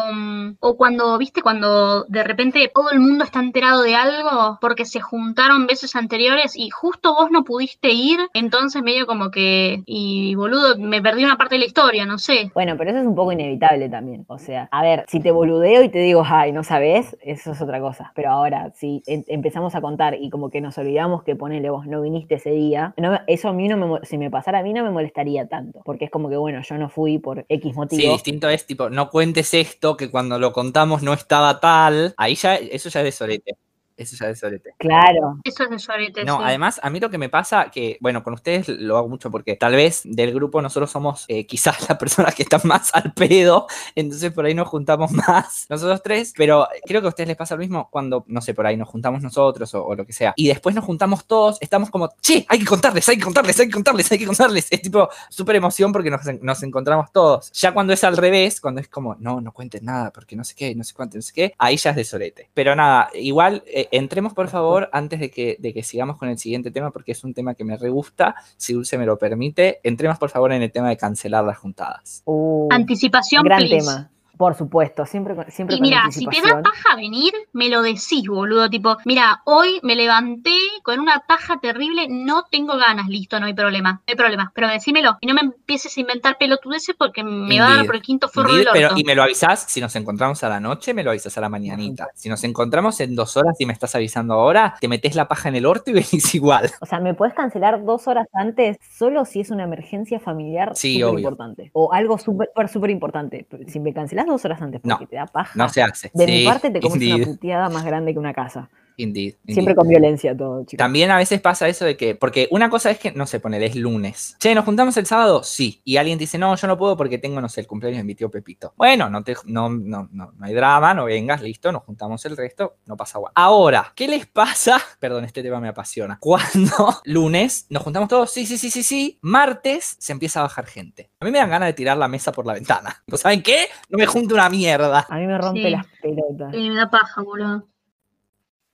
o 0.60 0.76
cuando, 0.76 1.18
viste, 1.18 1.42
cuando 1.42 2.04
de 2.04 2.22
repente 2.22 2.70
todo 2.72 2.90
el 2.92 3.00
mundo 3.00 3.24
está 3.24 3.40
enterado 3.40 3.82
de 3.82 3.96
algo 3.96 4.58
porque 4.60 4.84
se 4.84 5.00
juntaron 5.00 5.66
veces 5.66 5.96
anteriores 5.96 6.56
y 6.56 6.70
justo 6.70 7.14
vos 7.14 7.30
no 7.32 7.42
pudiste 7.42 7.90
ir, 7.90 8.20
entonces 8.32 8.82
medio 8.82 9.06
como 9.06 9.30
que, 9.30 9.39
y 9.86 10.34
boludo, 10.34 10.76
me 10.78 11.02
perdí 11.02 11.24
una 11.24 11.36
parte 11.36 11.54
de 11.56 11.60
la 11.60 11.66
historia, 11.66 12.06
no 12.06 12.18
sé. 12.18 12.50
Bueno, 12.54 12.76
pero 12.76 12.90
eso 12.90 13.00
es 13.00 13.06
un 13.06 13.14
poco 13.14 13.32
inevitable 13.32 13.88
también. 13.88 14.24
O 14.28 14.38
sea, 14.38 14.68
a 14.70 14.82
ver, 14.82 15.04
si 15.08 15.20
te 15.20 15.30
boludeo 15.30 15.82
y 15.82 15.88
te 15.88 15.98
digo, 16.00 16.22
ay, 16.24 16.52
no 16.52 16.64
sabes, 16.64 17.16
eso 17.22 17.52
es 17.52 17.60
otra 17.62 17.80
cosa. 17.80 18.12
Pero 18.14 18.30
ahora, 18.30 18.72
si 18.74 19.02
em- 19.06 19.24
empezamos 19.28 19.74
a 19.74 19.80
contar 19.80 20.16
y 20.20 20.30
como 20.30 20.50
que 20.50 20.60
nos 20.60 20.76
olvidamos 20.78 21.22
que 21.22 21.36
ponele 21.36 21.70
vos, 21.70 21.86
no 21.86 22.02
viniste 22.02 22.36
ese 22.36 22.50
día, 22.50 22.94
no 22.96 23.18
eso 23.26 23.48
a 23.48 23.52
mí 23.52 23.68
no 23.68 23.76
me, 23.76 24.00
si 24.06 24.18
me 24.18 24.30
pasara 24.30 24.60
a 24.60 24.62
mí 24.62 24.72
no 24.72 24.84
me 24.84 24.90
molestaría 24.90 25.46
tanto. 25.48 25.80
Porque 25.84 26.04
es 26.06 26.10
como 26.10 26.28
que, 26.28 26.36
bueno, 26.36 26.60
yo 26.62 26.78
no 26.78 26.88
fui 26.88 27.18
por 27.18 27.44
X 27.48 27.74
motivo. 27.74 28.02
Sí, 28.02 28.08
distinto 28.08 28.48
es 28.48 28.66
tipo, 28.66 28.90
no 28.90 29.10
cuentes 29.10 29.54
esto 29.54 29.96
que 29.96 30.10
cuando 30.10 30.38
lo 30.38 30.52
contamos 30.52 31.02
no 31.02 31.12
estaba 31.12 31.60
tal. 31.60 32.14
Ahí 32.16 32.34
ya, 32.34 32.56
eso 32.56 32.88
ya 32.88 33.00
es 33.00 33.04
de 33.04 33.12
sorete. 33.12 33.56
Eso 34.00 34.16
ya 34.18 34.30
es 34.30 34.40
de 34.40 34.48
sorete. 34.48 34.74
Claro. 34.78 35.38
Eso 35.44 35.64
es 35.64 35.70
de 35.70 35.78
sorete, 35.78 36.24
No, 36.24 36.38
sí. 36.38 36.42
además, 36.46 36.80
a 36.82 36.88
mí 36.90 37.00
lo 37.00 37.10
que 37.10 37.18
me 37.18 37.28
pasa, 37.28 37.70
que, 37.70 37.98
bueno, 38.00 38.22
con 38.22 38.34
ustedes 38.34 38.68
lo 38.68 38.96
hago 38.96 39.08
mucho 39.08 39.30
porque 39.30 39.56
tal 39.56 39.76
vez 39.76 40.00
del 40.04 40.32
grupo 40.32 40.62
nosotros 40.62 40.90
somos 40.90 41.26
eh, 41.28 41.46
quizás 41.46 41.76
las 41.88 41.98
personas 41.98 42.34
que 42.34 42.42
están 42.42 42.62
más 42.64 42.94
al 42.94 43.12
pedo, 43.12 43.66
entonces 43.94 44.32
por 44.32 44.44
ahí 44.46 44.54
nos 44.54 44.68
juntamos 44.68 45.12
más 45.28 45.66
nosotros 45.68 46.02
tres, 46.02 46.32
pero 46.36 46.66
creo 46.86 47.00
que 47.00 47.08
a 47.08 47.10
ustedes 47.10 47.28
les 47.28 47.36
pasa 47.36 47.54
lo 47.54 47.60
mismo 47.60 47.88
cuando, 47.90 48.24
no 48.26 48.40
sé, 48.40 48.54
por 48.54 48.66
ahí 48.66 48.76
nos 48.76 48.88
juntamos 48.88 49.22
nosotros 49.22 49.74
o, 49.74 49.84
o 49.84 49.94
lo 49.94 50.06
que 50.06 50.12
sea, 50.12 50.32
y 50.36 50.48
después 50.48 50.74
nos 50.74 50.84
juntamos 50.84 51.26
todos, 51.26 51.58
estamos 51.60 51.90
como, 51.90 52.08
che, 52.20 52.46
hay 52.48 52.58
que 52.58 52.64
contarles, 52.64 53.08
hay 53.08 53.18
que 53.18 53.24
contarles, 53.24 53.60
hay 53.60 53.66
que 53.66 53.72
contarles, 53.72 54.10
hay 54.12 54.18
que 54.18 54.26
contarles, 54.26 54.66
es 54.70 54.82
tipo 54.82 55.08
súper 55.28 55.56
emoción 55.56 55.92
porque 55.92 56.10
nos, 56.10 56.22
nos 56.40 56.62
encontramos 56.62 57.12
todos. 57.12 57.52
Ya 57.52 57.72
cuando 57.72 57.92
es 57.92 58.02
al 58.04 58.16
revés, 58.16 58.60
cuando 58.60 58.80
es 58.80 58.88
como, 58.88 59.14
no, 59.16 59.40
no 59.40 59.52
cuentes 59.52 59.82
nada 59.82 60.10
porque 60.10 60.36
no 60.36 60.44
sé 60.44 60.54
qué, 60.54 60.74
no 60.74 60.84
sé 60.84 60.94
cuánto, 60.94 61.16
no 61.16 61.22
sé 61.22 61.32
qué, 61.32 61.54
ahí 61.58 61.76
ya 61.76 61.90
es 61.90 61.96
de 61.96 62.04
sorete. 62.04 62.50
Pero 62.54 62.74
nada, 62.74 63.10
igual 63.14 63.62
eh, 63.66 63.88
entremos 63.90 64.34
por 64.34 64.48
favor 64.48 64.88
antes 64.92 65.20
de 65.20 65.30
que, 65.30 65.56
de 65.58 65.72
que 65.72 65.82
sigamos 65.82 66.16
con 66.16 66.28
el 66.28 66.38
siguiente 66.38 66.70
tema 66.70 66.90
porque 66.90 67.12
es 67.12 67.24
un 67.24 67.34
tema 67.34 67.54
que 67.54 67.64
me 67.64 67.76
re 67.76 67.90
gusta, 67.90 68.34
si 68.56 68.72
Dulce 68.72 68.98
me 68.98 69.06
lo 69.06 69.18
permite, 69.18 69.80
entremos 69.82 70.18
por 70.18 70.30
favor 70.30 70.52
en 70.52 70.62
el 70.62 70.70
tema 70.70 70.88
de 70.88 70.96
cancelar 70.96 71.44
las 71.44 71.58
juntadas. 71.58 72.22
Uh, 72.24 72.68
Anticipación, 72.70 73.44
gran 73.44 73.60
please. 73.60 73.78
tema. 73.78 74.10
Por 74.40 74.54
supuesto, 74.54 75.04
siempre, 75.04 75.36
con- 75.36 75.50
siempre 75.50 75.76
Y 75.76 75.78
con 75.80 75.86
mira, 75.86 76.04
si 76.10 76.24
te 76.24 76.40
da 76.40 76.62
paja 76.62 76.96
venir, 76.96 77.30
me 77.52 77.68
lo 77.68 77.82
decís, 77.82 78.26
boludo. 78.26 78.70
Tipo, 78.70 78.96
mira, 79.04 79.42
hoy 79.44 79.78
me 79.82 79.94
levanté 79.94 80.56
con 80.82 80.98
una 80.98 81.20
paja 81.28 81.58
terrible, 81.60 82.06
no 82.08 82.44
tengo 82.50 82.78
ganas, 82.78 83.06
listo, 83.06 83.38
no 83.38 83.44
hay 83.44 83.52
problema, 83.52 83.92
no 83.92 84.00
hay 84.06 84.14
problema. 84.16 84.50
Pero 84.54 84.68
decímelo 84.68 85.18
y 85.20 85.26
no 85.26 85.34
me 85.34 85.42
empieces 85.42 85.94
a 85.94 86.00
inventar 86.00 86.38
pelotudeces 86.38 86.96
porque 86.96 87.22
me 87.22 87.60
va 87.60 87.66
a 87.70 87.76
dar 87.76 87.86
por 87.86 87.96
el 87.96 88.00
quinto 88.00 88.30
forro 88.30 88.48
Indeed, 88.48 88.64
del 88.64 88.72
pero, 88.72 88.88
orto. 88.88 88.98
y 89.00 89.04
me 89.04 89.14
lo 89.14 89.22
avisás, 89.24 89.66
si 89.68 89.78
nos 89.78 89.94
encontramos 89.94 90.42
a 90.42 90.48
la 90.48 90.58
noche, 90.58 90.94
me 90.94 91.04
lo 91.04 91.10
avisas 91.10 91.36
a 91.36 91.40
la 91.42 91.50
mañanita. 91.50 92.08
Si 92.14 92.30
nos 92.30 92.42
encontramos 92.42 92.98
en 93.00 93.14
dos 93.14 93.36
horas 93.36 93.56
y 93.60 93.66
me 93.66 93.74
estás 93.74 93.94
avisando 93.94 94.32
ahora, 94.32 94.74
te 94.80 94.88
metes 94.88 95.16
la 95.16 95.28
paja 95.28 95.50
en 95.50 95.56
el 95.56 95.66
orto 95.66 95.90
y 95.90 95.92
venís 96.00 96.34
igual. 96.34 96.70
O 96.80 96.86
sea, 96.86 96.98
me 96.98 97.12
puedes 97.12 97.34
cancelar 97.34 97.84
dos 97.84 98.08
horas 98.08 98.26
antes 98.32 98.78
solo 98.96 99.26
si 99.26 99.40
es 99.40 99.50
una 99.50 99.64
emergencia 99.64 100.18
familiar 100.18 100.72
Sí, 100.74 100.94
súper 100.94 101.04
obvio. 101.08 101.18
importante. 101.18 101.70
O 101.74 101.92
algo 101.92 102.16
súper, 102.16 102.48
súper 102.72 102.88
importante. 102.88 103.46
Si 103.68 103.78
me 103.80 103.92
cancelas 103.92 104.29
dos 104.30 104.44
horas 104.44 104.60
antes 104.62 104.80
porque 104.80 105.04
No, 105.04 105.08
te 105.08 105.16
da 105.16 105.26
paja, 105.26 105.52
No 105.54 105.68
se 105.68 105.82
hace. 105.82 106.10
de 106.14 106.24
Sí, 106.26 106.32
mi 106.32 106.44
parte 106.46 106.70
te 106.70 106.80
comes 106.80 107.02
indeed, 107.02 107.14
una 107.16 107.24
puteada 107.26 107.68
más 107.68 107.84
grande 107.84 108.12
que 108.12 108.18
una 108.18 108.32
casa. 108.34 108.68
Indeed, 108.96 109.34
Siempre 109.46 109.74
con 109.74 109.88
violencia 109.88 110.36
todo, 110.36 110.60
chicos. 110.64 110.78
También 110.78 111.10
a 111.10 111.16
veces 111.16 111.40
pasa 111.40 111.68
eso 111.68 111.84
de 111.84 111.96
que, 111.96 112.14
porque 112.14 112.48
una 112.50 112.70
cosa 112.70 112.90
es 112.90 112.98
que, 112.98 113.12
no 113.12 113.26
sé, 113.26 113.40
poner 113.40 113.62
es 113.62 113.76
lunes. 113.76 114.36
Che, 114.38 114.54
¿nos 114.54 114.64
juntamos 114.64 114.96
el 114.96 115.06
sábado? 115.06 115.42
Sí. 115.42 115.80
Y 115.84 115.96
alguien 115.96 116.18
dice, 116.18 116.38
no, 116.38 116.54
yo 116.56 116.66
no 116.66 116.76
puedo 116.78 116.96
porque 116.96 117.18
tengo, 117.18 117.40
no 117.40 117.48
sé, 117.48 117.60
el 117.62 117.66
cumpleaños 117.66 117.98
de 117.98 118.04
mi 118.04 118.14
tío 118.14 118.30
Pepito. 118.30 118.72
Bueno, 118.76 119.08
no, 119.10 119.22
te, 119.22 119.34
no, 119.44 119.68
no, 119.68 120.08
no, 120.12 120.32
no 120.36 120.46
hay 120.46 120.54
drama, 120.54 120.94
no 120.94 121.04
vengas, 121.06 121.42
listo, 121.42 121.72
nos 121.72 121.82
juntamos 121.84 122.24
el 122.26 122.36
resto, 122.36 122.76
no 122.86 122.96
pasa 122.96 123.18
agua. 123.18 123.32
Ahora, 123.34 123.92
¿qué 123.94 124.08
les 124.08 124.26
pasa? 124.26 124.80
Perdón, 125.00 125.24
este 125.24 125.42
tema 125.42 125.60
me 125.60 125.68
apasiona. 125.68 126.18
Cuando 126.20 127.00
lunes 127.04 127.66
nos 127.70 127.82
juntamos 127.82 128.08
todos, 128.08 128.30
sí, 128.30 128.46
sí, 128.46 128.58
sí, 128.58 128.70
sí, 128.70 128.82
sí. 128.82 129.18
Martes 129.22 129.96
se 129.98 130.12
empieza 130.12 130.40
a 130.40 130.44
bajar 130.44 130.66
gente. 130.66 131.10
A 131.20 131.24
mí 131.24 131.30
me 131.30 131.38
dan 131.38 131.50
ganas 131.50 131.68
de 131.68 131.72
tirar 131.72 131.96
la 131.96 132.08
mesa 132.08 132.32
por 132.32 132.46
la 132.46 132.54
ventana. 132.54 133.02
¿No 133.06 133.16
saben 133.16 133.42
qué? 133.42 133.66
No 133.88 133.98
me 133.98 134.06
junto 134.06 134.34
una 134.34 134.48
mierda. 134.48 135.06
A 135.08 135.16
mí 135.16 135.26
me 135.26 135.38
rompe 135.38 135.60
Sí. 135.62 135.70
las 135.70 135.86
pelotas. 136.00 136.54
Eh, 136.54 136.68
me 136.70 136.74
da 136.76 136.90
paja, 136.90 137.22
boludo. 137.22 137.66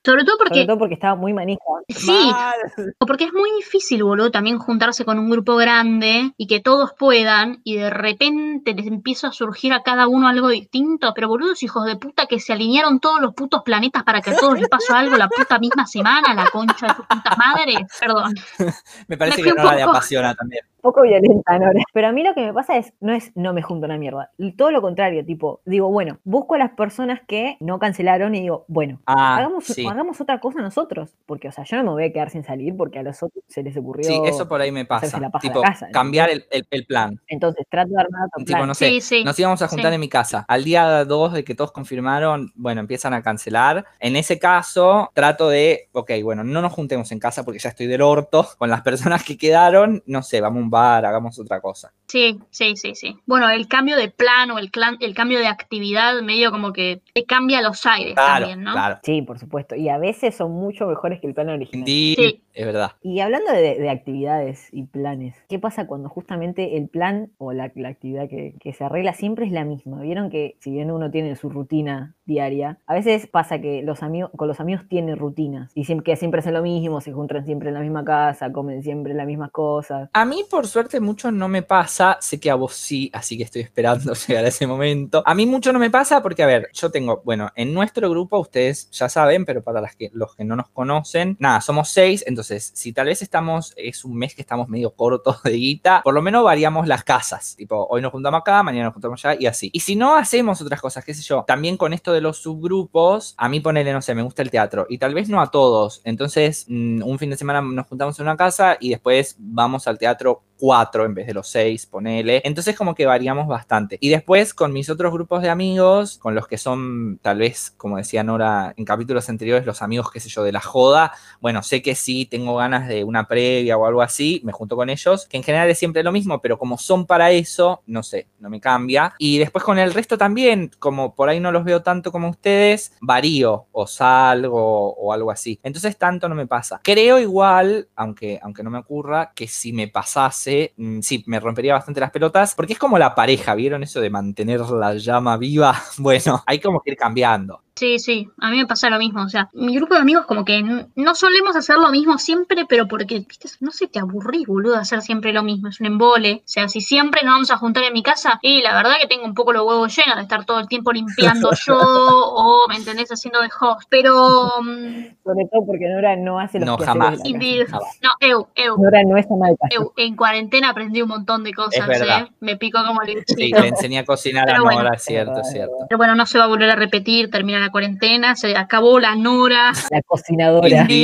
Sobre 0.06 0.22
todo 0.22 0.38
porque 0.38 0.54
Sobre 0.54 0.66
todo 0.66 0.78
porque 0.78 0.94
estaba 0.94 1.16
muy 1.16 1.32
manija. 1.32 1.64
Sí, 1.88 2.30
Mal. 2.30 2.54
o 2.96 3.06
porque 3.06 3.24
es 3.24 3.32
muy 3.32 3.50
difícil, 3.56 4.04
boludo, 4.04 4.30
también 4.30 4.60
juntarse 4.60 5.04
con 5.04 5.18
un 5.18 5.28
grupo 5.28 5.56
grande 5.56 6.32
y 6.36 6.46
que 6.46 6.60
todos 6.60 6.92
puedan 6.96 7.60
y 7.64 7.74
de 7.74 7.90
repente 7.90 8.72
les 8.72 8.86
empieza 8.86 9.28
a 9.28 9.32
surgir 9.32 9.72
a 9.72 9.82
cada 9.82 10.06
uno 10.06 10.28
algo 10.28 10.48
distinto. 10.48 11.12
Pero 11.12 11.26
boludos 11.26 11.64
hijos 11.64 11.84
de 11.86 11.96
puta 11.96 12.26
que 12.26 12.38
se 12.38 12.52
alinearon 12.52 13.00
todos 13.00 13.20
los 13.20 13.34
putos 13.34 13.62
planetas 13.64 14.04
para 14.04 14.20
que 14.20 14.30
a 14.30 14.36
todos 14.36 14.60
les 14.60 14.68
pasó 14.68 14.94
algo 14.94 15.16
la 15.16 15.28
puta 15.28 15.58
misma 15.58 15.88
semana, 15.88 16.34
la 16.34 16.50
concha 16.50 16.86
de 16.86 16.94
tus 16.94 17.06
putas 17.06 17.36
madres. 17.36 17.78
Perdón. 17.98 18.32
Me 19.08 19.16
parece 19.16 19.42
Me 19.42 19.48
que 19.48 19.54
no 19.60 19.64
la 19.64 19.84
apasiona 19.86 20.36
también. 20.36 20.64
Poco 20.86 21.02
violenta, 21.02 21.58
Nora. 21.58 21.80
Pero 21.92 22.08
a 22.08 22.12
mí 22.12 22.22
lo 22.22 22.34
que 22.34 22.46
me 22.46 22.52
pasa 22.52 22.76
es, 22.76 22.92
no 23.00 23.12
es 23.12 23.32
no 23.34 23.52
me 23.52 23.62
junto 23.62 23.86
una 23.86 23.98
mierda. 23.98 24.30
Todo 24.56 24.70
lo 24.70 24.80
contrario, 24.82 25.24
tipo, 25.24 25.60
digo, 25.64 25.88
bueno, 25.90 26.18
busco 26.24 26.54
a 26.54 26.58
las 26.58 26.70
personas 26.72 27.20
que 27.26 27.56
no 27.60 27.78
cancelaron 27.78 28.34
y 28.34 28.40
digo, 28.40 28.64
bueno, 28.68 29.00
Ah, 29.06 29.36
hagamos, 29.36 29.64
sí. 29.64 29.86
hagamos 29.86 30.20
otra 30.20 30.40
cosa 30.40 30.60
nosotros. 30.60 31.14
Porque, 31.26 31.48
o 31.48 31.52
sea, 31.52 31.64
yo 31.64 31.76
no 31.78 31.82
me 31.84 31.90
voy 31.90 32.04
a 32.04 32.12
quedar 32.12 32.30
sin 32.30 32.44
salir 32.44 32.76
porque 32.76 32.98
a 32.98 33.02
los 33.02 33.22
otros 33.22 33.42
se 33.48 33.62
les 33.62 33.76
ocurrió. 33.76 34.04
Sí, 34.04 34.20
eso 34.24 34.48
por 34.48 34.60
ahí 34.60 34.70
me 34.72 34.84
pasa. 34.84 35.18
la 35.20 35.30
Tipo, 35.40 35.60
la 35.60 35.68
casa, 35.68 35.88
cambiar 35.92 36.30
el, 36.30 36.44
el- 36.50 36.66
el 36.70 36.86
plan. 36.86 37.20
Entonces 37.28 37.66
trato 37.70 37.90
de 37.90 38.00
armar 38.00 38.26
otro 38.32 38.44
Tipo, 38.44 38.56
plan. 38.58 38.68
no 38.68 38.74
sé, 38.74 38.88
Sí, 38.88 39.00
sí. 39.00 39.24
nos 39.24 39.38
íbamos 39.38 39.60
a 39.62 39.68
juntar 39.68 39.90
sí. 39.90 39.94
en 39.94 40.00
mi 40.00 40.08
casa. 40.08 40.44
Al 40.48 40.64
día 40.64 41.04
2 41.04 41.32
de 41.32 41.44
que 41.44 41.54
todos 41.54 41.72
confirmaron, 41.72 42.52
bueno, 42.54 42.80
empiezan 42.80 43.14
a 43.14 43.22
cancelar. 43.22 43.84
En 44.00 44.16
ese 44.16 44.38
caso, 44.38 45.10
trato 45.14 45.48
de, 45.48 45.88
ok, 45.92 46.10
bueno, 46.22 46.44
no 46.44 46.62
nos 46.62 46.72
juntemos 46.72 47.10
en 47.12 47.18
casa 47.18 47.44
porque 47.44 47.58
ya 47.58 47.70
estoy 47.70 47.86
del 47.86 48.02
orto 48.02 48.46
con 48.58 48.70
las 48.70 48.82
personas 49.20 49.24
que 49.24 49.36
quedaron. 49.38 50.02
No 50.06 50.22
sé, 50.22 50.40
vamos 50.40 50.60
a 50.60 50.62
un 50.64 50.70
bar, 50.76 51.04
hagamos 51.06 51.38
otra 51.38 51.60
cosa. 51.60 51.92
Sí, 52.06 52.38
sí, 52.50 52.76
sí, 52.76 52.94
sí. 52.94 53.16
Bueno, 53.26 53.48
el 53.50 53.66
cambio 53.68 53.96
de 53.96 54.08
plan 54.10 54.50
o 54.52 54.58
el, 54.58 54.70
clan- 54.70 54.96
el 55.00 55.14
cambio 55.14 55.38
de 55.40 55.48
actividad 55.48 56.20
medio 56.22 56.50
como 56.52 56.72
que 56.72 57.02
te 57.14 57.24
cambia 57.24 57.60
los 57.62 57.84
aires 57.86 58.14
Claro, 58.14 58.46
también, 58.46 58.62
¿no? 58.62 58.72
claro. 58.72 58.98
Sí, 59.02 59.22
por 59.22 59.38
supuesto. 59.38 59.74
Y 59.74 59.88
a 59.88 59.98
veces 59.98 60.34
son 60.36 60.52
mucho 60.52 60.86
mejores 60.86 61.20
que 61.20 61.26
el 61.26 61.34
plan 61.34 61.48
original. 61.48 61.86
Sí. 61.86 62.42
es 62.54 62.64
verdad. 62.66 62.92
Y 63.02 63.20
hablando 63.20 63.50
de, 63.52 63.74
de 63.78 63.90
actividades 63.90 64.68
y 64.72 64.84
planes, 64.84 65.34
¿qué 65.48 65.58
pasa 65.58 65.86
cuando 65.86 66.08
justamente 66.08 66.76
el 66.76 66.88
plan 66.88 67.30
o 67.38 67.52
la, 67.52 67.72
la 67.74 67.88
actividad 67.88 68.28
que, 68.28 68.54
que 68.60 68.72
se 68.72 68.84
arregla 68.84 69.12
siempre 69.12 69.46
es 69.46 69.52
la 69.52 69.64
misma? 69.64 70.00
Vieron 70.00 70.30
que 70.30 70.56
si 70.60 70.70
bien 70.70 70.90
uno 70.92 71.10
tiene 71.10 71.34
su 71.36 71.50
rutina 71.50 72.14
diaria, 72.24 72.78
a 72.86 72.94
veces 72.94 73.26
pasa 73.26 73.60
que 73.60 73.82
los 73.82 74.02
amigos, 74.02 74.30
con 74.36 74.48
los 74.48 74.60
amigos 74.60 74.84
tiene 74.88 75.14
rutinas 75.16 75.70
y 75.74 75.84
siempre, 75.84 76.04
que 76.12 76.16
siempre 76.16 76.38
hacen 76.40 76.54
lo 76.54 76.62
mismo, 76.62 77.00
se 77.00 77.12
juntan 77.12 77.44
siempre 77.44 77.68
en 77.68 77.74
la 77.74 77.80
misma 77.80 78.04
casa, 78.04 78.52
comen 78.52 78.82
siempre 78.82 79.12
las 79.14 79.26
mismas 79.26 79.50
cosas. 79.50 80.08
A 80.12 80.24
mí, 80.24 80.42
suerte, 80.66 81.00
mucho 81.00 81.30
no 81.30 81.48
me 81.48 81.62
pasa. 81.62 82.18
Sé 82.20 82.40
que 82.40 82.50
a 82.50 82.54
vos 82.54 82.74
sí, 82.74 83.10
así 83.12 83.36
que 83.36 83.44
estoy 83.44 83.62
esperando 83.62 84.12
llegar 84.28 84.44
a 84.44 84.48
ese 84.48 84.66
momento. 84.66 85.22
A 85.24 85.34
mí 85.34 85.46
mucho 85.46 85.72
no 85.72 85.78
me 85.78 85.90
pasa 85.90 86.22
porque, 86.22 86.42
a 86.42 86.46
ver, 86.46 86.68
yo 86.72 86.90
tengo, 86.90 87.22
bueno, 87.24 87.50
en 87.54 87.72
nuestro 87.72 88.10
grupo, 88.10 88.38
ustedes 88.38 88.90
ya 88.90 89.08
saben, 89.08 89.44
pero 89.44 89.62
para 89.62 89.80
los 90.12 90.34
que 90.34 90.44
no 90.44 90.56
nos 90.56 90.68
conocen, 90.70 91.36
nada, 91.38 91.60
somos 91.60 91.88
seis. 91.90 92.24
Entonces, 92.26 92.72
si 92.74 92.92
tal 92.92 93.06
vez 93.06 93.22
estamos, 93.22 93.72
es 93.76 94.04
un 94.04 94.16
mes 94.16 94.34
que 94.34 94.42
estamos 94.42 94.68
medio 94.68 94.90
cortos 94.90 95.42
de 95.42 95.52
guita, 95.52 96.02
por 96.02 96.14
lo 96.14 96.22
menos 96.22 96.44
variamos 96.44 96.86
las 96.86 97.04
casas. 97.04 97.56
Tipo, 97.56 97.86
hoy 97.90 98.02
nos 98.02 98.12
juntamos 98.12 98.40
acá, 98.40 98.62
mañana 98.62 98.86
nos 98.86 98.94
juntamos 98.94 99.24
allá 99.24 99.38
y 99.40 99.46
así. 99.46 99.70
Y 99.72 99.80
si 99.80 99.96
no 99.96 100.16
hacemos 100.16 100.60
otras 100.60 100.80
cosas, 100.80 101.04
qué 101.04 101.14
sé 101.14 101.22
yo, 101.22 101.44
también 101.46 101.76
con 101.76 101.92
esto 101.92 102.12
de 102.12 102.20
los 102.20 102.38
subgrupos, 102.38 103.34
a 103.36 103.48
mí 103.48 103.60
ponele, 103.60 103.92
no 103.92 104.02
sé, 104.02 104.14
me 104.14 104.22
gusta 104.22 104.42
el 104.42 104.50
teatro 104.50 104.86
y 104.88 104.98
tal 104.98 105.14
vez 105.14 105.28
no 105.28 105.40
a 105.40 105.50
todos. 105.50 106.00
Entonces, 106.04 106.66
mm, 106.68 107.02
un 107.02 107.18
fin 107.18 107.30
de 107.30 107.36
semana 107.36 107.60
nos 107.62 107.86
juntamos 107.86 108.18
en 108.18 108.24
una 108.24 108.36
casa 108.36 108.76
y 108.80 108.90
después 108.90 109.36
vamos 109.38 109.86
al 109.86 109.98
teatro 109.98 110.42
cuatro 110.58 111.04
en 111.04 111.14
vez 111.14 111.26
de 111.26 111.34
los 111.34 111.48
seis, 111.48 111.86
ponele. 111.86 112.42
Entonces 112.44 112.76
como 112.76 112.94
que 112.94 113.06
variamos 113.06 113.46
bastante. 113.46 113.98
Y 114.00 114.08
después 114.08 114.54
con 114.54 114.72
mis 114.72 114.90
otros 114.90 115.12
grupos 115.12 115.42
de 115.42 115.50
amigos, 115.50 116.18
con 116.18 116.34
los 116.34 116.46
que 116.48 116.58
son 116.58 117.18
tal 117.22 117.38
vez, 117.38 117.72
como 117.76 117.96
decía 117.96 118.22
Nora 118.22 118.74
en 118.76 118.84
capítulos 118.84 119.28
anteriores, 119.28 119.66
los 119.66 119.82
amigos, 119.82 120.10
qué 120.10 120.20
sé 120.20 120.28
yo, 120.28 120.42
de 120.42 120.52
la 120.52 120.60
joda, 120.60 121.12
bueno, 121.40 121.62
sé 121.62 121.82
que 121.82 121.94
sí 121.94 122.26
tengo 122.26 122.56
ganas 122.56 122.88
de 122.88 123.04
una 123.04 123.28
previa 123.28 123.76
o 123.76 123.86
algo 123.86 124.02
así, 124.02 124.40
me 124.44 124.52
junto 124.52 124.76
con 124.76 124.90
ellos, 124.90 125.26
que 125.26 125.36
en 125.36 125.42
general 125.42 125.68
es 125.68 125.78
siempre 125.78 126.02
lo 126.02 126.12
mismo, 126.12 126.40
pero 126.40 126.58
como 126.58 126.78
son 126.78 127.06
para 127.06 127.30
eso, 127.30 127.82
no 127.86 128.02
sé, 128.02 128.28
no 128.38 128.50
me 128.50 128.60
cambia. 128.60 129.14
Y 129.18 129.38
después 129.38 129.64
con 129.64 129.78
el 129.78 129.92
resto 129.92 130.18
también, 130.18 130.70
como 130.78 131.14
por 131.14 131.28
ahí 131.28 131.40
no 131.40 131.52
los 131.52 131.64
veo 131.64 131.82
tanto 131.82 132.12
como 132.12 132.28
ustedes, 132.28 132.92
varío 133.00 133.66
o 133.72 133.86
salgo 133.86 134.94
o 134.94 135.12
algo 135.12 135.30
así. 135.30 135.58
Entonces 135.62 135.96
tanto 135.96 136.28
no 136.28 136.34
me 136.34 136.46
pasa. 136.46 136.80
Creo 136.82 137.18
igual, 137.18 137.88
aunque, 137.94 138.38
aunque 138.42 138.62
no 138.62 138.70
me 138.70 138.78
ocurra, 138.78 139.32
que 139.34 139.48
si 139.48 139.72
me 139.72 139.88
pasase, 139.88 140.45
mm, 140.76 141.00
sí, 141.00 141.24
me 141.26 141.40
rompería 141.40 141.74
bastante 141.74 142.00
las 142.00 142.10
pelotas, 142.10 142.54
porque 142.54 142.74
es 142.74 142.78
como 142.78 142.98
la 142.98 143.14
pareja, 143.14 143.54
¿vieron 143.54 143.82
eso 143.82 144.00
de 144.00 144.10
mantener 144.10 144.60
la 144.60 144.94
llama 144.94 145.36
viva? 145.36 145.74
Bueno, 145.98 146.42
hay 146.46 146.60
como 146.60 146.80
que 146.80 146.92
ir 146.92 146.96
cambiando. 146.96 147.62
Sí, 147.76 147.98
sí, 147.98 148.26
a 148.40 148.50
mí 148.50 148.56
me 148.56 148.66
pasa 148.66 148.88
lo 148.88 148.98
mismo. 148.98 149.22
O 149.22 149.28
sea, 149.28 149.50
mi 149.52 149.76
grupo 149.76 149.94
de 149.94 150.00
amigos 150.00 150.24
como 150.24 150.46
que 150.46 150.62
no 150.62 151.14
solemos 151.14 151.56
hacer 151.56 151.76
lo 151.76 151.90
mismo 151.90 152.16
siempre, 152.16 152.64
pero 152.66 152.88
porque, 152.88 153.16
viste, 153.16 153.50
no 153.60 153.70
sé, 153.70 153.86
te 153.86 153.98
aburrís, 153.98 154.46
boludo, 154.46 154.76
hacer 154.76 155.02
siempre 155.02 155.30
lo 155.34 155.42
mismo. 155.42 155.68
Es 155.68 155.78
un 155.80 155.86
embole. 155.88 156.36
O 156.36 156.48
sea, 156.48 156.68
si 156.68 156.80
siempre 156.80 157.20
nos 157.22 157.34
vamos 157.34 157.50
a 157.50 157.58
juntar 157.58 157.84
en 157.84 157.92
mi 157.92 158.02
casa, 158.02 158.38
y 158.40 158.62
la 158.62 158.74
verdad 158.74 158.94
que 158.98 159.06
tengo 159.06 159.26
un 159.26 159.34
poco 159.34 159.52
los 159.52 159.66
huevos 159.66 159.94
llenos 159.94 160.16
de 160.16 160.22
estar 160.22 160.46
todo 160.46 160.58
el 160.58 160.68
tiempo 160.68 160.90
limpiando 160.90 161.50
yo, 161.66 161.78
o, 161.78 162.66
¿me 162.70 162.76
entendés?, 162.76 163.10
haciendo 163.10 163.42
de 163.42 163.50
host. 163.60 163.86
Pero, 163.90 164.14
mm, 164.62 165.16
Sobre 165.22 165.44
todo 165.52 165.66
porque 165.66 165.86
Nora 165.86 166.16
no 166.16 166.40
hace 166.40 166.58
los 166.58 166.66
No, 166.66 166.78
jamás. 166.78 167.18
No, 167.18 168.10
eu, 168.20 168.48
eu. 168.54 168.78
Nora 168.78 169.02
no 169.04 169.18
es 169.18 169.26
ama 169.30 169.48
de 169.48 169.56
casa. 169.58 169.74
eu, 169.74 169.92
En 169.96 170.16
cuarentena 170.16 170.35
aprendí 170.68 171.02
un 171.02 171.08
montón 171.08 171.44
de 171.44 171.52
cosas, 171.52 171.86
verdad. 171.86 172.22
¿eh? 172.22 172.32
Me 172.40 172.56
pico 172.56 172.78
como 172.86 173.02
el 173.02 173.24
Sí, 173.26 173.50
le 173.52 173.68
enseñé 173.68 173.98
a 173.98 174.04
cocinar 174.04 174.48
a 174.48 174.52
Pero 174.52 174.64
bueno. 174.64 174.82
Nora, 174.82 174.96
es 174.96 175.02
cierto, 175.02 175.40
es 175.40 175.50
cierto. 175.50 175.74
Pero 175.88 175.98
bueno, 175.98 176.14
no 176.14 176.26
se 176.26 176.38
va 176.38 176.44
a 176.44 176.48
volver 176.48 176.70
a 176.70 176.76
repetir, 176.76 177.30
termina 177.30 177.58
la 177.58 177.70
cuarentena, 177.70 178.36
se 178.36 178.56
acabó 178.56 178.98
la 179.00 179.14
Nora. 179.14 179.72
La 179.90 180.02
cocinadora. 180.02 180.86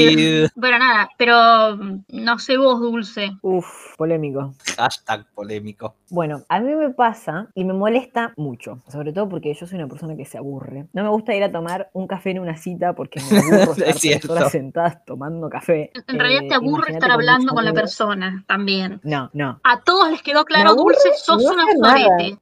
Bueno, 0.54 0.78
nada, 0.78 1.08
pero 1.16 1.76
mm, 1.76 2.04
no 2.08 2.38
sé 2.38 2.56
vos, 2.56 2.80
Dulce. 2.80 3.32
Uf, 3.42 3.96
polémico. 3.96 4.54
Hashtag 4.76 5.26
polémico. 5.34 5.94
Bueno, 6.10 6.42
a 6.48 6.60
mí 6.60 6.74
me 6.74 6.90
pasa 6.90 7.48
y 7.54 7.64
me 7.64 7.72
molesta 7.72 8.32
mucho, 8.36 8.82
sobre 8.88 9.12
todo 9.12 9.28
porque 9.28 9.54
yo 9.54 9.66
soy 9.66 9.78
una 9.78 9.88
persona 9.88 10.16
que 10.16 10.24
se 10.24 10.38
aburre. 10.38 10.86
No 10.92 11.02
me 11.02 11.08
gusta 11.08 11.34
ir 11.34 11.42
a 11.42 11.50
tomar 11.52 11.90
un 11.92 12.06
café 12.06 12.30
en 12.30 12.40
una 12.40 12.56
cita 12.56 12.94
porque 12.94 13.20
me 13.30 13.38
aburro 13.38 13.74
Es 13.84 14.04
estar 14.04 14.30
horas 14.30 14.52
sentadas 14.52 15.04
tomando 15.04 15.48
café. 15.48 15.90
En 16.06 16.18
realidad 16.18 16.42
Eh, 16.44 16.48
te 16.48 16.54
aburre 16.54 16.68
imagínate 16.68 16.92
estar 16.92 17.10
con 17.10 17.20
hablando 17.20 17.54
con 17.54 17.64
la 17.64 17.72
persona 17.72 18.44
también. 18.46 19.00
No, 19.02 19.21
no. 19.32 19.61
A 19.62 19.80
todos 19.82 20.11
les 20.11 20.22
quedó 20.22 20.44
claro, 20.44 20.74
Dulce, 20.74 21.12
sos 21.16 21.42
no 21.42 21.52
una 21.52 21.64
sorete. 21.72 22.38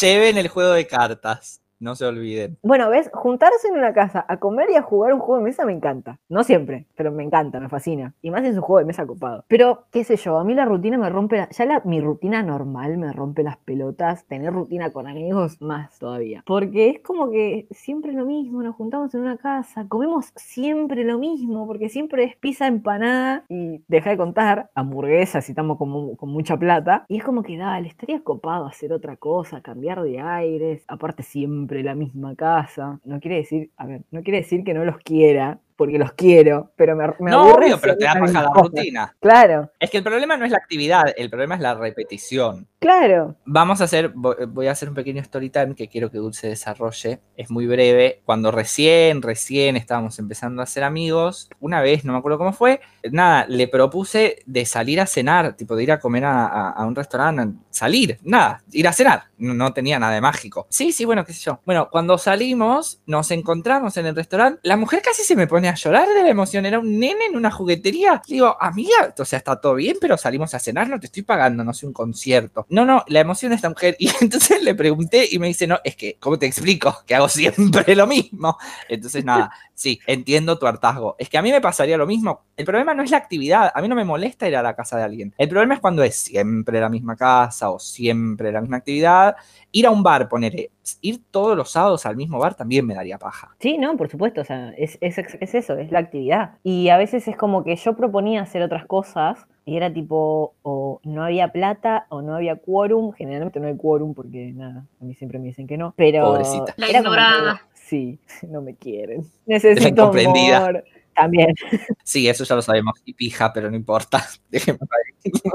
Lleven 0.00 0.38
el 0.38 0.48
juego 0.48 0.72
de 0.72 0.86
cartas, 0.86 1.61
no 1.82 1.96
se 1.96 2.06
olviden. 2.06 2.58
Bueno, 2.62 2.88
¿ves? 2.88 3.10
Juntarse 3.12 3.66
en 3.66 3.76
una 3.76 3.92
casa 3.92 4.24
a 4.28 4.38
comer 4.38 4.70
y 4.70 4.76
a 4.76 4.82
jugar 4.82 5.12
un 5.12 5.18
juego 5.18 5.38
de 5.38 5.44
mesa 5.44 5.66
me 5.66 5.72
encanta. 5.72 6.20
No 6.28 6.44
siempre, 6.44 6.86
pero 6.94 7.10
me 7.10 7.24
encanta, 7.24 7.58
me 7.58 7.68
fascina. 7.68 8.14
Y 8.22 8.30
más 8.30 8.44
en 8.44 8.54
su 8.54 8.62
juego 8.62 8.78
de 8.78 8.84
mesa 8.84 9.04
copado. 9.04 9.44
Pero, 9.48 9.86
qué 9.90 10.04
sé 10.04 10.16
yo, 10.16 10.38
a 10.38 10.44
mí 10.44 10.54
la 10.54 10.64
rutina 10.64 10.96
me 10.96 11.10
rompe... 11.10 11.48
Ya 11.50 11.66
la, 11.66 11.82
mi 11.84 12.00
rutina 12.00 12.42
normal 12.44 12.98
me 12.98 13.12
rompe 13.12 13.42
las 13.42 13.56
pelotas. 13.56 14.24
Tener 14.26 14.52
rutina 14.52 14.92
con 14.92 15.08
amigos, 15.08 15.60
más 15.60 15.98
todavía. 15.98 16.44
Porque 16.46 16.90
es 16.90 17.00
como 17.00 17.30
que 17.30 17.66
siempre 17.72 18.12
lo 18.12 18.26
mismo, 18.26 18.62
nos 18.62 18.76
juntamos 18.76 19.12
en 19.14 19.22
una 19.22 19.36
casa, 19.36 19.86
comemos 19.88 20.32
siempre 20.36 21.02
lo 21.02 21.18
mismo, 21.18 21.66
porque 21.66 21.88
siempre 21.88 22.22
es 22.24 22.36
pizza 22.36 22.68
empanada 22.68 23.44
y, 23.48 23.82
deja 23.88 24.10
de 24.10 24.16
contar, 24.16 24.70
hamburguesas 24.76 25.44
si 25.44 25.52
estamos 25.52 25.78
con, 25.78 26.14
con 26.14 26.28
mucha 26.28 26.56
plata. 26.56 27.06
Y 27.08 27.16
es 27.16 27.24
como 27.24 27.42
que, 27.42 27.58
dale, 27.58 27.88
estaría 27.88 28.22
copado 28.22 28.66
hacer 28.66 28.92
otra 28.92 29.16
cosa, 29.16 29.62
cambiar 29.62 30.00
de 30.02 30.20
aires. 30.20 30.84
Aparte 30.86 31.24
siempre 31.24 31.71
la 31.82 31.94
misma 31.94 32.34
casa. 32.36 33.00
No 33.04 33.20
quiere 33.20 33.36
decir, 33.38 33.70
a 33.76 33.86
ver, 33.86 34.02
no 34.10 34.22
quiere 34.22 34.40
decir 34.40 34.64
que 34.64 34.74
no 34.74 34.84
los 34.84 34.98
quiera, 34.98 35.60
porque 35.76 35.98
los 35.98 36.12
quiero, 36.12 36.70
pero 36.76 36.94
me, 36.96 37.06
me 37.20 37.30
no, 37.30 37.40
aburre 37.40 37.66
obvio, 37.66 37.80
pero 37.80 37.96
te 37.96 38.04
da 38.04 38.14
las 38.14 38.30
paja 38.32 38.42
la 38.42 38.50
rutina. 38.62 39.16
Claro, 39.20 39.70
Es 39.80 39.90
que 39.90 39.98
el 39.98 40.04
problema 40.04 40.36
no 40.36 40.44
es 40.44 40.50
la 40.50 40.58
actividad, 40.58 41.04
el 41.16 41.28
problema 41.30 41.54
es 41.54 41.60
la 41.60 41.74
repetición. 41.74 42.66
claro. 42.78 43.36
Vamos 43.44 43.80
a 43.80 43.84
hacer, 43.84 44.12
vo- 44.14 44.36
voy 44.48 44.66
a 44.66 44.72
hacer 44.72 44.88
un 44.88 44.94
pequeño 44.94 45.20
story 45.22 45.50
time 45.50 45.74
que 45.74 45.88
quiero 45.88 46.10
que 46.10 46.18
Dulce 46.18 46.48
desarrolle. 46.48 47.20
Es 47.36 47.50
muy 47.50 47.66
breve. 47.66 48.22
Cuando 48.24 48.50
recién, 48.50 49.22
recién 49.22 49.76
estábamos 49.76 50.18
empezando 50.18 50.62
a 50.62 50.66
ser 50.66 50.84
amigos, 50.84 51.48
una 51.60 51.80
vez, 51.80 52.04
no 52.04 52.12
me 52.12 52.18
acuerdo 52.18 52.38
cómo 52.38 52.52
fue, 52.52 52.80
nada, 53.10 53.46
le 53.48 53.68
propuse 53.68 54.42
de 54.46 54.64
salir 54.66 55.00
a 55.00 55.06
cenar, 55.06 55.54
tipo 55.56 55.76
de 55.76 55.82
ir 55.84 55.92
a 55.92 56.00
comer 56.00 56.24
a, 56.24 56.46
a- 56.46 56.70
a 56.70 56.86
un 56.86 56.94
restaurante, 56.94 57.58
salir, 57.70 58.18
nada, 58.22 58.62
ir 58.72 58.86
a 58.88 58.92
cenar. 58.92 59.24
No, 59.38 59.54
no 59.54 59.72
tenía 59.72 59.98
nada 59.98 60.14
de 60.14 60.20
mágico. 60.20 60.66
Sí, 60.68 60.92
sí, 60.92 61.04
bueno, 61.04 61.24
qué 61.24 61.32
sé 61.32 61.40
yo. 61.40 61.60
Bueno, 61.66 61.88
cuando 61.90 62.16
salimos, 62.18 63.00
nos 63.06 63.30
encontramos 63.30 63.96
en 63.96 64.06
el 64.06 64.14
restaurante, 64.16 64.60
la 64.62 64.76
mujer 64.76 65.02
casi 65.02 65.22
se 65.22 65.34
me 65.36 65.46
pone 65.46 65.61
a 65.68 65.74
llorar 65.74 66.08
de 66.08 66.22
la 66.22 66.28
emoción. 66.28 66.66
Era 66.66 66.78
un 66.78 66.98
nene 66.98 67.26
en 67.26 67.36
una 67.36 67.50
juguetería. 67.50 68.22
Digo, 68.26 68.56
amiga, 68.60 69.14
o 69.18 69.24
sea, 69.24 69.38
está 69.38 69.60
todo 69.60 69.74
bien, 69.74 69.96
pero 70.00 70.16
salimos 70.16 70.54
a 70.54 70.58
cenar, 70.58 70.88
no 70.88 70.98
te 71.00 71.06
estoy 71.06 71.22
pagando, 71.22 71.64
no 71.64 71.72
sé, 71.74 71.86
un 71.86 71.92
concierto. 71.92 72.66
No, 72.68 72.84
no, 72.84 73.04
la 73.08 73.20
emoción 73.20 73.50
de 73.50 73.56
esta 73.56 73.68
mujer. 73.68 73.96
Y 74.02 74.10
entonces 74.20 74.62
le 74.62 74.74
pregunté 74.74 75.28
y 75.30 75.38
me 75.38 75.46
dice, 75.46 75.66
no, 75.66 75.78
es 75.84 75.94
que, 75.94 76.16
¿cómo 76.18 76.36
te 76.36 76.46
explico? 76.46 77.02
Que 77.06 77.14
hago 77.14 77.28
siempre 77.28 77.94
lo 77.94 78.06
mismo. 78.06 78.58
Entonces, 78.88 79.24
nada, 79.24 79.52
sí, 79.74 80.00
entiendo 80.06 80.58
tu 80.58 80.66
hartazgo. 80.66 81.14
Es 81.18 81.28
que 81.28 81.38
a 81.38 81.42
mí 81.42 81.52
me 81.52 81.60
pasaría 81.60 81.96
lo 81.96 82.06
mismo. 82.06 82.42
El 82.56 82.64
problema 82.64 82.94
no 82.94 83.02
es 83.02 83.10
la 83.10 83.18
actividad. 83.18 83.70
A 83.72 83.80
mí 83.80 83.88
no 83.88 83.94
me 83.94 84.04
molesta 84.04 84.48
ir 84.48 84.56
a 84.56 84.62
la 84.62 84.74
casa 84.74 84.96
de 84.96 85.04
alguien. 85.04 85.34
El 85.38 85.48
problema 85.48 85.74
es 85.74 85.80
cuando 85.80 86.02
es 86.02 86.16
siempre 86.16 86.80
la 86.80 86.88
misma 86.88 87.16
casa 87.16 87.70
o 87.70 87.78
siempre 87.78 88.50
la 88.50 88.60
misma 88.60 88.78
actividad. 88.78 89.36
Ir 89.70 89.86
a 89.86 89.90
un 89.90 90.02
bar, 90.02 90.28
poner, 90.28 90.70
ir 91.00 91.20
todos 91.30 91.56
los 91.56 91.70
sábados 91.70 92.06
al 92.06 92.16
mismo 92.16 92.38
bar 92.38 92.54
también 92.54 92.86
me 92.86 92.94
daría 92.94 93.18
paja. 93.18 93.54
Sí, 93.58 93.78
no, 93.78 93.96
por 93.96 94.10
supuesto, 94.10 94.40
o 94.40 94.44
sea, 94.44 94.70
es, 94.76 94.98
es, 95.00 95.18
es 95.18 95.51
eso, 95.54 95.76
es 95.76 95.90
la 95.90 96.00
actividad. 96.00 96.56
Y 96.62 96.88
a 96.88 96.96
veces 96.96 97.28
es 97.28 97.36
como 97.36 97.64
que 97.64 97.76
yo 97.76 97.96
proponía 97.96 98.42
hacer 98.42 98.62
otras 98.62 98.86
cosas 98.86 99.46
y 99.64 99.76
era 99.76 99.92
tipo, 99.92 100.54
o 100.62 101.00
no 101.04 101.22
había 101.24 101.48
plata 101.48 102.06
o 102.08 102.22
no 102.22 102.34
había 102.34 102.56
quórum. 102.56 103.12
Generalmente 103.12 103.60
no 103.60 103.68
hay 103.68 103.76
quórum 103.76 104.14
porque 104.14 104.52
nada, 104.52 104.86
a 105.00 105.04
mí 105.04 105.14
siempre 105.14 105.38
me 105.38 105.46
dicen 105.46 105.66
que 105.66 105.76
no. 105.76 105.94
Pero 105.96 106.24
Pobrecita. 106.24 106.74
La 106.76 106.90
ignorada. 106.90 107.62
que, 107.72 107.78
sí, 107.86 108.18
no 108.48 108.60
me 108.62 108.74
quieren. 108.74 109.24
Necesito 109.46 110.10
amor. 110.10 110.84
También. 111.14 111.54
Sí, 112.02 112.26
eso 112.28 112.44
ya 112.44 112.54
lo 112.54 112.62
sabemos. 112.62 112.94
Y 113.04 113.12
pija, 113.12 113.52
pero 113.52 113.70
no 113.70 113.76
importa. 113.76 114.24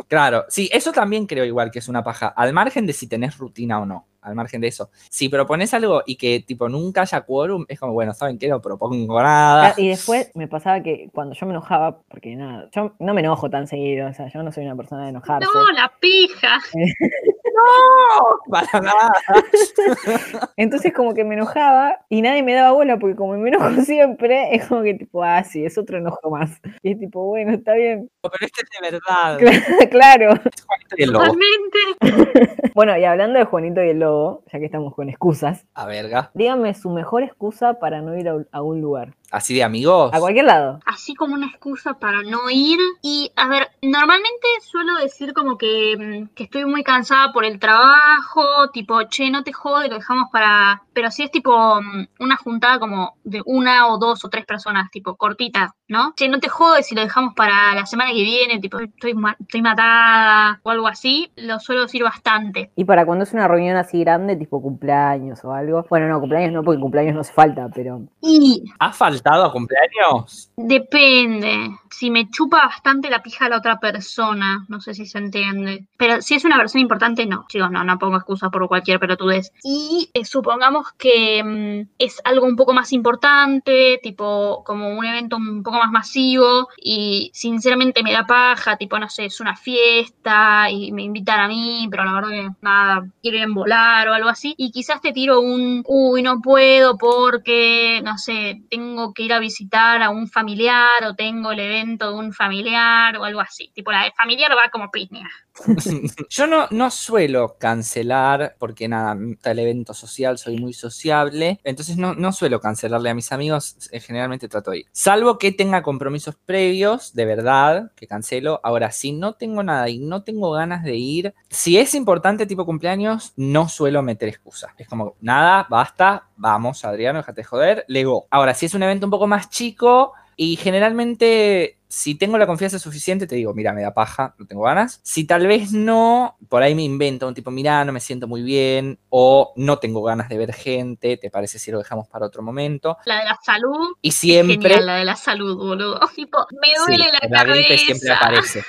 Claro, 0.08 0.46
sí, 0.48 0.70
eso 0.72 0.94
también 0.94 1.26
creo 1.26 1.44
igual 1.44 1.72
que 1.72 1.80
es 1.80 1.90
una 1.90 2.02
paja. 2.02 2.28
Al 2.28 2.54
margen 2.54 2.86
de 2.86 2.94
si 2.94 3.06
tenés 3.08 3.38
rutina 3.38 3.82
o 3.82 3.86
no. 3.86 4.08
Al 4.28 4.36
margen 4.36 4.60
de 4.60 4.68
eso. 4.68 4.90
Si 5.10 5.30
propones 5.30 5.74
algo 5.74 6.04
y 6.06 6.18
que 6.18 6.42
tipo 6.46 6.68
nunca 6.68 7.02
haya 7.02 7.22
quórum, 7.22 7.66
es 7.70 7.80
como, 7.80 7.94
bueno, 7.94 8.14
¿saben 8.14 8.38
qué? 8.38 8.50
No 8.50 8.62
propongo 8.62 9.22
nada. 9.22 9.74
Y 9.78 9.88
después 9.88 10.32
me 10.36 10.50
pasaba 10.50 10.84
que 10.84 11.10
cuando 11.14 11.34
yo 11.34 11.46
me 11.46 11.54
enojaba, 11.54 12.00
porque 12.10 12.36
nada, 12.36 12.70
yo 12.74 12.94
no 13.00 13.14
me 13.14 13.22
enojo 13.22 13.50
tan 13.50 13.68
seguido, 13.68 14.10
o 14.10 14.14
sea, 14.14 14.28
yo 14.28 14.44
no 14.44 14.52
soy 14.52 14.66
una 14.66 14.76
persona 14.76 15.04
de 15.04 15.10
enojarse. 15.12 15.48
No, 15.54 15.72
la 15.72 15.92
pija. 16.02 16.60
No, 17.58 18.52
para 18.52 18.82
nada. 18.82 19.14
Entonces 20.58 20.94
como 20.94 21.16
que 21.16 21.24
me 21.24 21.34
enojaba 21.34 21.98
y 22.08 22.22
nadie 22.22 22.44
me 22.44 22.54
daba 22.54 22.72
bola 22.72 23.00
porque 23.00 23.16
como 23.16 23.36
me 23.36 23.50
enojo 23.50 23.82
siempre, 23.84 24.54
es 24.56 24.68
como 24.68 24.84
que 24.84 24.94
tipo, 24.94 25.24
ah, 25.24 25.44
sí, 25.44 25.66
es 25.66 25.76
otro 25.76 25.98
enojo 25.98 26.30
más. 26.30 26.52
Y 26.84 26.92
es 26.92 27.00
tipo, 27.00 27.26
bueno, 27.26 27.54
está 27.54 27.74
bien. 27.74 28.12
Pero 28.22 28.34
este 28.42 28.62
es 28.62 28.70
de 28.70 28.92
verdad. 28.92 29.90
claro. 29.90 30.36
Juanito 30.68 30.96
y 30.98 31.04
el 31.04 31.10
lobo. 31.10 31.26
Totalmente. 31.26 32.58
Bueno, 32.78 32.96
y 32.96 33.06
hablando 33.06 33.40
de 33.40 33.46
Juanito 33.46 33.84
y 33.84 33.90
el 33.90 33.98
Lobo, 33.98 34.17
ya 34.52 34.60
que 34.60 34.66
estamos 34.66 34.94
con 34.94 35.10
excusas, 35.10 35.66
A 35.74 35.86
verga. 35.86 36.32
díganme 36.34 36.74
su 36.74 36.90
mejor 36.90 37.24
excusa 37.24 37.80
para 37.80 38.02
no 38.02 38.18
ir 38.18 38.28
a 38.52 38.62
un 38.62 38.82
lugar. 38.82 39.14
Así 39.32 39.54
de 39.56 39.64
amigos. 39.64 40.12
A 40.14 40.20
cualquier 40.20 40.46
lado. 40.46 40.80
Así 40.86 41.14
como 41.14 41.34
una 41.34 41.48
excusa 41.48 41.96
para 41.96 42.22
no 42.24 42.50
ir. 42.50 42.80
Y, 43.02 43.32
a 43.36 43.48
ver, 43.48 43.70
normalmente 43.82 44.48
suelo 44.62 44.96
decir 44.98 45.34
como 45.34 45.58
que, 45.58 45.96
mm, 45.98 46.34
que 46.36 46.44
estoy 46.46 46.66
muy 46.66 46.84
cansada 46.84 47.34
por 47.34 47.44
el 47.44 47.60
trabajo, 47.60 48.70
tipo, 48.72 49.04
che, 49.10 49.30
no 49.30 49.44
te 49.44 49.52
jode, 49.52 49.90
lo 49.90 49.96
dejamos 49.96 50.30
para... 50.32 50.84
Pero 50.94 51.12
si 51.12 51.24
es 51.24 51.32
tipo 51.32 51.82
mm, 51.82 52.08
una 52.20 52.38
juntada 52.38 52.80
como 52.80 53.16
de 53.24 53.42
una 53.46 53.88
o 53.88 53.98
dos 53.98 54.24
o 54.24 54.30
tres 54.30 54.46
personas, 54.46 54.90
tipo, 54.92 55.16
cortita, 55.16 55.76
¿no? 55.90 56.14
Che, 56.16 56.30
no 56.30 56.40
te 56.40 56.48
jode 56.48 56.84
si 56.84 56.96
lo 56.96 57.02
dejamos 57.02 57.34
para 57.34 57.76
la 57.76 57.86
semana 57.86 58.12
que 58.12 58.24
viene, 58.24 58.60
tipo, 58.60 58.80
estoy, 58.80 59.14
ma- 59.14 59.36
estoy 59.40 59.62
matada 59.62 60.60
o 60.64 60.70
algo 60.72 60.88
así, 60.88 61.32
lo 61.36 61.60
suelo 61.60 61.82
decir 61.84 62.02
bastante. 62.04 62.72
Y 62.76 62.86
para 62.86 63.06
cuando 63.06 63.26
es 63.26 63.34
una 63.34 63.48
reunión 63.48 63.76
así 63.78 64.00
grande, 64.00 64.38
tipo 64.38 64.62
cumpleaños 64.62 65.44
o 65.44 65.52
algo. 65.54 65.86
Bueno, 65.90 66.08
no, 66.08 66.20
cumpleaños 66.20 66.54
no, 66.54 66.64
porque 66.64 66.80
cumpleaños 66.80 67.14
no 67.14 67.22
hace 67.22 67.34
falta, 67.34 67.68
pero. 67.74 68.02
Y 68.22 68.64
¿Has 68.80 68.96
faltado 68.96 69.17
a 69.26 69.52
cumpleaños? 69.52 70.52
Depende. 70.58 71.72
Si 71.90 72.12
me 72.12 72.30
chupa 72.30 72.66
bastante 72.66 73.10
la 73.10 73.22
pija 73.22 73.50
la 73.50 73.58
otra 73.58 73.80
persona, 73.80 74.66
no 74.68 74.82
sé 74.82 74.94
si 74.94 75.06
se 75.06 75.18
entiende. 75.18 75.88
Pero 75.98 76.22
si 76.22 76.36
es 76.36 76.46
una 76.46 76.58
persona 76.58 76.82
importante, 76.82 77.26
no. 77.26 77.46
Chicos, 77.48 77.72
no, 77.72 77.84
no 77.84 77.98
pongo 77.98 78.18
excusas 78.18 78.50
por 78.50 78.68
cualquier 78.68 79.00
pelotudez. 79.00 79.52
Y 79.64 80.10
eh, 80.14 80.26
supongamos 80.26 80.92
que 80.98 81.44
mm, 81.44 81.90
es 81.98 82.22
algo 82.24 82.46
un 82.46 82.56
poco 82.56 82.74
más 82.74 82.94
importante, 82.94 84.00
tipo 84.02 84.64
como 84.66 84.90
un 84.90 85.06
evento 85.06 85.38
un 85.38 85.64
poco 85.64 85.78
más 85.78 85.92
masivo 85.92 86.70
y 86.78 87.32
sinceramente 87.34 88.04
me 88.04 88.14
da 88.14 88.26
paja, 88.26 88.78
tipo, 88.78 89.00
no 89.00 89.10
sé, 89.10 89.26
es 89.26 89.40
una 89.40 89.56
fiesta 89.56 90.70
y 90.70 90.92
me 90.92 91.04
invitan 91.04 91.40
a 91.40 91.48
mí, 91.48 91.88
pero 91.90 92.04
la 92.04 92.14
verdad 92.14 92.30
que 92.30 92.50
nada, 92.62 93.08
quieren 93.22 93.54
volar 93.54 94.08
o 94.10 94.14
algo 94.14 94.30
así. 94.30 94.54
Y 94.58 94.72
quizás 94.72 95.02
te 95.02 95.14
tiro 95.14 95.40
un, 95.40 95.84
uy, 95.88 96.22
no 96.22 96.42
puedo 96.42 96.98
porque, 96.98 98.02
no 98.04 98.18
sé, 98.18 98.62
tengo 98.70 99.07
que 99.14 99.24
ir 99.24 99.34
a 99.34 99.40
visitar 99.40 100.02
a 100.02 100.10
un 100.10 100.28
familiar 100.28 101.04
o 101.06 101.16
tengo 101.16 101.52
el 101.52 101.60
evento 101.60 102.12
de 102.12 102.18
un 102.18 102.34
familiar 102.34 103.18
o 103.18 103.24
algo 103.24 103.42
así. 103.42 103.72
Tipo, 103.74 103.92
la 103.92 104.04
de 104.04 104.12
familiar 104.12 104.52
va 104.52 104.70
como 104.72 104.92
piña. 104.92 105.30
Yo 106.30 106.48
no, 106.48 106.68
no 106.72 106.92
suelo 106.92 107.58
cancelar, 107.60 108.56
porque 108.60 108.88
nada, 108.88 109.18
tal 109.42 109.60
evento 109.60 109.94
social, 109.94 110.38
soy 110.38 110.58
muy 110.58 110.74
sociable, 110.74 111.60
entonces 111.64 111.98
no, 111.98 112.14
no 112.16 112.32
suelo 112.32 112.60
cancelarle 112.60 113.10
a 113.10 113.14
mis 113.14 113.32
amigos, 113.32 113.90
eh, 113.92 114.00
generalmente 114.00 114.48
trato 114.48 114.72
de 114.72 114.80
ir. 114.80 114.86
Salvo 114.92 115.38
que 115.38 115.52
tenga 115.52 115.82
compromisos 115.84 116.36
previos, 116.36 117.14
de 117.14 117.26
verdad, 117.26 117.92
que 117.96 118.08
cancelo. 118.08 118.60
Ahora, 118.64 118.92
si 118.92 119.12
no 119.12 119.34
tengo 119.34 119.64
nada 119.64 119.90
y 119.90 120.00
no 120.00 120.24
tengo 120.24 120.52
ganas 120.52 120.84
de 120.84 120.96
ir, 120.96 121.34
si 121.50 121.78
es 121.78 121.94
importante 121.96 122.46
tipo 122.46 122.66
cumpleaños, 122.66 123.34
no 123.36 123.70
suelo 123.70 124.02
meter 124.02 124.30
excusas. 124.30 124.72
Es 124.78 124.88
como, 124.88 125.16
nada, 125.22 125.66
basta, 125.70 126.30
vamos, 126.36 126.86
Adriano, 126.86 127.20
déjate 127.20 127.44
joder, 127.44 127.86
lego. 127.88 128.28
Ahora, 128.30 128.54
si 128.54 128.66
es 128.66 128.74
un 128.74 128.84
evento 128.84 129.06
un 129.08 129.12
poco 129.12 129.28
más 129.28 129.50
chico, 129.50 130.14
y 130.40 130.56
generalmente, 130.56 131.80
si 131.90 132.16
tengo 132.16 132.38
la 132.38 132.48
confianza 132.48 132.80
suficiente, 132.80 133.28
te 133.28 133.36
digo, 133.36 133.54
mira, 133.54 133.74
me 133.74 133.82
da 133.82 133.94
paja, 133.94 134.36
no 134.38 134.46
tengo 134.46 134.64
ganas. 134.64 135.00
Si 135.04 135.26
tal 135.26 135.48
vez 135.48 135.72
no, 135.72 136.38
por 136.50 136.64
ahí 136.64 136.76
me 136.76 136.84
invento 136.84 137.28
un 137.28 137.34
tipo, 137.34 137.52
mira, 137.52 137.84
no 137.86 137.92
me 137.94 138.00
siento 138.00 138.28
muy 138.28 138.42
bien, 138.42 139.00
o 139.10 139.54
no 139.56 139.80
tengo 139.80 140.04
ganas 140.04 140.30
de 140.30 140.38
ver 140.38 140.54
gente, 140.54 141.18
¿te 141.18 141.30
parece 141.30 141.60
si 141.60 141.72
lo 141.72 141.78
dejamos 141.80 142.08
para 142.08 142.26
otro 142.26 142.42
momento? 142.42 142.98
La 143.06 143.20
de 143.20 143.26
la 143.26 143.40
salud. 143.44 143.96
Y 144.02 144.12
siempre... 144.12 144.58
Genial, 144.70 144.86
la 144.86 144.96
de 144.98 145.06
la 145.06 145.16
salud, 145.16 145.56
boludo. 145.58 146.00
Tipo, 146.16 146.46
me 146.62 146.70
duele 146.86 147.06
Sí, 147.06 147.12
la 147.12 147.30
la 147.30 147.46
cabeza. 147.46 147.78
siempre 147.78 148.12
aparece. 148.12 148.64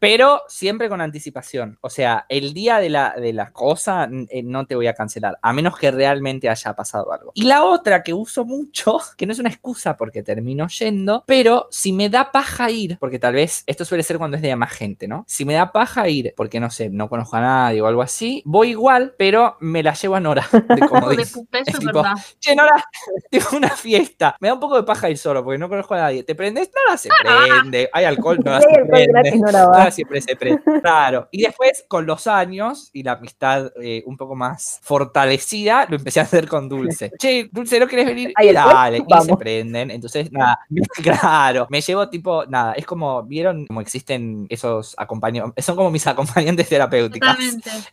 Pero 0.00 0.42
siempre 0.48 0.88
con 0.88 1.00
anticipación. 1.00 1.78
O 1.82 1.90
sea, 1.90 2.24
el 2.28 2.54
día 2.54 2.78
de 2.78 2.88
la, 2.88 3.14
de 3.16 3.32
la 3.32 3.52
cosa 3.52 4.08
eh, 4.30 4.42
no 4.42 4.66
te 4.66 4.74
voy 4.74 4.86
a 4.86 4.94
cancelar, 4.94 5.38
a 5.42 5.52
menos 5.52 5.76
que 5.78 5.90
realmente 5.90 6.48
haya 6.48 6.74
pasado 6.74 7.12
algo. 7.12 7.32
Y 7.34 7.44
la 7.44 7.64
otra 7.64 8.02
que 8.02 8.14
uso 8.14 8.44
mucho, 8.44 8.98
que 9.16 9.26
no 9.26 9.32
es 9.32 9.38
una 9.38 9.50
excusa 9.50 9.96
porque 9.96 10.22
termino 10.22 10.66
yendo, 10.68 11.22
pero 11.26 11.68
si 11.70 11.92
me 11.92 12.08
da 12.08 12.32
paja 12.32 12.49
ir, 12.70 12.98
porque 12.98 13.18
tal 13.18 13.34
vez 13.34 13.62
esto 13.66 13.84
suele 13.84 14.02
ser 14.02 14.18
cuando 14.18 14.36
es 14.36 14.42
de 14.42 14.54
más 14.56 14.72
gente, 14.72 15.08
¿no? 15.08 15.24
Si 15.26 15.44
me 15.44 15.54
da 15.54 15.72
paja 15.72 16.08
ir, 16.08 16.34
porque 16.36 16.60
no 16.60 16.70
sé, 16.70 16.90
no 16.90 17.08
conozco 17.08 17.36
a 17.36 17.40
nadie 17.40 17.80
o 17.80 17.86
algo 17.86 18.02
así, 18.02 18.42
voy 18.44 18.70
igual, 18.70 19.14
pero 19.16 19.56
me 19.60 19.82
la 19.82 19.94
llevo 19.94 20.16
a 20.16 20.20
Nora. 20.20 20.46
De 20.52 20.80
comodín. 20.88 21.16
de 21.16 21.22
Es 21.22 21.78
tipo, 21.78 22.02
verdad. 22.02 22.14
Che, 22.38 22.54
Nora, 22.54 22.84
tengo 23.30 23.56
una 23.56 23.70
fiesta. 23.70 24.36
Me 24.40 24.48
da 24.48 24.54
un 24.54 24.60
poco 24.60 24.76
de 24.76 24.82
paja 24.82 25.10
ir 25.10 25.18
solo 25.18 25.44
porque 25.44 25.58
no 25.58 25.68
conozco 25.68 25.94
a 25.94 25.98
nadie. 25.98 26.22
¿Te 26.24 26.34
prendes? 26.34 26.70
Nora 26.74 26.98
se 26.98 27.08
prende. 27.22 27.88
Hay 27.92 28.04
alcohol, 28.04 28.38
Nora 28.44 28.60
se 28.60 28.84
prende. 28.88 29.38
Nora 29.38 29.90
siempre 29.90 30.20
se 30.20 30.36
prende. 30.36 30.62
Claro. 30.82 31.28
Y 31.30 31.42
después, 31.42 31.84
con 31.88 32.06
los 32.06 32.26
años 32.26 32.90
y 32.92 33.02
la 33.02 33.12
amistad 33.12 33.72
eh, 33.82 34.02
un 34.06 34.16
poco 34.16 34.34
más 34.34 34.80
fortalecida, 34.82 35.86
lo 35.88 35.96
empecé 35.96 36.20
a 36.20 36.24
hacer 36.24 36.48
con 36.48 36.68
Dulce. 36.68 37.10
Che, 37.18 37.48
Dulce, 37.52 37.78
¿no 37.80 37.86
quieres 37.86 38.06
venir? 38.06 38.32
Dale. 38.52 38.98
Y 38.98 39.24
se 39.24 39.36
prenden. 39.36 39.90
Entonces, 39.90 40.30
nada, 40.32 40.58
claro. 41.02 41.66
Me 41.70 41.80
llevo 41.80 42.08
tipo, 42.08 42.39
nada, 42.48 42.72
es 42.74 42.86
como, 42.86 43.22
¿vieron 43.22 43.66
cómo 43.66 43.80
existen 43.80 44.46
esos 44.48 44.94
acompañantes? 44.98 45.64
Son 45.64 45.76
como 45.76 45.90
mis 45.90 46.06
acompañantes 46.06 46.68
terapéuticas. 46.68 47.38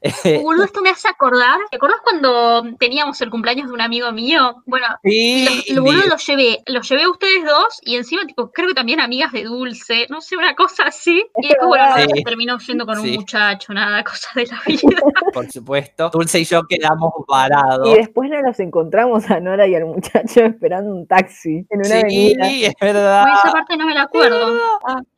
Eh, 0.01 0.39
Boludo, 0.43 0.65
esto 0.65 0.81
me 0.81 0.89
hace 0.89 1.07
acordar. 1.07 1.60
¿Te 1.71 1.77
acordás 1.77 1.97
cuando 2.03 2.63
teníamos 2.79 3.19
el 3.21 3.29
cumpleaños 3.29 3.67
de 3.67 3.73
un 3.73 3.81
amigo 3.81 4.12
mío? 4.12 4.63
Bueno, 4.65 4.86
sí, 5.03 5.45
los, 5.67 5.75
lo 5.77 5.83
boludo 5.83 6.07
los 6.07 6.25
llevé, 6.25 6.63
los 6.67 6.88
llevé 6.89 7.03
a 7.03 7.10
ustedes 7.10 7.45
dos 7.45 7.79
y 7.81 7.95
encima, 7.95 8.25
tipo, 8.25 8.51
creo 8.51 8.67
que 8.69 8.73
también 8.73 8.99
amigas 8.99 9.31
de 9.31 9.43
Dulce, 9.43 10.07
no 10.10 10.21
sé, 10.21 10.38
una 10.38 10.55
cosa 10.55 10.83
así. 10.83 11.25
Y 11.38 11.47
después, 11.47 11.67
bueno, 11.67 11.86
Sí. 12.13 12.23
terminó 12.23 12.57
yendo 12.60 12.86
con 12.86 13.01
Sí. 13.01 13.10
un 13.10 13.15
muchacho, 13.15 13.73
nada, 13.73 14.03
cosas 14.03 14.33
de 14.36 14.45
la 14.47 14.62
vida. 14.65 15.01
por 15.33 15.51
supuesto. 15.51 16.10
Dulce 16.12 16.39
y 16.39 16.45
yo 16.45 16.63
quedamos 16.67 17.12
varados. 17.27 17.88
Y 17.89 17.95
después 17.95 18.29
nos 18.29 18.41
los 18.43 18.60
encontramos 18.60 19.29
a 19.29 19.39
Nora 19.39 19.67
y 19.67 19.75
al 19.75 19.86
muchacho 19.86 20.41
esperando 20.41 20.91
un 20.93 21.07
taxi 21.07 21.65
en 21.69 21.79
una 21.79 21.86
Sí, 21.86 21.93
avenida. 21.93 22.47
es 22.69 22.73
verdad. 22.79 23.25
Esa 23.43 23.51
parte 23.51 23.77
no 23.77 23.86
me 23.86 23.93
la 23.93 24.03
acuerdo. 24.03 24.37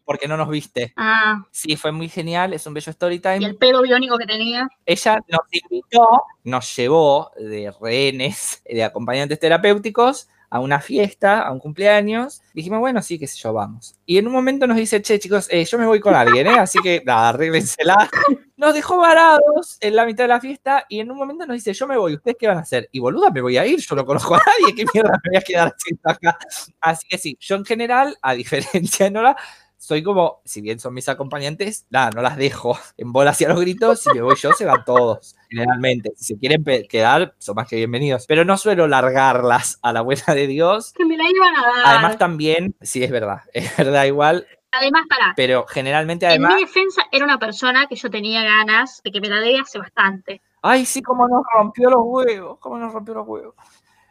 Porque 0.05 0.27
no 0.27 0.37
nos 0.37 0.49
viste. 0.49 0.93
Ah, 0.97 1.45
Sí, 1.51 1.75
fue 1.75 1.91
muy 1.91 2.09
genial, 2.09 2.53
es 2.53 2.65
un 2.65 2.73
bello 2.73 2.89
story 2.91 3.15
y 3.15 3.19
time. 3.19 3.45
el 3.45 3.55
pedo 3.57 3.81
biónico 3.81 4.17
que 4.17 4.25
tenía. 4.25 4.67
Ella 4.85 5.19
nos 5.27 5.41
invitó, 5.51 6.23
nos 6.43 6.75
llevó 6.75 7.31
de 7.37 7.73
rehenes, 7.79 8.61
de 8.65 8.83
acompañantes 8.83 9.39
terapéuticos 9.39 10.27
a 10.49 10.59
una 10.59 10.79
fiesta, 10.79 11.41
a 11.41 11.51
un 11.51 11.59
cumpleaños. 11.59 12.41
Dijimos, 12.53 12.79
bueno, 12.79 13.01
sí, 13.01 13.19
qué 13.19 13.27
sé 13.27 13.37
yo, 13.37 13.53
vamos. 13.53 13.95
Y 14.05 14.17
en 14.17 14.27
un 14.27 14.33
momento 14.33 14.67
nos 14.67 14.77
dice, 14.77 15.01
che, 15.01 15.19
chicos, 15.19 15.47
eh, 15.51 15.63
yo 15.65 15.77
me 15.77 15.85
voy 15.85 15.99
con 15.99 16.15
alguien, 16.15 16.47
¿eh? 16.47 16.59
Así 16.59 16.79
que, 16.81 17.01
nada, 17.05 17.29
arréglensela. 17.29 18.09
nos 18.59 18.73
dejó 18.73 18.97
varados 18.97 19.77
en 19.79 19.95
la 19.95 20.05
mitad 20.05 20.25
de 20.25 20.27
la 20.27 20.41
fiesta 20.41 20.85
y 20.89 20.99
en 20.99 21.09
un 21.09 21.17
momento 21.17 21.45
nos 21.45 21.55
dice, 21.55 21.73
yo 21.73 21.87
me 21.87 21.97
voy, 21.97 22.15
¿ustedes 22.15 22.35
qué 22.37 22.47
van 22.47 22.57
a 22.57 22.61
hacer? 22.61 22.89
Y 22.91 22.99
boluda, 22.99 23.29
me 23.31 23.41
voy 23.41 23.57
a 23.57 23.65
ir, 23.65 23.79
yo 23.79 23.95
no 23.95 24.05
conozco 24.05 24.35
a 24.35 24.39
nadie, 24.39 24.75
¿qué 24.75 24.83
mierda 24.93 25.11
me 25.23 25.29
voy 25.29 25.37
a 25.37 25.41
quedar 25.41 25.73
haciendo 25.73 26.01
acá? 26.03 26.37
Así 26.81 27.07
que 27.07 27.17
sí, 27.17 27.37
yo 27.39 27.55
en 27.55 27.63
general, 27.63 28.17
a 28.21 28.33
diferencia 28.33 29.05
de 29.05 29.11
Nora, 29.11 29.37
soy 29.79 30.03
como, 30.03 30.41
si 30.43 30.59
bien 30.59 30.77
son 30.77 30.93
mis 30.93 31.07
acompañantes, 31.07 31.87
nada, 31.89 32.11
no 32.11 32.21
las 32.21 32.35
dejo 32.35 32.77
en 32.97 33.13
bola 33.13 33.31
hacia 33.31 33.47
los 33.47 33.59
gritos, 33.61 34.01
si 34.01 34.09
me 34.13 34.21
voy 34.21 34.35
yo, 34.35 34.51
se 34.51 34.65
van 34.65 34.83
todos, 34.83 35.37
generalmente. 35.49 36.11
Si 36.17 36.33
se 36.33 36.37
quieren 36.37 36.63
quedar, 36.87 37.33
son 37.39 37.55
más 37.55 37.67
que 37.67 37.77
bienvenidos. 37.77 38.25
Pero 38.27 38.43
no 38.43 38.57
suelo 38.57 38.87
largarlas 38.87 39.79
a 39.81 39.93
la 39.93 40.01
buena 40.01 40.35
de 40.35 40.47
Dios. 40.47 40.91
Que 40.93 41.05
me 41.05 41.15
la 41.15 41.23
iban 41.29 41.55
a 41.55 41.61
dar. 41.61 41.85
Además, 41.85 42.17
también, 42.17 42.75
sí, 42.81 43.03
es 43.03 43.09
verdad, 43.09 43.43
es 43.53 43.75
verdad, 43.77 44.03
igual. 44.03 44.45
Además, 44.71 45.03
para. 45.09 45.33
Pero 45.35 45.65
generalmente, 45.65 46.27
además. 46.27 46.51
En 46.51 46.57
mi 46.57 46.65
defensa, 46.65 47.03
era 47.11 47.23
una 47.23 47.39
persona 47.39 47.87
que 47.87 47.95
yo 47.95 48.09
tenía 48.09 48.43
ganas 48.43 49.01
de 49.01 49.11
que 49.11 49.21
me 49.21 49.29
la 49.29 49.39
dé 49.39 49.57
hace 49.59 49.79
bastante. 49.79 50.41
Ay, 50.61 50.85
sí, 50.85 51.01
cómo 51.01 51.25
nos 51.25 51.43
rompió 51.55 51.89
los 51.89 52.01
huevos, 52.03 52.59
cómo 52.59 52.77
nos 52.77 52.91
rompió 52.91 53.13
los 53.13 53.25
huevos. 53.25 53.55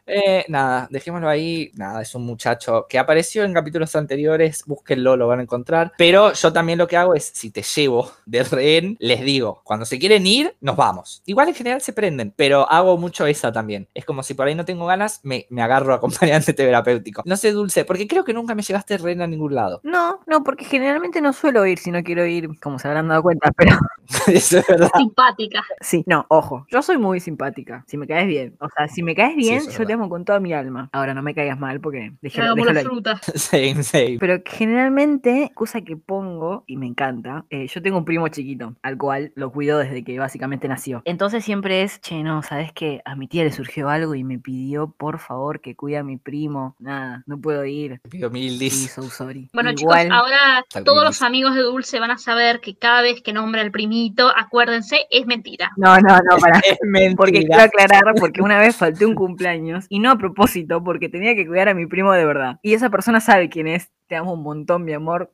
Eh, 0.09 0.45
nada, 0.47 0.87
dejémoslo 0.89 1.29
ahí. 1.29 1.71
Nada, 1.75 2.01
es 2.01 2.15
un 2.15 2.25
muchacho 2.25 2.87
que 2.89 2.97
apareció 2.99 3.43
en 3.43 3.53
capítulos 3.53 3.95
anteriores. 3.95 4.63
Búsquenlo, 4.65 5.15
lo 5.15 5.27
van 5.27 5.39
a 5.39 5.43
encontrar. 5.43 5.93
Pero 5.97 6.33
yo 6.33 6.51
también 6.51 6.79
lo 6.79 6.87
que 6.87 6.97
hago 6.97 7.13
es, 7.13 7.25
si 7.33 7.51
te 7.51 7.61
llevo 7.61 8.11
de 8.25 8.43
rehén, 8.43 8.97
les 8.99 9.21
digo, 9.21 9.61
cuando 9.63 9.85
se 9.85 9.99
quieren 9.99 10.25
ir, 10.25 10.55
nos 10.61 10.75
vamos. 10.75 11.21
Igual 11.25 11.49
en 11.49 11.55
general 11.55 11.81
se 11.81 11.93
prenden, 11.93 12.33
pero 12.35 12.69
hago 12.69 12.97
mucho 12.97 13.25
esa 13.27 13.51
también. 13.51 13.87
Es 13.93 14.05
como 14.05 14.23
si 14.23 14.33
por 14.33 14.47
ahí 14.47 14.55
no 14.55 14.65
tengo 14.65 14.85
ganas, 14.85 15.19
me, 15.23 15.45
me 15.49 15.61
agarro 15.61 15.93
acompañante 15.93 16.53
terapéutico. 16.53 17.21
No 17.25 17.37
sé, 17.37 17.51
Dulce, 17.51 17.85
porque 17.85 18.07
creo 18.07 18.23
que 18.23 18.33
nunca 18.33 18.55
me 18.55 18.63
llegaste 18.63 18.97
rehén 18.97 19.21
a 19.21 19.27
ningún 19.27 19.55
lado. 19.55 19.79
No, 19.83 20.19
no, 20.27 20.43
porque 20.43 20.65
generalmente 20.65 21.21
no 21.21 21.33
suelo 21.33 21.65
ir 21.65 21.79
si 21.79 21.91
no 21.91 22.03
quiero 22.03 22.25
ir, 22.25 22.49
como 22.59 22.79
se 22.79 22.87
habrán 22.87 23.07
dado 23.07 23.21
cuenta, 23.23 23.51
pero. 23.55 23.77
Eso 24.27 24.59
es 24.59 24.67
verdad. 24.67 24.89
Simpática. 24.97 25.63
Sí, 25.81 26.03
no, 26.07 26.25
ojo, 26.29 26.65
yo 26.69 26.81
soy 26.81 26.97
muy 26.97 27.19
simpática. 27.19 27.83
Si 27.87 27.97
me 27.97 28.07
caes 28.07 28.27
bien. 28.27 28.55
O 28.59 28.67
sea, 28.69 28.87
si 28.87 29.03
me 29.03 29.15
caes 29.15 29.35
bien, 29.35 29.61
yo 29.69 29.85
te 29.85 29.97
con 29.97 30.25
toda 30.25 30.39
mi 30.39 30.53
alma. 30.53 30.89
Ahora 30.93 31.13
no 31.13 31.21
me 31.21 31.35
caigas 31.35 31.59
mal 31.59 31.79
porque 31.81 32.13
déjalo, 32.21 32.55
déjalo 32.55 32.81
fruta. 32.81 33.19
same, 33.35 33.83
same. 33.83 34.17
Pero 34.19 34.41
generalmente, 34.45 35.51
cosa 35.53 35.81
que 35.81 35.97
pongo 35.97 36.63
y 36.67 36.77
me 36.77 36.87
encanta, 36.87 37.45
eh, 37.49 37.67
yo 37.67 37.81
tengo 37.81 37.97
un 37.97 38.05
primo 38.05 38.27
chiquito 38.29 38.75
al 38.81 38.97
cual 38.97 39.31
lo 39.35 39.51
cuido 39.51 39.77
desde 39.79 40.03
que 40.03 40.17
básicamente 40.17 40.67
nació. 40.67 41.01
Entonces 41.05 41.43
siempre 41.43 41.83
es, 41.83 41.99
che, 42.01 42.23
no, 42.23 42.43
¿sabes 42.43 42.71
qué? 42.73 43.01
A 43.05 43.15
mi 43.15 43.27
tía 43.27 43.43
le 43.43 43.51
surgió 43.51 43.89
algo 43.89 44.15
y 44.15 44.23
me 44.23 44.39
pidió 44.39 44.91
por 44.91 45.19
favor 45.19 45.59
que 45.61 45.75
cuide 45.75 45.97
a 45.97 46.03
mi 46.03 46.17
primo. 46.17 46.75
Nada, 46.79 47.23
no 47.25 47.39
puedo 47.39 47.65
ir. 47.65 47.99
Te 48.03 48.09
pido 48.09 48.29
mil 48.29 48.59
so 48.71 49.03
sorry. 49.09 49.49
Bueno, 49.53 49.73
chicos, 49.73 49.95
ahora 50.11 50.65
todos 50.83 51.03
los 51.03 51.21
amigos 51.21 51.55
de 51.55 51.61
Dulce 51.61 51.99
van 51.99 52.11
a 52.11 52.17
saber 52.17 52.59
que 52.61 52.75
cada 52.75 53.01
vez 53.01 53.21
que 53.21 53.33
nombra 53.33 53.61
el 53.61 53.71
primito, 53.71 53.98
acuérdense, 54.35 54.97
es 55.09 55.25
mentira. 55.25 55.71
No, 55.77 55.97
no, 55.99 56.17
no, 56.17 56.37
para. 56.39 56.59
es 56.59 56.77
mentira. 56.83 57.15
Porque 57.15 57.45
quiero 57.45 57.61
aclarar, 57.61 58.03
porque 58.19 58.41
una 58.41 58.59
vez 58.59 58.75
falté 58.75 59.05
un 59.05 59.15
cumpleaños 59.15 59.85
y 59.89 59.99
no 59.99 60.17
propósito 60.17 60.83
porque 60.83 61.09
tenía 61.09 61.35
que 61.35 61.47
cuidar 61.47 61.69
a 61.69 61.73
mi 61.73 61.85
primo 61.85 62.13
de 62.13 62.25
verdad. 62.25 62.59
Y 62.61 62.73
esa 62.73 62.89
persona 62.89 63.19
sabe 63.19 63.49
quién 63.49 63.67
es. 63.67 63.89
Te 64.07 64.15
amo 64.15 64.33
un 64.33 64.43
montón, 64.43 64.85
mi 64.85 64.93
amor. 64.93 65.31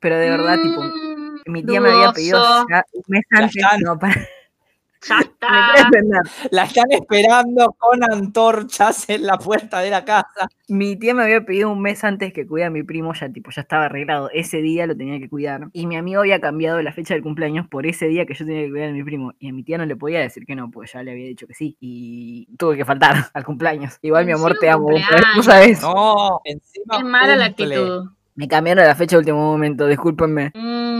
Pero 0.00 0.16
de 0.16 0.30
verdad, 0.30 0.56
tipo, 0.62 0.82
mi 1.46 1.64
tía 1.64 1.80
me 1.80 1.90
había 1.90 2.12
pedido 2.12 2.40
un 2.64 3.02
mes 3.08 3.24
antes. 3.30 3.64
No, 3.82 3.98
para, 3.98 4.14
ya 5.08 5.20
está. 5.20 5.74
La 6.50 6.64
están 6.64 6.90
esperando 6.90 7.74
con 7.78 8.02
antorchas 8.04 9.08
en 9.08 9.26
la 9.26 9.38
puerta 9.38 9.80
de 9.80 9.90
la 9.90 10.04
casa. 10.04 10.48
Mi 10.68 10.96
tía 10.96 11.14
me 11.14 11.24
había 11.24 11.44
pedido 11.44 11.70
un 11.70 11.80
mes 11.80 12.04
antes 12.04 12.32
que 12.32 12.46
cuide 12.46 12.64
a 12.64 12.70
mi 12.70 12.82
primo, 12.82 13.12
ya 13.14 13.28
tipo, 13.30 13.50
ya 13.50 13.62
estaba 13.62 13.86
arreglado. 13.86 14.30
Ese 14.32 14.58
día 14.58 14.86
lo 14.86 14.96
tenía 14.96 15.18
que 15.18 15.28
cuidar. 15.28 15.68
Y 15.72 15.86
mi 15.86 15.96
amigo 15.96 16.20
había 16.20 16.40
cambiado 16.40 16.80
la 16.82 16.92
fecha 16.92 17.14
del 17.14 17.22
cumpleaños 17.22 17.68
por 17.68 17.86
ese 17.86 18.06
día 18.06 18.26
que 18.26 18.34
yo 18.34 18.44
tenía 18.44 18.62
que 18.62 18.70
cuidar 18.70 18.90
a 18.90 18.92
mi 18.92 19.04
primo. 19.04 19.32
Y 19.38 19.48
a 19.48 19.52
mi 19.52 19.62
tía 19.62 19.78
no 19.78 19.86
le 19.86 19.96
podía 19.96 20.20
decir 20.20 20.46
que 20.46 20.54
no, 20.54 20.70
pues 20.70 20.92
ya 20.92 21.02
le 21.02 21.12
había 21.12 21.26
dicho 21.26 21.46
que 21.46 21.54
sí. 21.54 21.76
Y 21.80 22.48
tuve 22.56 22.76
que 22.76 22.84
faltar 22.84 23.30
al 23.34 23.44
cumpleaños. 23.44 23.98
Igual, 24.02 24.26
mi 24.26 24.32
amor, 24.32 24.56
te 24.58 24.68
amo. 24.68 24.88
¿Tú 25.34 25.42
sabes? 25.42 25.82
No, 25.82 26.40
encima. 26.44 26.98
Es 26.98 27.04
mala 27.04 27.36
la 27.36 27.46
actitud. 27.46 28.10
Me 28.34 28.48
cambiaron 28.48 28.86
la 28.86 28.94
fecha 28.94 29.16
de 29.16 29.20
último 29.20 29.38
momento, 29.38 29.86
discúlpenme. 29.86 30.52
Mm, 30.54 30.91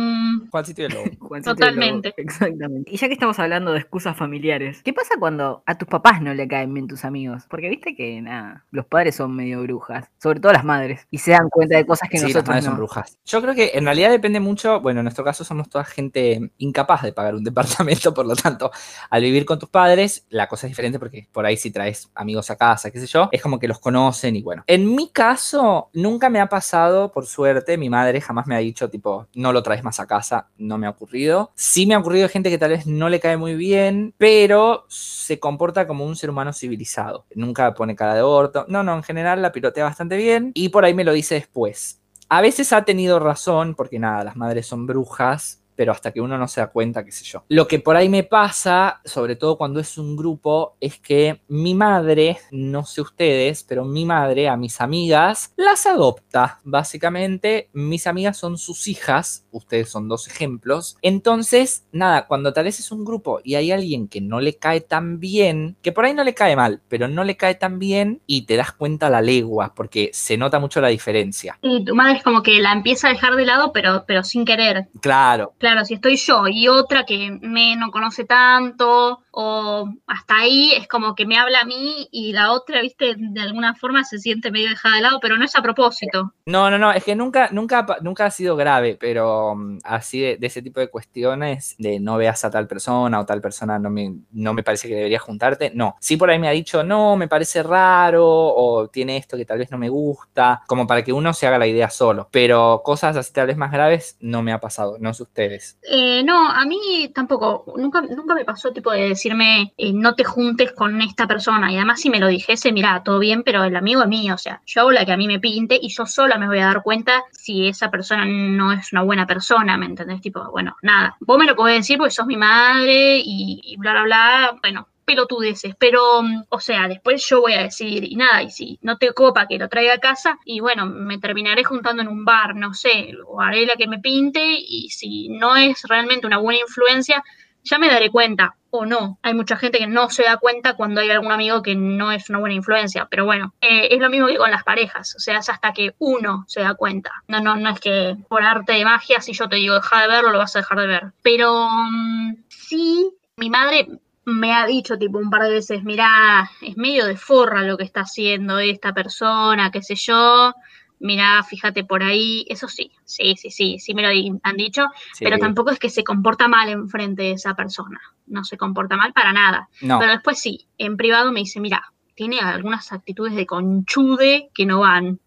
Juancito 0.53 0.83
de 0.83 0.91
Lobo. 0.91 1.41
Totalmente. 1.43 2.13
Exactamente. 2.19 2.91
Y 2.91 2.99
ya 2.99 3.07
que 3.07 3.15
estamos 3.15 3.39
hablando 3.39 3.73
de 3.73 3.79
excusas 3.79 4.15
familiares, 4.15 4.83
¿qué 4.83 4.93
pasa 4.93 5.15
cuando 5.19 5.63
a 5.65 5.79
tus 5.79 5.89
papás 5.89 6.21
no 6.21 6.35
le 6.35 6.47
caen 6.47 6.75
bien 6.75 6.87
tus 6.87 7.07
amigos? 7.07 7.45
Porque 7.49 7.71
viste 7.71 7.97
que, 7.97 8.21
nada, 8.21 8.67
los 8.71 8.85
padres 8.85 9.17
son 9.17 9.35
medio 9.35 9.63
brujas, 9.63 10.11
sobre 10.19 10.41
todo 10.41 10.53
las 10.53 10.63
madres, 10.63 11.07
y 11.11 11.19
se 11.19 11.31
dan 11.31 11.49
cuenta 11.49 11.79
de 11.79 11.87
cosas 11.87 12.11
que 12.11 12.19
sí, 12.19 12.25
nosotros 12.25 12.43
las 12.43 12.49
madres 12.49 12.65
son 12.67 12.77
brujas. 12.77 13.19
Yo 13.25 13.41
creo 13.41 13.55
que 13.55 13.71
en 13.73 13.87
realidad 13.87 14.11
depende 14.11 14.41
mucho, 14.41 14.83
bueno, 14.83 15.01
en 15.01 15.05
nuestro 15.05 15.25
caso 15.25 15.43
somos 15.43 15.71
toda 15.71 15.85
gente 15.85 16.53
incapaz 16.59 17.01
de 17.01 17.15
pagar 17.15 17.35
un 17.35 17.45
departamento, 17.45 18.13
por 18.13 18.27
lo 18.27 18.37
tanto, 18.37 18.71
al 19.09 19.23
vivir 19.23 19.47
con 19.47 19.59
tus 19.59 19.71
padres, 19.71 20.27
la 20.29 20.49
cosa 20.49 20.67
es 20.67 20.73
diferente 20.73 20.99
porque 20.99 21.29
por 21.33 21.47
ahí 21.47 21.57
si 21.57 21.71
traes 21.71 22.11
amigos 22.15 22.51
a 22.51 22.57
casa, 22.57 22.91
qué 22.91 23.01
sé 23.01 23.07
yo, 23.07 23.31
es 23.33 23.41
como 23.41 23.59
que 23.59 23.69
los 23.69 23.79
conocen 23.79 24.37
y 24.37 24.43
bueno. 24.43 24.65
En 24.67 24.95
mi 24.95 25.09
caso, 25.09 25.89
nunca 25.95 26.29
me 26.29 26.41
ha 26.41 26.51
pasado, 26.51 27.11
por 27.11 27.25
suerte, 27.25 27.79
mi 27.79 27.89
madre 27.89 28.21
jamás 28.21 28.47
me 28.47 28.55
ha 28.55 28.59
dicho, 28.59 28.91
tipo, 28.91 29.29
no 29.35 29.55
lo 29.55 29.63
traes 29.63 29.83
más 29.83 29.99
a 29.99 30.07
casa, 30.07 30.42
no 30.59 30.79
me 30.79 30.87
ha 30.87 30.91
ocurrido. 30.91 31.53
Sí 31.55 31.87
me 31.87 31.95
ha 31.95 31.99
ocurrido 31.99 32.29
gente 32.29 32.51
que 32.51 32.59
tal 32.59 32.71
vez 32.71 32.87
no 32.87 33.09
le 33.09 33.21
cae 33.21 33.37
muy 33.37 33.55
bien, 33.55 34.15
pero 34.19 34.85
se 34.89 35.39
comporta 35.39 35.87
como 35.87 36.05
un 36.05 36.17
ser 36.17 36.31
humano 36.31 36.53
civilizado. 36.53 37.27
Nunca 37.35 37.75
pone 37.75 37.97
cara 37.97 38.15
de 38.15 38.23
orto. 38.23 38.67
No, 38.69 38.83
no, 38.83 38.95
en 38.95 39.03
general 39.03 39.43
la 39.43 39.53
pilotea 39.53 39.85
bastante 39.85 40.17
bien 40.17 40.53
y 40.55 40.69
por 40.71 40.85
ahí 40.85 40.95
me 40.95 41.05
lo 41.05 41.13
dice 41.13 41.37
después. 41.37 42.01
A 42.29 42.41
veces 42.41 42.73
ha 42.73 42.85
tenido 42.85 43.19
razón, 43.19 43.75
porque 43.75 43.99
nada, 43.99 44.25
las 44.25 44.37
madres 44.37 44.67
son 44.67 44.87
brujas, 44.87 45.62
pero 45.83 45.91
hasta 45.91 46.13
que 46.13 46.21
uno 46.21 46.39
no 46.39 46.47
se 46.47 46.61
da 46.61 46.69
cuenta, 46.69 47.05
qué 47.05 47.11
sé 47.11 47.25
yo. 47.25 47.43
Lo 47.49 47.67
que 47.67 47.81
por 47.81 47.97
ahí 47.97 48.09
me 48.09 48.23
pasa, 48.23 49.01
sobre 49.05 49.35
todo 49.35 49.59
cuando 49.59 49.81
es 49.81 49.99
un 49.99 50.17
grupo, 50.17 50.77
es 50.81 51.01
que 51.01 51.41
mi 51.49 51.75
madre, 51.75 52.39
no 52.53 52.85
sé 52.85 53.01
ustedes, 53.01 53.65
pero 53.65 53.85
mi 53.85 54.05
madre 54.05 54.49
a 54.49 54.57
mis 54.57 54.81
amigas 54.81 55.53
las 55.57 55.87
adopta. 55.87 56.61
Básicamente, 56.63 57.69
mis 57.73 58.07
amigas 58.07 58.37
son 58.37 58.59
sus 58.59 58.87
hijas, 58.87 59.45
ustedes 59.51 59.91
son 59.91 60.09
dos 60.09 60.29
ejemplos. 60.29 60.99
Entonces, 61.03 61.85
nada, 61.91 62.29
cuando 62.29 62.53
tal 62.53 62.63
vez 62.63 62.79
es 62.79 62.93
un 62.93 63.05
grupo 63.05 63.41
y 63.43 63.57
hay 63.57 63.73
alguien 63.73 64.07
que 64.07 64.21
no 64.21 64.39
le 64.39 64.55
cae 64.55 64.83
tan 64.83 65.19
bien, 65.19 65.75
que 65.83 65.91
por 65.91 66.05
ahí 66.05 66.15
no 66.15 66.23
le 66.23 66.35
cae 66.35 66.55
mal, 66.55 66.81
pero 66.89 67.09
no 67.09 67.25
le 67.25 67.37
cae 67.37 67.57
tan 67.57 67.81
bien 67.81 68.21
y 68.29 68.43
te 68.43 68.55
das 68.55 68.71
cuenta 68.71 69.09
a 69.09 69.11
la 69.11 69.21
legua, 69.21 69.75
porque 69.75 70.11
se 70.13 70.37
nota 70.37 70.61
mucho 70.61 70.81
la 70.81 70.87
diferencia. 70.87 71.59
Y 71.61 71.85
tu 71.85 71.97
madre 71.97 72.19
es 72.19 72.23
como 72.23 72.45
que 72.45 72.61
la 72.61 72.71
empieza 72.71 73.09
a 73.09 73.11
dejar 73.11 73.35
de 73.35 73.47
lado, 73.47 73.73
pero, 73.73 74.05
pero 74.07 74.23
sin 74.23 74.45
querer. 74.45 74.87
Claro. 75.01 75.55
Claro, 75.59 75.72
si 75.85 75.95
estoy 75.95 76.17
yo 76.17 76.47
y 76.49 76.69
otra 76.69 77.05
que 77.05 77.39
me 77.43 77.77
no 77.77 77.91
conoce 77.91 78.25
tanto 78.25 79.23
o 79.33 79.89
hasta 80.07 80.37
ahí 80.37 80.73
es 80.77 80.87
como 80.87 81.15
que 81.15 81.27
me 81.27 81.39
habla 81.39 81.61
a 81.61 81.65
mí 81.65 82.07
y 82.13 82.33
la 82.33 82.53
otra, 82.53 82.83
viste, 82.83 83.15
de 83.17 83.41
alguna 83.41 83.75
forma 83.75 84.05
se 84.05 84.19
siente 84.19 84.51
medio 84.51 84.69
dejada 84.69 84.97
de 84.97 85.03
lado, 85.03 85.19
pero 85.21 85.39
no 85.39 85.45
es 85.45 85.57
a 85.57 85.63
propósito. 85.63 86.35
No, 86.45 86.71
no, 86.71 86.79
no, 86.79 86.93
es 86.93 87.03
que 87.03 87.17
nunca, 87.17 87.49
nunca, 87.51 87.87
nunca 88.03 88.27
ha 88.27 88.31
sido 88.31 88.57
grave, 88.57 88.97
pero 89.01 89.57
mm, 89.57 89.79
así 89.85 90.21
de, 90.21 90.39
ese 90.43 90.61
tipo 90.61 90.81
de 90.81 90.89
cuestiones, 90.89 91.75
de 91.79 91.99
no 91.99 92.19
veas 92.19 92.45
a 92.45 92.51
tal 92.51 92.69
persona 92.69 93.21
o 93.21 93.27
tal 93.27 93.41
persona 93.41 93.79
no 93.79 93.89
me, 93.89 94.15
no 94.33 94.53
me 94.53 94.63
parece 94.63 94.87
que 94.87 94.97
debería 94.97 95.19
juntarte, 95.19 95.73
no. 95.75 95.97
Sí 95.99 96.19
por 96.19 96.31
ahí 96.31 96.39
me 96.39 96.49
ha 96.49 96.53
dicho, 96.53 96.85
no, 96.85 97.17
me 97.17 97.27
parece 97.27 97.63
raro 97.63 98.27
o 98.27 98.89
tiene 98.89 99.17
esto 99.17 99.39
que 99.39 99.47
tal 99.47 99.59
vez 99.59 99.71
no 99.71 99.79
me 99.79 99.89
gusta, 99.89 100.63
como 100.67 100.87
para 100.87 101.03
que 101.03 101.13
uno 101.13 101.33
se 101.33 101.47
haga 101.47 101.59
la 101.59 101.67
idea 101.67 101.89
solo, 101.89 102.29
pero 102.31 102.83
cosas 102.85 103.17
así 103.17 103.33
tal 103.33 103.47
vez 103.47 103.57
más 103.57 103.73
graves 103.73 104.19
no 104.21 104.43
me 104.43 104.53
ha 104.53 104.61
pasado, 104.61 104.99
no 105.01 105.15
sé 105.15 105.23
ustedes. 105.23 105.79
Eh, 105.83 106.23
no, 106.23 106.51
a 106.51 106.67
mí 106.67 107.11
tampoco, 107.15 107.73
nunca, 107.79 108.03
nunca 108.03 108.35
me 108.35 108.45
pasó 108.45 108.73
tipo 108.73 108.91
de 108.91 109.15
decirme 109.23 109.73
eh, 109.77 109.93
no 109.93 110.15
te 110.15 110.25
juntes 110.25 110.73
con 110.73 111.01
esta 111.01 111.27
persona. 111.27 111.71
Y 111.71 111.77
además 111.77 112.01
si 112.01 112.11
me 112.11 112.19
lo 112.19 112.27
dijese, 112.27 112.73
mira, 112.73 113.03
todo 113.05 113.19
bien, 113.19 113.43
pero 113.45 113.65
el 113.65 113.77
amigo 113.77 114.03
es 114.03 114.09
mío, 114.09 114.35
o 114.35 114.39
sea, 114.39 114.61
yo 114.67 114.81
hago 114.81 114.93
la 114.93 115.05
que 115.05 115.13
a 115.13 115.17
mí 115.17 115.27
me 115.27 115.39
pinte 115.39 115.79
y 115.81 115.89
yo 115.89 116.07
sola 116.07 116.39
me 116.39 116.47
voy 116.47 116.59
a 116.59 116.67
dar 116.67 116.83
cuenta 116.83 117.23
si 117.31 117.69
esa 117.69 117.91
persona 117.91 118.25
no 118.25 118.73
es 118.73 118.93
una 118.93 119.03
buena 119.03 119.27
persona, 119.27 119.77
¿me 119.77 119.87
entendés? 119.87 120.21
Tipo, 120.21 120.51
bueno, 120.51 120.77
nada, 120.83 121.17
vos 121.21 121.39
me 121.39 121.47
lo 121.47 121.55
podés 121.55 121.77
decir 121.77 121.99
porque 121.99 122.11
sos 122.13 122.27
mi 122.27 122.37
madre 122.37 123.19
y, 123.19 123.61
y 123.63 123.77
bla, 123.77 123.93
bla, 123.93 124.03
bla, 124.03 124.59
bueno, 124.61 124.89
pelotudeces, 125.05 125.75
pero, 125.79 126.23
mm, 126.23 126.45
o 126.49 126.61
sea, 126.61 126.89
después 126.89 127.27
yo 127.29 127.43
voy 127.43 127.55
a 127.55 127.63
decir, 127.63 128.05
y 128.05 128.17
nada, 128.17 128.43
y 128.43 128.51
si 128.51 128.79
no 128.83 128.99
te 128.99 129.13
copa 129.13 129.47
que 129.47 129.59
lo 129.59 129.69
traiga 129.69 129.95
a 129.95 129.99
casa, 129.99 130.39
y 130.45 130.61
bueno, 130.61 130.87
me 130.87 131.19
terminaré 131.19 131.65
juntando 131.65 132.03
en 132.03 132.09
un 132.09 132.25
bar, 132.25 132.55
no 132.57 132.75
sé, 132.75 133.13
o 133.27 133.41
haré 133.41 133.67
la 133.67 133.77
que 133.77 133.89
me 133.89 133.99
pinte, 133.99 134.43
y 134.45 134.89
si 134.91 135.29
no 135.29 135.57
es 135.57 135.83
realmente 135.89 136.27
una 136.27 136.39
buena 136.39 136.61
influencia, 136.61 137.23
ya 137.65 137.79
me 137.79 137.89
daré 137.89 138.11
cuenta, 138.11 138.57
o 138.73 138.87
no. 138.87 139.19
Hay 139.23 139.35
mucha 139.35 139.57
gente 139.57 139.79
que 139.79 139.87
no 139.87 140.09
se 140.09 140.25
da 140.25 140.39
cuenta 140.39 140.75
cuando 140.75 141.03
hay 141.03 141.11
algún 141.11 141.31
amigo 141.31 141.63
que 141.63 141.75
no 141.75 142.11
es 142.11 142.31
una 142.31 142.39
buena 142.39 142.55
influencia, 142.55 143.07
pero 143.11 143.27
bueno, 143.27 143.55
eh, 143.61 143.89
es 143.91 144.01
lo 144.01 144.09
mismo 144.09 144.27
que 144.27 144.39
con 144.39 144.51
las 144.51 144.65
parejas, 144.65 145.15
o 145.15 145.21
sea, 145.21 145.39
es 145.39 145.49
hasta 145.51 145.73
que 145.73 145.95
uno 145.99 146.45
se 146.49 146.61
da 146.61 146.75
cuenta. 146.75 147.11
No, 147.29 147.41
no, 147.41 147.55
no 147.57 147.71
es 147.71 147.81
que 147.81 148.17
por 148.29 148.43
arte 148.43 148.73
de 148.73 148.85
magia, 148.85 149.21
si 149.21 149.35
yo 149.35 149.49
te 149.49 149.57
digo 149.57 149.75
deja 149.75 150.01
de 150.01 150.09
verlo, 150.09 150.31
lo 150.31 150.39
vas 150.39 150.57
a 150.57 150.61
dejar 150.61 150.81
de 150.81 150.87
ver. 150.87 151.13
Pero 151.23 151.69
mm, 151.69 152.37
sí, 152.49 153.11
mi 153.37 153.51
madre 153.51 153.89
me 154.25 154.55
ha 154.55 154.67
dicho 154.67 154.97
tipo 154.97 155.19
un 155.19 155.29
par 155.29 155.43
de 155.43 155.51
veces, 155.51 155.85
mira, 155.85 156.51
es 156.63 156.77
medio 156.79 157.07
de 157.07 157.17
forra 157.17 157.63
lo 157.63 157.77
que 157.77 157.85
está 157.85 158.01
haciendo 158.03 158.59
esta 158.59 158.95
persona, 158.95 159.71
qué 159.71 159.83
sé 159.83 159.97
yo. 159.97 160.55
Mirá, 161.03 161.43
fíjate 161.43 161.85
por 161.85 162.03
ahí, 162.03 162.47
eso 162.49 162.69
sí, 162.69 162.93
sí, 163.05 163.35
sí, 163.37 163.51
sí, 163.51 163.79
sí 163.79 163.93
me 163.95 164.03
lo 164.03 164.09
han 164.43 164.57
dicho, 164.57 164.87
Sí. 165.15 165.25
pero 165.25 165.39
tampoco 165.39 165.71
es 165.71 165.79
que 165.79 165.91
se 165.91 166.05
comporta 166.05 166.49
mal 166.49 166.69
enfrente 166.69 167.23
de 167.23 167.33
esa 167.33 167.55
persona, 167.55 168.01
no 168.27 168.45
se 168.45 168.57
comporta 168.57 168.97
mal 168.97 169.13
para 169.13 169.33
nada. 169.33 169.69
No, 169.83 169.99
Pero 169.99 170.13
después 170.13 170.39
sí, 170.39 170.67
en 170.79 170.97
privado 170.97 171.33
me 171.33 171.41
dice, 171.41 171.61
mira, 171.61 171.93
tiene 172.15 172.41
algunas 172.41 172.93
actitudes 172.93 173.35
de 173.35 173.47
conchude 173.47 174.51
que 174.55 174.65
no 174.65 174.81
van. 174.81 175.19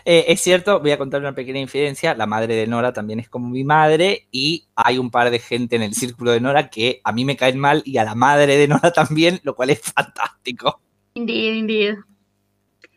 Eh, 0.08 0.26
es 0.28 0.41
cierto, 0.41 0.80
voy 0.82 0.91
a 0.91 1.00
contar 1.00 1.20
una 1.20 1.34
pequeña 1.34 1.60
infidencia. 1.60 2.13
La 2.13 2.28
madre 2.28 2.54
de 2.56 2.68
Nora 2.68 2.94
también 2.94 3.20
es 3.20 3.28
como 3.28 3.50
mi 3.50 3.63
madre 3.63 4.28
y 4.32 4.68
hay 4.76 5.00
un 5.00 5.10
par 5.10 5.32
de 5.32 5.39
gente 5.39 5.76
en 5.76 5.82
el 5.82 5.96
círculo 5.96 6.30
de 6.32 6.39
Nora 6.39 6.70
que 6.70 7.02
a 7.04 7.12
mí 7.12 7.26
me 7.26 7.36
caen 7.36 7.58
mal 7.58 7.82
y 7.86 7.98
a 7.98 8.04
la 8.04 8.13
madre 8.13 8.56
de 8.56 8.68
Nora 8.68 8.91
también, 8.94 9.39
lo 9.41 9.56
cual 9.56 9.72
es 9.72 9.82
fantástico. 9.82 10.80
Indeed, 11.15 11.56
indeed. 11.56 11.96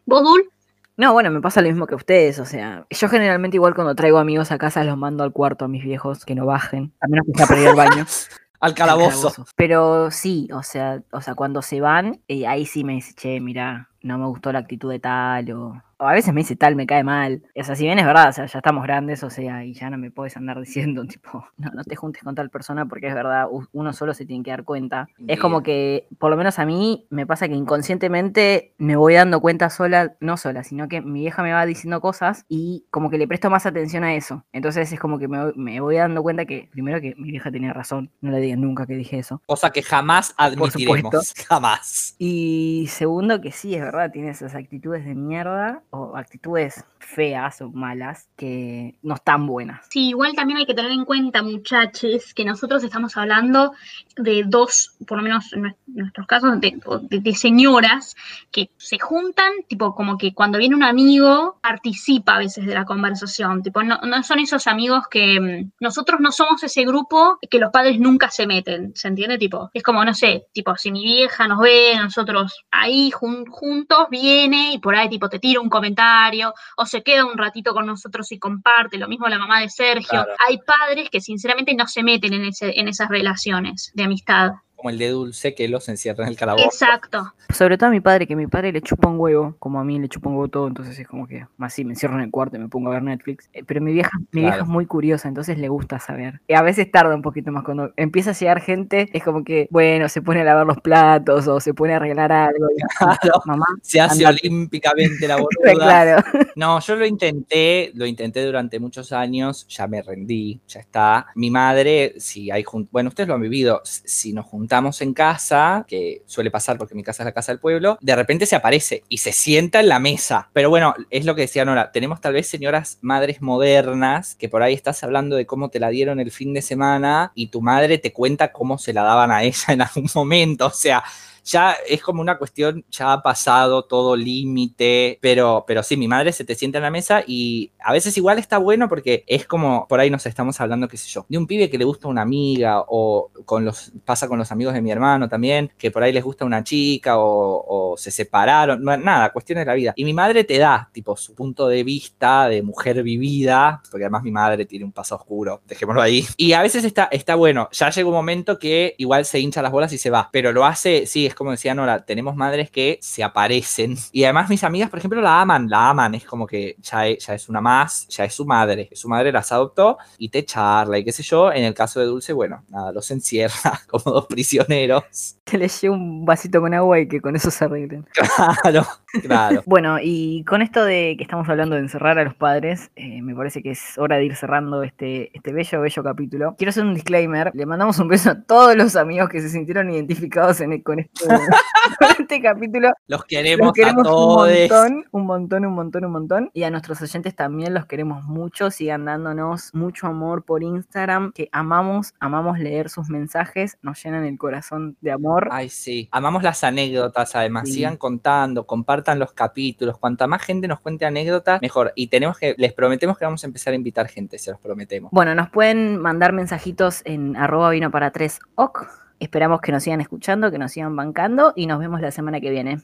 ¿Vos, 0.09 0.23
Dul? 0.23 0.51
No, 0.97 1.13
bueno, 1.13 1.31
me 1.31 1.43
pasa 1.43 1.61
lo 1.61 1.69
mismo 1.69 1.87
que 1.87 1.95
ustedes, 1.95 2.39
o 2.39 2.47
sea, 2.47 2.87
yo 2.89 3.11
generalmente 3.11 3.59
igual 3.59 3.75
cuando 3.75 3.95
traigo 3.95 4.17
amigos 4.19 4.51
a 4.51 4.57
casa 4.57 4.83
los 4.83 4.97
mando 4.97 5.23
al 5.23 5.35
cuarto 5.35 5.67
a 5.67 5.69
mis 5.69 5.85
viejos 5.85 6.25
que 6.25 6.35
no 6.35 6.47
bajen, 6.47 6.95
a 7.01 7.09
menos 7.09 7.27
que 7.27 7.37
sea 7.37 7.47
para 7.47 7.61
ir 7.61 7.69
al 7.69 7.77
baño. 7.77 8.07
Al 8.61 8.71
al 8.71 8.75
calabozo. 8.75 9.47
Pero 9.55 10.11
sí, 10.11 10.49
o 10.53 10.65
sea, 10.65 11.03
o 11.13 11.21
sea, 11.21 11.37
cuando 11.37 11.63
se 11.63 11.81
van, 11.81 12.23
eh, 12.27 12.49
ahí 12.49 12.67
sí 12.67 12.83
me 12.83 12.95
dice, 12.95 13.13
che, 13.15 13.39
mira, 13.39 13.91
no 14.03 14.19
me 14.19 14.27
gustó 14.27 14.51
la 14.51 14.59
actitud 14.59 14.91
de 14.91 14.99
tal, 14.99 15.53
o 15.53 15.83
a 15.99 16.13
veces 16.13 16.33
me 16.35 16.41
dice 16.43 16.57
tal, 16.57 16.77
me 16.77 16.87
cae 16.87 17.03
mal. 17.05 17.43
O 17.57 17.65
sea, 17.65 17.75
si 17.77 17.85
bien 17.85 17.99
es 17.99 18.07
verdad, 18.07 18.29
o 18.29 18.33
sea, 18.33 18.47
ya 18.47 18.59
estamos 18.59 18.83
grandes, 18.85 19.23
o 19.25 19.31
sea, 19.31 19.65
y 19.65 19.75
ya 19.75 19.91
no 19.91 19.99
me 19.99 20.11
puedes 20.11 20.37
andar 20.37 20.59
diciendo, 20.61 21.05
tipo, 21.07 21.45
no, 21.57 21.71
no 21.71 21.85
te 21.85 21.97
juntes 21.97 22.23
con 22.23 22.35
tal 22.35 22.51
persona 22.51 22.87
porque 22.87 23.09
es 23.09 23.15
verdad, 23.15 23.47
uno 23.73 23.93
solo 23.93 24.15
se 24.15 24.25
tiene 24.27 24.43
que 24.45 24.51
dar 24.51 24.65
cuenta. 24.65 25.09
Es 25.27 25.39
como 25.41 25.63
que, 25.63 26.07
por 26.19 26.31
lo 26.31 26.37
menos 26.37 26.59
a 26.59 26.67
mí, 26.67 27.07
me 27.11 27.27
pasa 27.27 27.49
que 27.49 27.55
inconscientemente 27.55 28.75
me 28.79 28.97
voy 28.97 29.15
dando 29.15 29.41
cuenta 29.41 29.71
sola, 29.71 30.15
no 30.21 30.37
sola, 30.37 30.63
sino 30.65 30.89
que 30.89 31.01
mi 31.01 31.21
vieja 31.21 31.43
me 31.43 31.53
va 31.53 31.67
diciendo 31.67 32.01
cosas 32.01 32.45
y 32.49 32.85
como 32.91 33.11
que 33.11 33.19
le 33.19 33.27
presto 33.27 33.51
más 33.51 33.67
atención 33.67 34.05
a 34.05 34.15
eso. 34.15 34.45
Entonces 34.53 34.93
es 34.93 35.01
como 35.01 35.19
que 35.19 35.27
me, 35.29 35.43
voy- 35.45 35.53
me 35.57 35.81
voy 35.81 35.97
dando 35.97 36.23
cuenta 36.23 36.45
que, 36.45 36.69
primero 36.71 37.01
que 37.01 37.15
mi 37.17 37.31
vieja 37.31 37.51
tenía 37.51 37.73
razón, 37.73 38.11
no 38.21 38.31
le 38.31 38.39
digan 38.41 38.61
nunca 38.61 38.87
que 38.87 38.95
dije 38.95 39.19
eso. 39.19 39.43
Cosa 39.47 39.71
que 39.71 39.83
jamás 39.83 40.35
admitiremos. 40.37 41.35
Jamás. 41.49 42.15
Y 42.19 42.87
segundo, 42.91 43.41
que 43.41 43.53
sí, 43.53 43.75
es 43.75 43.81
verdad, 43.81 44.11
tiene 44.13 44.31
esas 44.31 44.55
actitudes 44.55 45.05
de 45.05 45.15
mierda 45.15 45.83
o 45.91 46.17
actitudes 46.17 46.85
feas 46.99 47.61
o 47.63 47.71
malas 47.71 48.29
que 48.37 48.97
no 49.03 49.15
están 49.15 49.47
buenas. 49.47 49.87
Sí, 49.91 50.09
igual 50.11 50.35
también 50.35 50.59
hay 50.59 50.67
que 50.67 50.75
tener 50.75 50.91
en 50.93 51.05
cuenta, 51.05 51.43
muchachos, 51.43 52.35
que 52.35 52.45
nosotros 52.45 52.85
estamos 52.85 53.17
hablando 53.17 53.73
de 54.17 54.45
dos, 54.47 54.97
por 55.07 55.19
lo 55.19 55.23
menos 55.25 55.53
en 55.53 55.63
nue- 55.65 55.77
nuestros 55.87 56.27
casos, 56.27 56.61
de, 56.61 56.79
de- 57.09 57.21
de 57.21 57.35
señoras 57.35 58.15
que 58.51 58.71
se 58.77 58.99
juntan, 58.99 59.53
tipo 59.69 59.95
como 59.95 60.19
que 60.19 60.35
cuando 60.35 60.59
viene 60.59 60.75
un 60.75 60.83
amigo 60.83 61.59
participa 61.63 62.35
a 62.37 62.39
veces 62.39 62.67
de 62.67 62.75
la 62.75 62.85
conversación, 62.85 63.63
tipo 63.63 63.83
no, 63.83 63.99
no 64.03 64.23
son 64.23 64.41
esos 64.41 64.67
amigos 64.67 65.05
que 65.11 65.41
mm, 65.41 65.71
nosotros 65.81 66.21
no 66.21 66.33
somos 66.33 66.63
ese 66.63 66.85
grupo 66.85 67.39
que 67.51 67.59
los 67.59 67.71
padres 67.71 67.99
nunca 68.01 68.31
se 68.31 68.47
meten, 68.47 68.93
¿se 68.95 69.09
entiende? 69.09 69.39
Tipo, 69.39 69.71
es 69.73 69.83
como, 69.83 70.05
no 70.05 70.13
sé, 70.15 70.47
tipo 70.53 70.77
si 70.77 70.91
mi 70.91 71.03
vieja 71.05 71.47
nos 71.49 71.61
ve, 71.61 71.93
nosotros 71.97 72.65
ahí 72.71 73.11
jun- 73.11 73.47
juntos 73.49 74.07
viene 74.11 74.75
y 74.75 74.79
por 74.79 74.95
ahí 74.95 75.09
tipo 75.09 75.29
te 75.29 75.39
tira 75.39 75.61
un 75.61 75.69
comentario 75.79 76.53
o 76.77 76.87
se 76.87 77.03
queda 77.03 77.25
un 77.25 77.39
ratito 77.39 77.73
con 77.73 77.87
nosotros 77.87 78.31
y 78.33 78.39
comparte, 78.39 78.99
lo 78.99 79.09
mismo 79.09 79.29
la 79.29 79.39
mamá 79.39 79.61
de 79.61 79.69
Sergio. 79.69 80.09
Claro. 80.09 80.33
Hay 80.47 80.59
padres 80.59 81.09
que 81.11 81.21
sinceramente 81.21 81.75
no 81.75 81.87
se 81.87 82.03
meten 82.03 82.35
en, 82.35 82.47
ese, 82.47 82.79
en 82.79 82.89
esas 82.89 83.09
relaciones 83.09 83.93
de 83.95 84.05
amistad. 84.05 84.53
Como 84.79 84.91
el 84.91 84.99
de 84.99 85.09
Dulce 85.09 85.55
que 85.57 85.67
los 85.67 85.89
encierra 85.89 86.23
en 86.23 86.31
el 86.31 86.37
calabozo. 86.37 86.65
Exacto. 86.67 87.35
Sobre 87.53 87.77
todo 87.77 87.89
a 87.89 87.91
mi 87.93 87.99
padre, 88.01 88.29
que 88.29 88.37
mi 88.37 88.47
padre 88.47 88.71
le 88.71 88.81
chupa 88.81 89.09
un 89.09 89.19
huevo, 89.19 89.57
como 89.59 89.81
a 89.81 89.85
mí 89.85 89.99
le 89.99 90.09
chupa 90.09 90.29
un 90.29 90.37
huevo 90.37 90.47
todo, 90.49 90.69
entonces 90.69 90.97
es 90.97 91.09
como 91.09 91.27
que 91.27 91.47
más 91.57 91.75
sí, 91.75 91.85
me 91.85 91.95
encierro 91.95 92.15
en 92.15 92.21
el 92.23 92.31
cuarto 92.31 92.57
y 92.57 92.61
me 92.61 92.69
pongo 92.69 92.91
a 92.91 92.93
ver 92.95 93.03
Netflix. 93.03 93.49
Eh, 93.53 93.65
Pero 93.67 93.81
mi 93.81 93.93
vieja, 93.93 94.11
mi 94.31 94.43
vieja 94.43 94.59
es 94.59 94.67
muy 94.69 94.87
curiosa, 94.87 95.27
entonces 95.27 95.59
le 95.59 95.69
gusta 95.69 95.99
saber. 95.99 96.41
Y 96.47 96.55
a 96.55 96.63
veces 96.63 96.89
tarda 96.93 97.13
un 97.15 97.23
poquito 97.23 97.51
más. 97.51 97.65
Cuando 97.65 97.93
empieza 97.97 98.31
a 98.31 98.35
llegar 98.35 98.61
gente, 98.61 99.09
es 99.13 99.25
como 99.25 99.43
que, 99.43 99.67
bueno, 99.73 100.09
se 100.09 100.23
pone 100.23 100.43
a 100.43 100.45
lavar 100.45 100.65
los 100.67 100.79
platos 100.81 101.49
o 101.49 101.59
se 101.59 101.75
pone 101.75 101.95
a 101.95 101.97
arreglar 101.97 102.31
algo. 102.31 102.67
y- 102.77 102.79
Claro. 102.99 103.43
Mamá, 103.47 103.67
Se 103.83 104.01
hace 104.01 104.25
Andate. 104.25 104.47
olímpicamente 104.47 105.27
la 105.27 105.37
boluda. 105.43 105.73
claro. 105.75 106.23
No, 106.55 106.79
yo 106.79 106.95
lo 106.95 107.05
intenté, 107.05 107.91
lo 107.95 108.07
intenté 108.07 108.45
durante 108.45 108.79
muchos 108.79 109.11
años, 109.13 109.67
ya 109.69 109.89
me 109.89 110.03
rendí, 110.03 110.61
ya 110.69 110.79
está. 110.81 111.27
Mi 111.35 111.51
madre, 111.51 112.15
si 112.19 112.51
hay 112.53 112.65
bueno, 112.93 113.09
ustedes 113.09 113.29
lo 113.29 113.35
han 113.35 113.41
vivido, 113.41 113.81
si 113.85 114.33
nos 114.33 114.45
juntamos 114.47 114.68
en 115.01 115.15
casa, 115.15 115.85
que 115.89 116.23
suele 116.27 116.51
pasar 116.51 116.79
porque 116.79 116.95
mi 116.95 117.03
casa 117.03 117.23
es 117.23 117.27
la 117.27 117.33
casa 117.33 117.53
del 117.53 117.59
pueblo, 117.59 117.99
de 118.01 118.15
repente 118.15 118.47
se 118.47 118.57
aparece 118.57 119.03
y 119.09 119.19
se 119.19 119.33
sienta 119.33 119.81
en 119.81 119.89
la 119.89 119.99
mesa. 119.99 120.51
Pero 120.53 120.71
bueno, 120.71 120.95
es 121.11 121.25
lo 121.25 121.35
que 121.35 121.43
decía 121.43 121.65
Nora, 121.65 121.91
tenemos 121.91 122.21
tal 122.21 122.35
vez 122.35 122.47
señoras 122.47 122.99
madres 123.01 123.41
modernas 123.41 124.35
que 124.35 124.49
por 124.49 124.63
ahí 124.63 124.75
estás 124.75 125.03
hablando 125.03 125.37
de 125.37 125.47
cómo 125.47 125.71
te 125.71 125.81
la 125.81 125.89
dieron 125.89 126.21
el 126.21 126.31
fin 126.31 126.53
de 126.53 126.63
semana 126.63 127.33
y 127.35 127.49
tu 127.49 127.61
madre 127.61 127.99
te 127.99 128.13
cuenta 128.13 128.53
cómo 128.53 128.79
se 128.79 128.93
la 128.93 129.03
daban 129.03 129.31
a 129.31 129.43
ella 129.43 129.65
en 129.69 129.83
algún 129.83 130.09
momento, 130.15 130.67
o 130.67 130.71
sea, 130.71 131.03
ya 131.45 131.77
es 131.89 132.03
como 132.03 132.21
una 132.21 132.39
cuestión, 132.39 132.85
ya 132.91 133.13
ha 133.13 133.23
pasado 133.23 133.85
todo 133.85 134.17
límite, 134.17 135.19
pero, 135.21 135.65
pero 135.67 135.83
sí, 135.83 135.97
mi 135.97 136.09
madre 136.09 136.33
se 136.33 136.45
te 136.45 136.55
sienta 136.55 136.79
en 136.79 136.83
la 136.85 136.91
mesa 136.91 137.23
y 137.27 137.73
a 137.81 137.93
veces 137.93 138.17
igual 138.17 138.39
está 138.39 138.59
bueno 138.59 138.89
porque 138.89 139.25
es 139.27 139.47
como, 139.47 139.87
por 139.89 140.01
ahí 140.01 140.11
nos 140.11 140.27
estamos 140.27 140.61
hablando, 140.61 140.89
qué 140.89 140.97
sé 140.97 141.09
yo, 141.09 141.27
de 141.29 141.39
un 141.39 141.47
pibe 141.47 141.71
que 141.71 141.79
le 141.79 141.85
gusta 141.85 142.09
una 142.09 142.23
amiga 142.23 142.85
o 142.89 143.31
con 143.45 143.65
los, 143.65 143.93
pasa 144.05 144.29
con 144.29 144.39
los 144.39 144.53
amigos 144.53 144.75
de 144.75 144.83
mi 144.83 144.91
hermano 144.91 145.29
también, 145.29 145.71
que 145.79 145.91
por 145.91 146.03
ahí 146.03 146.13
les 146.13 146.25
gusta 146.25 146.45
una 146.45 146.63
chica 146.65 147.19
o, 147.19 147.93
o 147.93 147.97
se 147.97 148.11
separaron, 148.11 148.83
no, 148.83 148.97
nada, 148.97 149.31
cuestiones 149.31 149.63
de 149.63 149.67
la 149.67 149.75
vida. 149.75 149.93
Y 149.97 150.05
mi 150.05 150.15
madre 150.15 150.45
te 150.45 150.59
da, 150.59 150.89
tipo, 150.93 151.17
su 151.17 151.35
punto 151.35 151.69
de 151.69 151.85
vista 151.85 152.49
de 152.49 152.63
mujer 152.63 153.03
vivida, 153.03 153.83
porque 153.91 154.05
además 154.05 154.23
mi 154.23 154.31
madre 154.31 154.67
tiene 154.67 154.85
un 154.85 154.93
paso 154.93 155.17
oscuro, 155.17 155.63
dejémoslo 155.67 156.03
ahí. 156.03 156.27
Y 156.37 156.53
a 156.53 156.63
veces 156.63 156.85
está, 156.85 157.09
está 157.11 157.35
bueno, 157.35 157.69
ya 157.73 157.91
llega 157.91 158.09
un 158.09 158.15
momento 158.15 158.59
que 158.59 158.95
igual 158.99 159.25
se 159.25 159.41
hincha 159.41 159.63
las 159.63 159.73
bolas 159.73 159.93
y 159.93 159.99
se 159.99 160.11
va, 160.11 160.29
pero 160.33 160.53
lo 160.53 160.65
hace, 160.65 161.07
sí, 161.07 161.27
es 161.27 161.35
como 161.39 161.53
decía 161.53 161.75
Nora, 161.75 162.05
tenemos 162.05 162.37
madres 162.37 162.71
que 162.71 162.99
se 163.01 163.23
aparecen. 163.25 163.97
Y 164.13 164.25
además 164.25 164.51
mis 164.51 164.65
amigas, 164.65 164.91
por 164.91 164.99
ejemplo, 164.99 165.21
la 165.23 165.41
aman, 165.41 165.71
la 165.71 165.91
aman, 165.91 166.15
es 166.17 166.25
como 166.25 166.47
que 166.47 166.75
ya 166.83 167.07
es, 167.07 167.25
ya 167.27 167.35
es 167.35 167.49
una 167.49 167.61
más, 167.61 168.07
ya 168.09 168.25
es 168.25 168.35
su 168.35 168.45
madre, 168.45 168.91
su 168.93 169.09
madre 169.09 169.31
las 169.33 169.53
adoptó 169.53 169.97
y 170.19 170.29
te 170.29 170.45
charla 170.45 170.99
y 170.99 171.05
qué 171.05 171.13
sé 171.13 171.23
yo. 171.23 171.53
En 171.53 171.65
el 171.65 171.73
caso 171.75 172.01
de 172.01 172.07
Dulce, 172.07 172.33
bueno, 172.33 172.65
nada, 172.69 172.93
los 172.93 173.11
encierra 173.11 173.81
como 173.89 174.13
dos 174.13 174.27
prisioneros. 174.27 175.05
Que 175.45 175.57
le 175.57 175.69
lleve 175.69 175.95
un 175.95 176.25
vasito 176.27 176.61
con 176.61 176.75
agua 176.75 176.99
y 177.01 177.09
que 177.09 177.21
con 177.21 177.37
eso 177.37 177.51
se 177.51 177.65
arreglen. 177.65 178.07
Claro, 178.63 178.87
claro. 179.23 179.63
Bueno, 179.67 179.99
y 180.03 180.45
con 180.45 180.63
esto 180.63 180.85
de 180.85 181.15
que 181.17 181.23
estamos 181.25 181.49
hablando 181.49 181.75
de 181.77 181.83
encerrar 181.83 182.19
a 182.19 182.25
los 182.25 182.35
padres, 182.35 182.91
eh, 182.97 183.23
me 183.23 183.35
parece 183.35 183.63
que 183.63 183.71
es 183.71 183.97
hora 183.99 184.17
de 184.17 184.25
ir 184.25 184.37
cerrando 184.37 184.83
este, 184.83 185.31
este 185.37 185.53
bello, 185.53 185.81
bello 185.81 186.03
capítulo. 186.03 186.55
Quiero 186.59 186.71
hacer 186.71 186.85
un 186.85 186.95
disclaimer. 186.95 187.51
Le 187.55 187.67
mandamos 187.67 187.99
un 187.99 188.09
beso 188.09 188.31
a 188.31 188.43
todos 188.43 188.77
los 188.77 188.97
amigos 188.97 189.29
que 189.29 189.41
se 189.41 189.49
sintieron 189.49 189.91
identificados 189.91 190.61
en- 190.61 190.81
con, 190.83 190.99
este, 191.01 191.18
este 192.19 192.41
capítulo. 192.41 192.93
Los 193.07 193.25
queremos, 193.25 193.67
Los 193.67 193.73
queremos 193.73 194.07
a 194.07 194.11
un 194.11 194.17
todos. 194.17 194.49
montón, 194.49 195.05
un 195.11 195.27
montón, 195.27 195.67
un 195.67 195.75
montón, 195.75 196.05
un 196.05 196.13
montón. 196.13 196.51
Y 196.55 196.63
a 196.63 196.71
nuestros 196.71 197.01
oyentes 197.03 197.35
también 197.35 197.75
los 197.75 197.87
queremos 197.87 198.25
mucho. 198.25 198.71
Sigan 198.71 199.05
dándonos 199.05 199.75
mucho 199.75 200.07
amor 200.07 200.45
por 200.45 200.63
Instagram, 200.63 201.33
que 201.33 201.49
amamos, 201.53 202.15
amamos 202.21 202.59
leer 202.59 202.91
sus 202.91 203.09
mensajes. 203.09 203.79
Nos 203.83 204.03
llenan 204.03 204.25
el 204.25 204.39
corazón 204.39 204.97
de 205.01 205.13
amor. 205.13 205.49
Ay, 205.51 205.69
sí. 205.69 206.09
Amamos 206.13 206.43
las 206.43 206.63
anécdotas, 206.65 207.35
además. 207.35 207.69
Sí. 207.69 207.75
Sigan 207.75 207.97
contando, 207.97 208.67
compartan 208.67 209.19
los 209.19 209.33
capítulos. 209.33 209.99
Cuanta 209.99 210.27
más 210.27 210.43
gente 210.43 210.69
nos 210.69 210.81
cuente 210.81 211.05
anécdotas, 211.07 211.61
mejor. 211.63 211.93
Y 211.95 212.09
tenemos 212.09 212.39
que, 212.39 212.55
les 212.59 212.73
prometemos 212.73 213.19
que 213.19 213.25
vamos 213.25 213.43
a 213.45 213.47
empezar 213.47 213.73
a 213.73 213.77
invitar 213.77 214.09
gente, 214.09 214.39
se 214.39 214.51
los 214.51 214.61
prometemos. 214.61 215.11
Bueno, 215.13 215.35
nos 215.35 215.51
pueden 215.51 215.99
mandar 215.99 216.33
mensajitos 216.33 217.03
en 217.05 217.37
arroba 217.37 217.71
vino 217.71 217.91
para 217.91 218.11
tres 218.11 218.41
ok. 218.55 219.08
Esperamos 219.21 219.61
que 219.61 219.73
nos 219.73 219.83
sigan 219.83 220.01
escuchando, 220.01 220.51
que 220.51 220.59
nos 220.59 220.73
sigan 220.73 220.95
bancando 220.95 221.53
y 221.57 221.67
nos 221.67 221.79
vemos 221.81 222.01
la 222.01 222.11
semana 222.11 222.41
que 222.41 222.51
viene. 222.51 222.79